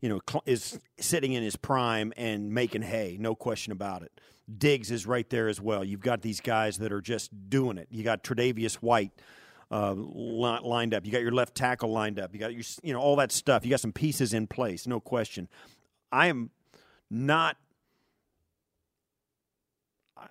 [0.00, 4.10] you know, cl- is sitting in his prime and making hay, no question about it.
[4.56, 5.84] Diggs is right there as well.
[5.84, 7.88] You've got these guys that are just doing it.
[7.90, 9.12] You got Tre'Davious White
[9.70, 11.04] uh, li- lined up.
[11.04, 12.32] You got your left tackle lined up.
[12.32, 13.66] You got your, you know, all that stuff.
[13.66, 15.46] You got some pieces in place, no question.
[16.10, 16.52] I am
[17.10, 17.58] not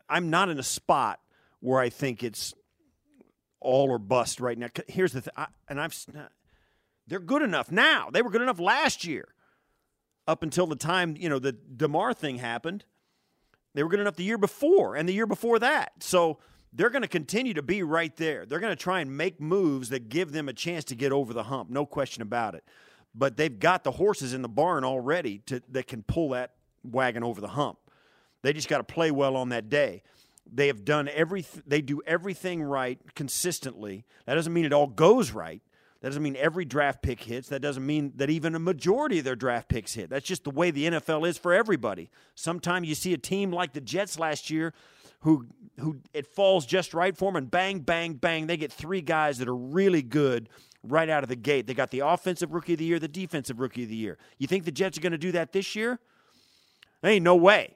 [0.09, 1.19] I'm not in a spot
[1.59, 2.53] where I think it's
[3.59, 4.67] all or bust right now.
[4.87, 5.33] Here's the thing,
[5.67, 5.95] and I've
[7.07, 8.09] they're good enough now.
[8.11, 9.29] They were good enough last year,
[10.27, 12.85] up until the time you know the Damar thing happened.
[13.73, 15.91] They were good enough the year before and the year before that.
[16.01, 16.39] So
[16.73, 18.45] they're going to continue to be right there.
[18.45, 21.33] They're going to try and make moves that give them a chance to get over
[21.33, 22.63] the hump, no question about it.
[23.15, 26.53] But they've got the horses in the barn already to, that can pull that
[26.83, 27.79] wagon over the hump.
[28.41, 30.03] They just got to play well on that day.
[30.51, 31.63] They have done everything.
[31.67, 34.05] They do everything right consistently.
[34.25, 35.61] That doesn't mean it all goes right.
[36.01, 37.49] That doesn't mean every draft pick hits.
[37.49, 40.09] That doesn't mean that even a majority of their draft picks hit.
[40.09, 42.09] That's just the way the NFL is for everybody.
[42.35, 44.73] Sometimes you see a team like the Jets last year
[45.21, 45.47] who
[45.79, 49.37] who it falls just right for them and bang bang bang they get three guys
[49.37, 50.47] that are really good
[50.83, 51.67] right out of the gate.
[51.67, 54.17] They got the offensive rookie of the year, the defensive rookie of the year.
[54.37, 55.99] You think the Jets are going to do that this year?
[57.01, 57.75] There ain't no way.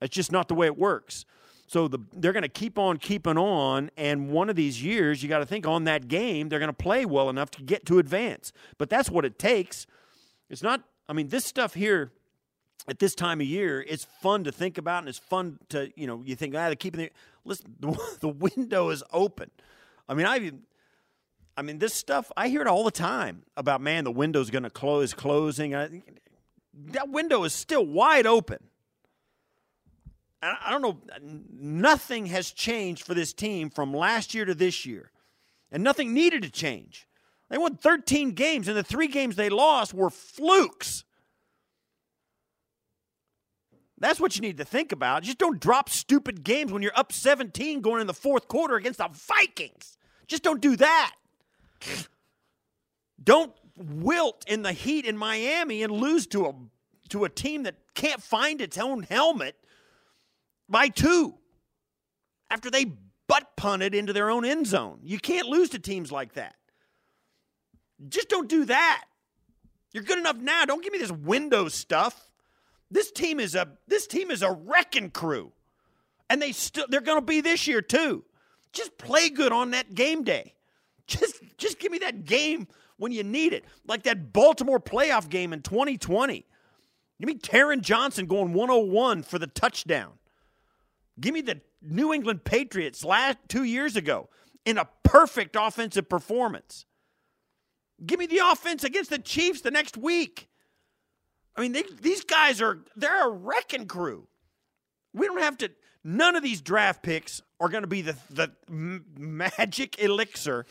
[0.00, 1.24] That's just not the way it works.
[1.66, 5.28] So the, they're going to keep on keeping on, and one of these years, you
[5.28, 7.98] got to think on that game, they're going to play well enough to get to
[7.98, 8.52] advance.
[8.78, 9.86] But that's what it takes.
[10.48, 10.82] It's not.
[11.10, 12.10] I mean, this stuff here
[12.88, 16.06] at this time of year, it's fun to think about, and it's fun to you
[16.06, 17.10] know you think ah, they're keeping the
[17.44, 17.74] listen.
[17.80, 19.50] The, the window is open.
[20.08, 20.52] I mean, I
[21.56, 24.62] I mean, this stuff I hear it all the time about man, the window's going
[24.62, 25.74] to close, closing.
[25.74, 26.02] I,
[26.92, 28.67] that window is still wide open.
[30.40, 30.98] I don't know,
[31.52, 35.10] nothing has changed for this team from last year to this year.
[35.72, 37.08] And nothing needed to change.
[37.50, 41.04] They won 13 games, and the three games they lost were flukes.
[43.98, 45.24] That's what you need to think about.
[45.24, 48.98] Just don't drop stupid games when you're up 17 going in the fourth quarter against
[48.98, 49.96] the Vikings.
[50.28, 51.16] Just don't do that.
[53.22, 56.54] don't wilt in the heat in Miami and lose to a
[57.08, 59.56] to a team that can't find its own helmet
[60.68, 61.34] by two
[62.50, 62.86] after they
[63.26, 65.00] butt punted into their own end zone.
[65.02, 66.54] You can't lose to teams like that.
[68.08, 69.04] Just don't do that.
[69.92, 70.64] You're good enough now.
[70.64, 72.30] Don't give me this window stuff.
[72.90, 75.52] This team is a this team is a wrecking crew.
[76.30, 78.24] And they still they're going to be this year too.
[78.72, 80.54] Just play good on that game day.
[81.06, 82.68] Just just give me that game
[82.98, 83.64] when you need it.
[83.86, 86.44] Like that Baltimore playoff game in 2020.
[87.18, 90.17] Give me Taron Johnson going 101 for the touchdown.
[91.20, 94.28] Give me the New England Patriots last 2 years ago
[94.64, 96.84] in a perfect offensive performance.
[98.04, 100.48] Give me the offense against the Chiefs the next week.
[101.56, 104.28] I mean, they, these guys are they're a wrecking crew.
[105.12, 105.70] We don't have to
[106.04, 110.66] none of these draft picks are going to be the the magic elixir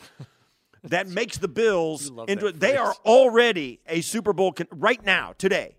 [0.84, 5.76] that makes the Bills into they are already a Super Bowl con- right now today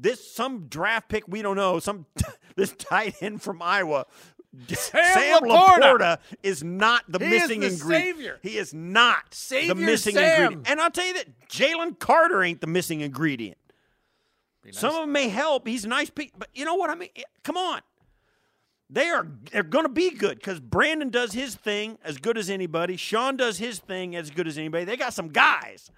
[0.00, 2.06] this some draft pick we don't know, some
[2.56, 4.06] this tight end from Iowa.
[4.68, 5.78] Sam, Sam Laporta.
[5.80, 6.18] Laporta.
[6.42, 8.16] is not the he missing is the ingredient.
[8.16, 8.38] Savior.
[8.42, 10.42] He is not Savior the missing Sam.
[10.42, 10.70] ingredient.
[10.70, 13.58] And I'll tell you that Jalen Carter ain't the missing ingredient.
[14.64, 14.78] Nice.
[14.78, 15.66] Some of them may help.
[15.66, 17.10] He's a nice piece, but you know what I mean?
[17.44, 17.80] Come on.
[18.90, 22.48] They are they're going to be good because Brandon does his thing as good as
[22.48, 22.96] anybody.
[22.96, 24.84] Sean does his thing as good as anybody.
[24.84, 25.90] They got some guys.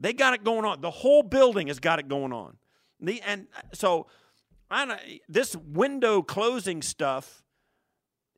[0.00, 0.80] They got it going on.
[0.80, 2.56] The whole building has got it going on.
[3.02, 4.06] The, and uh, so
[4.70, 7.42] I don't, this window closing stuff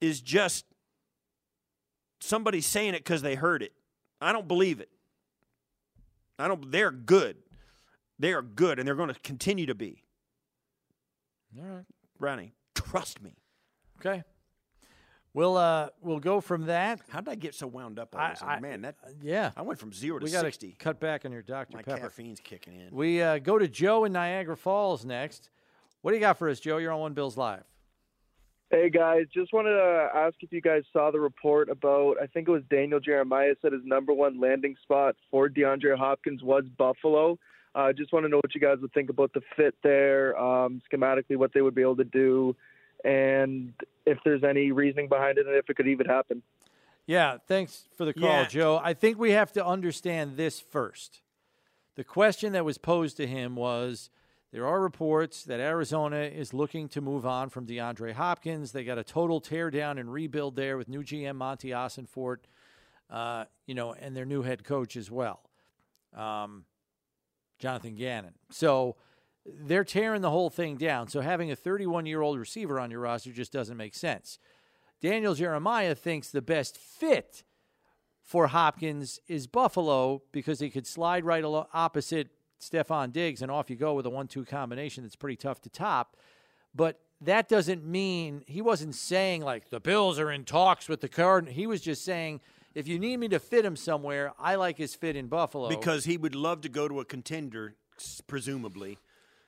[0.01, 0.65] is just
[2.21, 3.73] somebody saying it because they heard it.
[4.21, 4.89] I don't believe it.
[6.39, 6.73] I don't.
[6.73, 7.37] They're good.
[8.19, 10.03] They are good, and they're going to continue to be.
[11.57, 11.85] All right,
[12.19, 13.37] Ronnie, trust me.
[14.01, 14.25] Okay.
[15.35, 17.01] We'll uh we'll go from that.
[17.09, 18.41] How did I get so wound up on this?
[18.41, 19.51] I, Man, that yeah.
[19.57, 20.77] I went from zero to we sixty.
[20.79, 22.03] Cut back on your Dr My Pepper.
[22.03, 22.95] caffeine's kicking in.
[22.95, 25.51] We uh, go to Joe in Niagara Falls next.
[26.03, 26.77] What do you got for us, Joe?
[26.79, 27.65] You're on One Bills Live.
[28.71, 32.47] Hey guys, just wanted to ask if you guys saw the report about I think
[32.47, 37.39] it was Daniel Jeremiah said his number one landing spot for DeAndre Hopkins was Buffalo.
[37.75, 40.39] I uh, just want to know what you guys would think about the fit there,
[40.39, 42.55] um, schematically, what they would be able to do,
[43.05, 43.73] and
[44.07, 46.43] if there's any reasoning behind it and if it could even happen.
[47.07, 48.47] Yeah, thanks for the call, Yeah.
[48.47, 48.81] Joe.
[48.83, 51.21] I think we have to understand this first.
[51.97, 54.11] The question that was posed to him was
[54.53, 58.73] there are reports that Arizona is looking to move on from DeAndre Hopkins.
[58.73, 62.39] They got a total teardown and rebuild there with new GM Monti Ossenfort,
[63.11, 65.41] uh, you know, and their new head coach as well,
[66.17, 66.65] um,
[67.59, 68.35] Jonathan Gannon.
[68.51, 68.97] So
[69.47, 71.09] they're tearing the whole thing down.
[71.09, 74.39] So having a 31 year old receiver on your roster just doesn't make sense.
[75.01, 77.45] Daniel Jeremiah thinks the best fit
[78.23, 83.69] for Hopkins is Buffalo because he could slide right alo- opposite Stefon Diggs and off
[83.69, 86.17] you go with a one two combination that's pretty tough to top.
[86.75, 91.09] But that doesn't mean he wasn't saying like the Bills are in talks with the
[91.09, 91.55] Cardinals.
[91.57, 92.41] He was just saying
[92.75, 96.07] if you need me to fit him somewhere, I like his fit in Buffalo because
[96.07, 97.77] he would love to go to a contender,
[98.27, 98.99] presumably.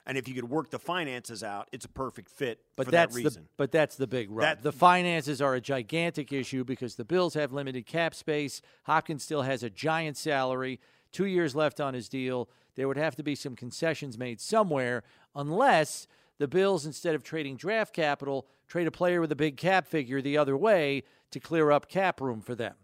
[0.09, 3.15] And if you could work the finances out, it's a perfect fit But for that's
[3.15, 3.43] that reason.
[3.43, 4.43] the but that's the big rub.
[4.43, 8.63] That- the finances are a gigantic issue because the Bills have limited cap space.
[8.85, 10.79] Hopkins still has a giant salary.
[11.13, 12.49] Two years left on his deal.
[12.77, 15.03] There would have to be some concessions made somewhere,
[15.35, 16.07] unless
[16.39, 20.21] the Bills, instead of trading draft capital, trade a player with a big cap figure
[20.21, 22.75] the other way to clear up cap room for them.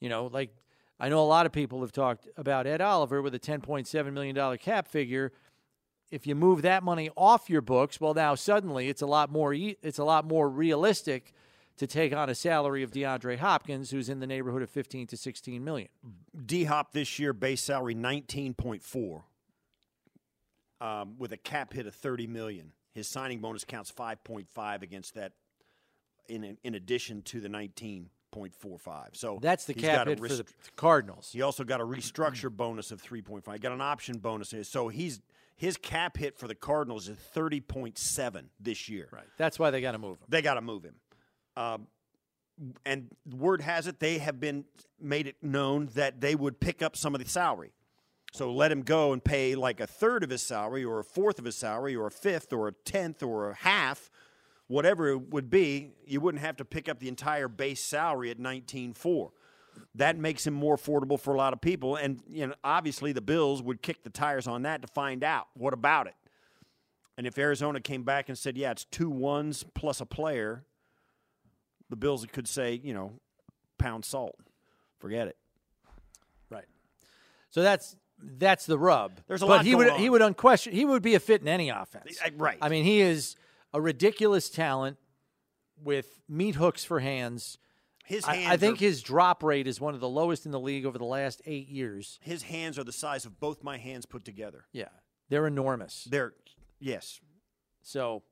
[0.00, 0.50] You know, like
[0.98, 4.58] I know a lot of people have talked about Ed Oliver with a $10.7 million
[4.58, 5.32] cap figure
[6.12, 9.54] if you move that money off your books, well, now suddenly it's a lot more
[9.54, 11.32] it's a lot more realistic
[11.78, 15.16] to take on a salary of DeAndre Hopkins, who's in the neighborhood of 15 to
[15.16, 15.88] 16 million.
[16.44, 19.24] D Hop this year base salary nineteen point four,
[20.82, 22.72] um, with a cap hit of thirty million.
[22.94, 25.32] His signing bonus counts five point five against that.
[26.28, 30.28] In in addition to the nineteen point four five, so That's the cap hit for
[30.28, 30.44] the
[30.76, 31.30] Cardinals.
[31.32, 33.60] He also got a restructure bonus of three point five.
[33.60, 35.20] Got an option bonus, so he's
[35.56, 39.08] his cap hit for the Cardinals is thirty point seven this year.
[39.12, 39.24] Right.
[39.36, 40.26] That's why they got to move him.
[40.28, 40.94] They got to move him.
[41.56, 41.86] Um,
[42.84, 44.64] and word has it they have been
[45.00, 47.72] made it known that they would pick up some of the salary.
[48.32, 51.38] So let him go and pay like a third of his salary, or a fourth
[51.38, 54.10] of his salary, or a fifth, or a tenth, or a half,
[54.68, 55.90] whatever it would be.
[56.06, 59.32] You wouldn't have to pick up the entire base salary at nineteen four.
[59.96, 63.20] That makes him more affordable for a lot of people, and you know obviously the
[63.20, 66.14] Bills would kick the tires on that to find out what about it.
[67.18, 70.64] And if Arizona came back and said, "Yeah, it's two ones plus a player,"
[71.90, 73.12] the Bills could say, you know,
[73.78, 74.36] pound salt,
[74.98, 75.36] forget it.
[76.50, 76.64] Right.
[77.50, 79.20] So that's that's the rub.
[79.26, 79.98] There's a but lot he would on.
[80.00, 82.18] he would unquestion he would be a fit in any offense.
[82.24, 82.58] Uh, Right.
[82.62, 83.36] I mean, he is
[83.74, 84.96] a ridiculous talent
[85.82, 87.58] with meat hooks for hands.
[88.04, 90.52] His I- hands I, think are- his drop rate is one of the lowest in
[90.52, 92.18] the league over the last eight years.
[92.22, 94.64] His hands are the size of both my hands put together.
[94.72, 94.88] Yeah,
[95.28, 96.06] they're enormous.
[96.10, 96.34] They're
[96.80, 97.20] yes.
[97.82, 98.22] So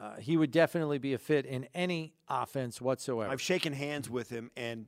[0.00, 3.30] uh, he would definitely be a fit in any offense whatsoever.
[3.30, 4.86] I've shaken hands with him, and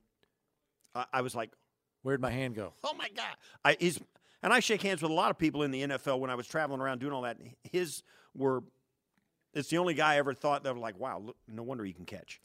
[0.95, 1.51] I, I was like,
[2.03, 2.75] Where'd my hand go?
[2.85, 3.27] "Oh my god!"
[3.65, 3.99] I, he's
[4.43, 6.47] and I shake hands with a lot of people in the NFL when I was
[6.47, 7.39] traveling around doing all that.
[7.65, 8.03] His
[8.35, 8.63] were.
[9.53, 11.93] It's the only guy I ever thought that were like, "Wow, look, no wonder he
[11.93, 12.41] can catch."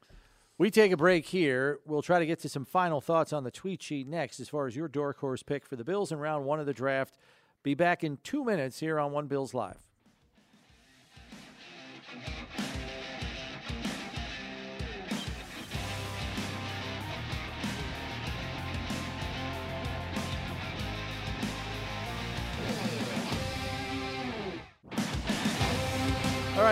[0.63, 1.79] We take a break here.
[1.85, 4.65] We'll try to get to some final thoughts on the tweet sheet next as far
[4.65, 7.17] as your dark horse pick for the Bills in round one of the draft.
[7.63, 9.75] Be back in two minutes here on One Bills Live.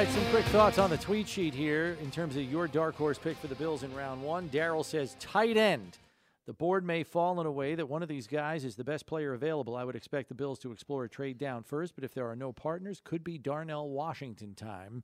[0.05, 3.19] Right, some quick thoughts on the tweet sheet here in terms of your dark horse
[3.19, 4.49] pick for the Bills in round one.
[4.49, 5.99] Daryl says tight end.
[6.47, 9.05] The board may fall in a way that one of these guys is the best
[9.05, 9.75] player available.
[9.75, 12.35] I would expect the Bills to explore a trade down first, but if there are
[12.35, 15.03] no partners, could be Darnell Washington time.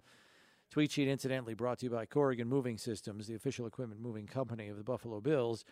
[0.71, 4.67] Tweet sheet incidentally brought to you by Corrigan Moving Systems, the official equipment moving company
[4.67, 5.63] of the Buffalo Bills.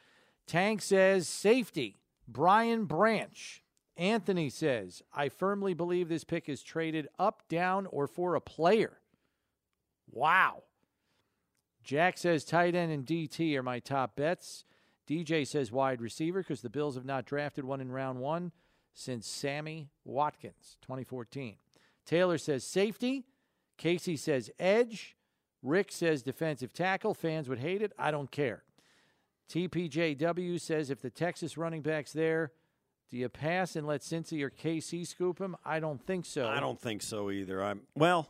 [0.45, 1.97] Tank says safety.
[2.27, 3.63] Brian Branch.
[3.97, 8.99] Anthony says, I firmly believe this pick is traded up, down, or for a player.
[10.11, 10.63] Wow.
[11.83, 14.65] Jack says tight end and DT are my top bets.
[15.07, 18.51] DJ says wide receiver because the Bills have not drafted one in round one
[18.93, 21.57] since Sammy Watkins, 2014.
[22.05, 23.25] Taylor says safety.
[23.77, 25.15] Casey says edge.
[25.61, 27.13] Rick says defensive tackle.
[27.13, 27.91] Fans would hate it.
[27.99, 28.63] I don't care.
[29.49, 32.51] TPJW says if the Texas running back's there,
[33.11, 35.55] do you pass and let Cincy or KC scoop him?
[35.63, 36.47] I don't think so.
[36.47, 37.63] I don't think so either.
[37.63, 38.29] I'm well.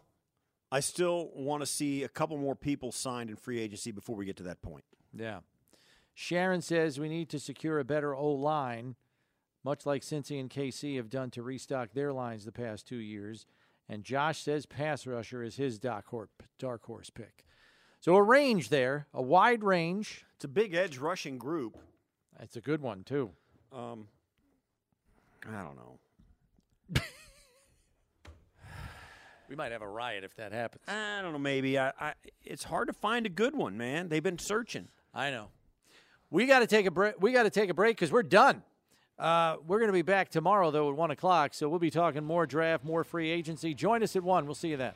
[0.71, 4.25] I still want to see a couple more people signed in free agency before we
[4.25, 4.83] get to that point.
[5.13, 5.39] Yeah.
[6.13, 8.95] Sharon says we need to secure a better O line,
[9.63, 13.45] much like Cincy and KC have done to restock their lines the past two years.
[13.87, 17.45] And Josh says pass rusher is his dark horse, dark horse pick.
[17.99, 20.25] So a range there, a wide range.
[20.35, 21.77] It's a big edge rushing group.
[22.39, 23.31] It's a good one too.
[23.71, 24.07] Um,
[25.47, 25.99] I don't know.
[29.49, 30.83] We might have a riot if that happens.
[30.87, 31.39] I don't know.
[31.39, 32.13] Maybe I, I.
[32.43, 34.09] It's hard to find a good one, man.
[34.09, 34.87] They've been searching.
[35.13, 35.47] I know.
[36.31, 37.21] We got to take a break.
[37.21, 38.63] We got to take a break because we're done.
[39.17, 41.53] Uh, we're going to be back tomorrow though at one o'clock.
[41.53, 43.73] So we'll be talking more draft, more free agency.
[43.73, 44.45] Join us at one.
[44.45, 44.93] We'll see you then.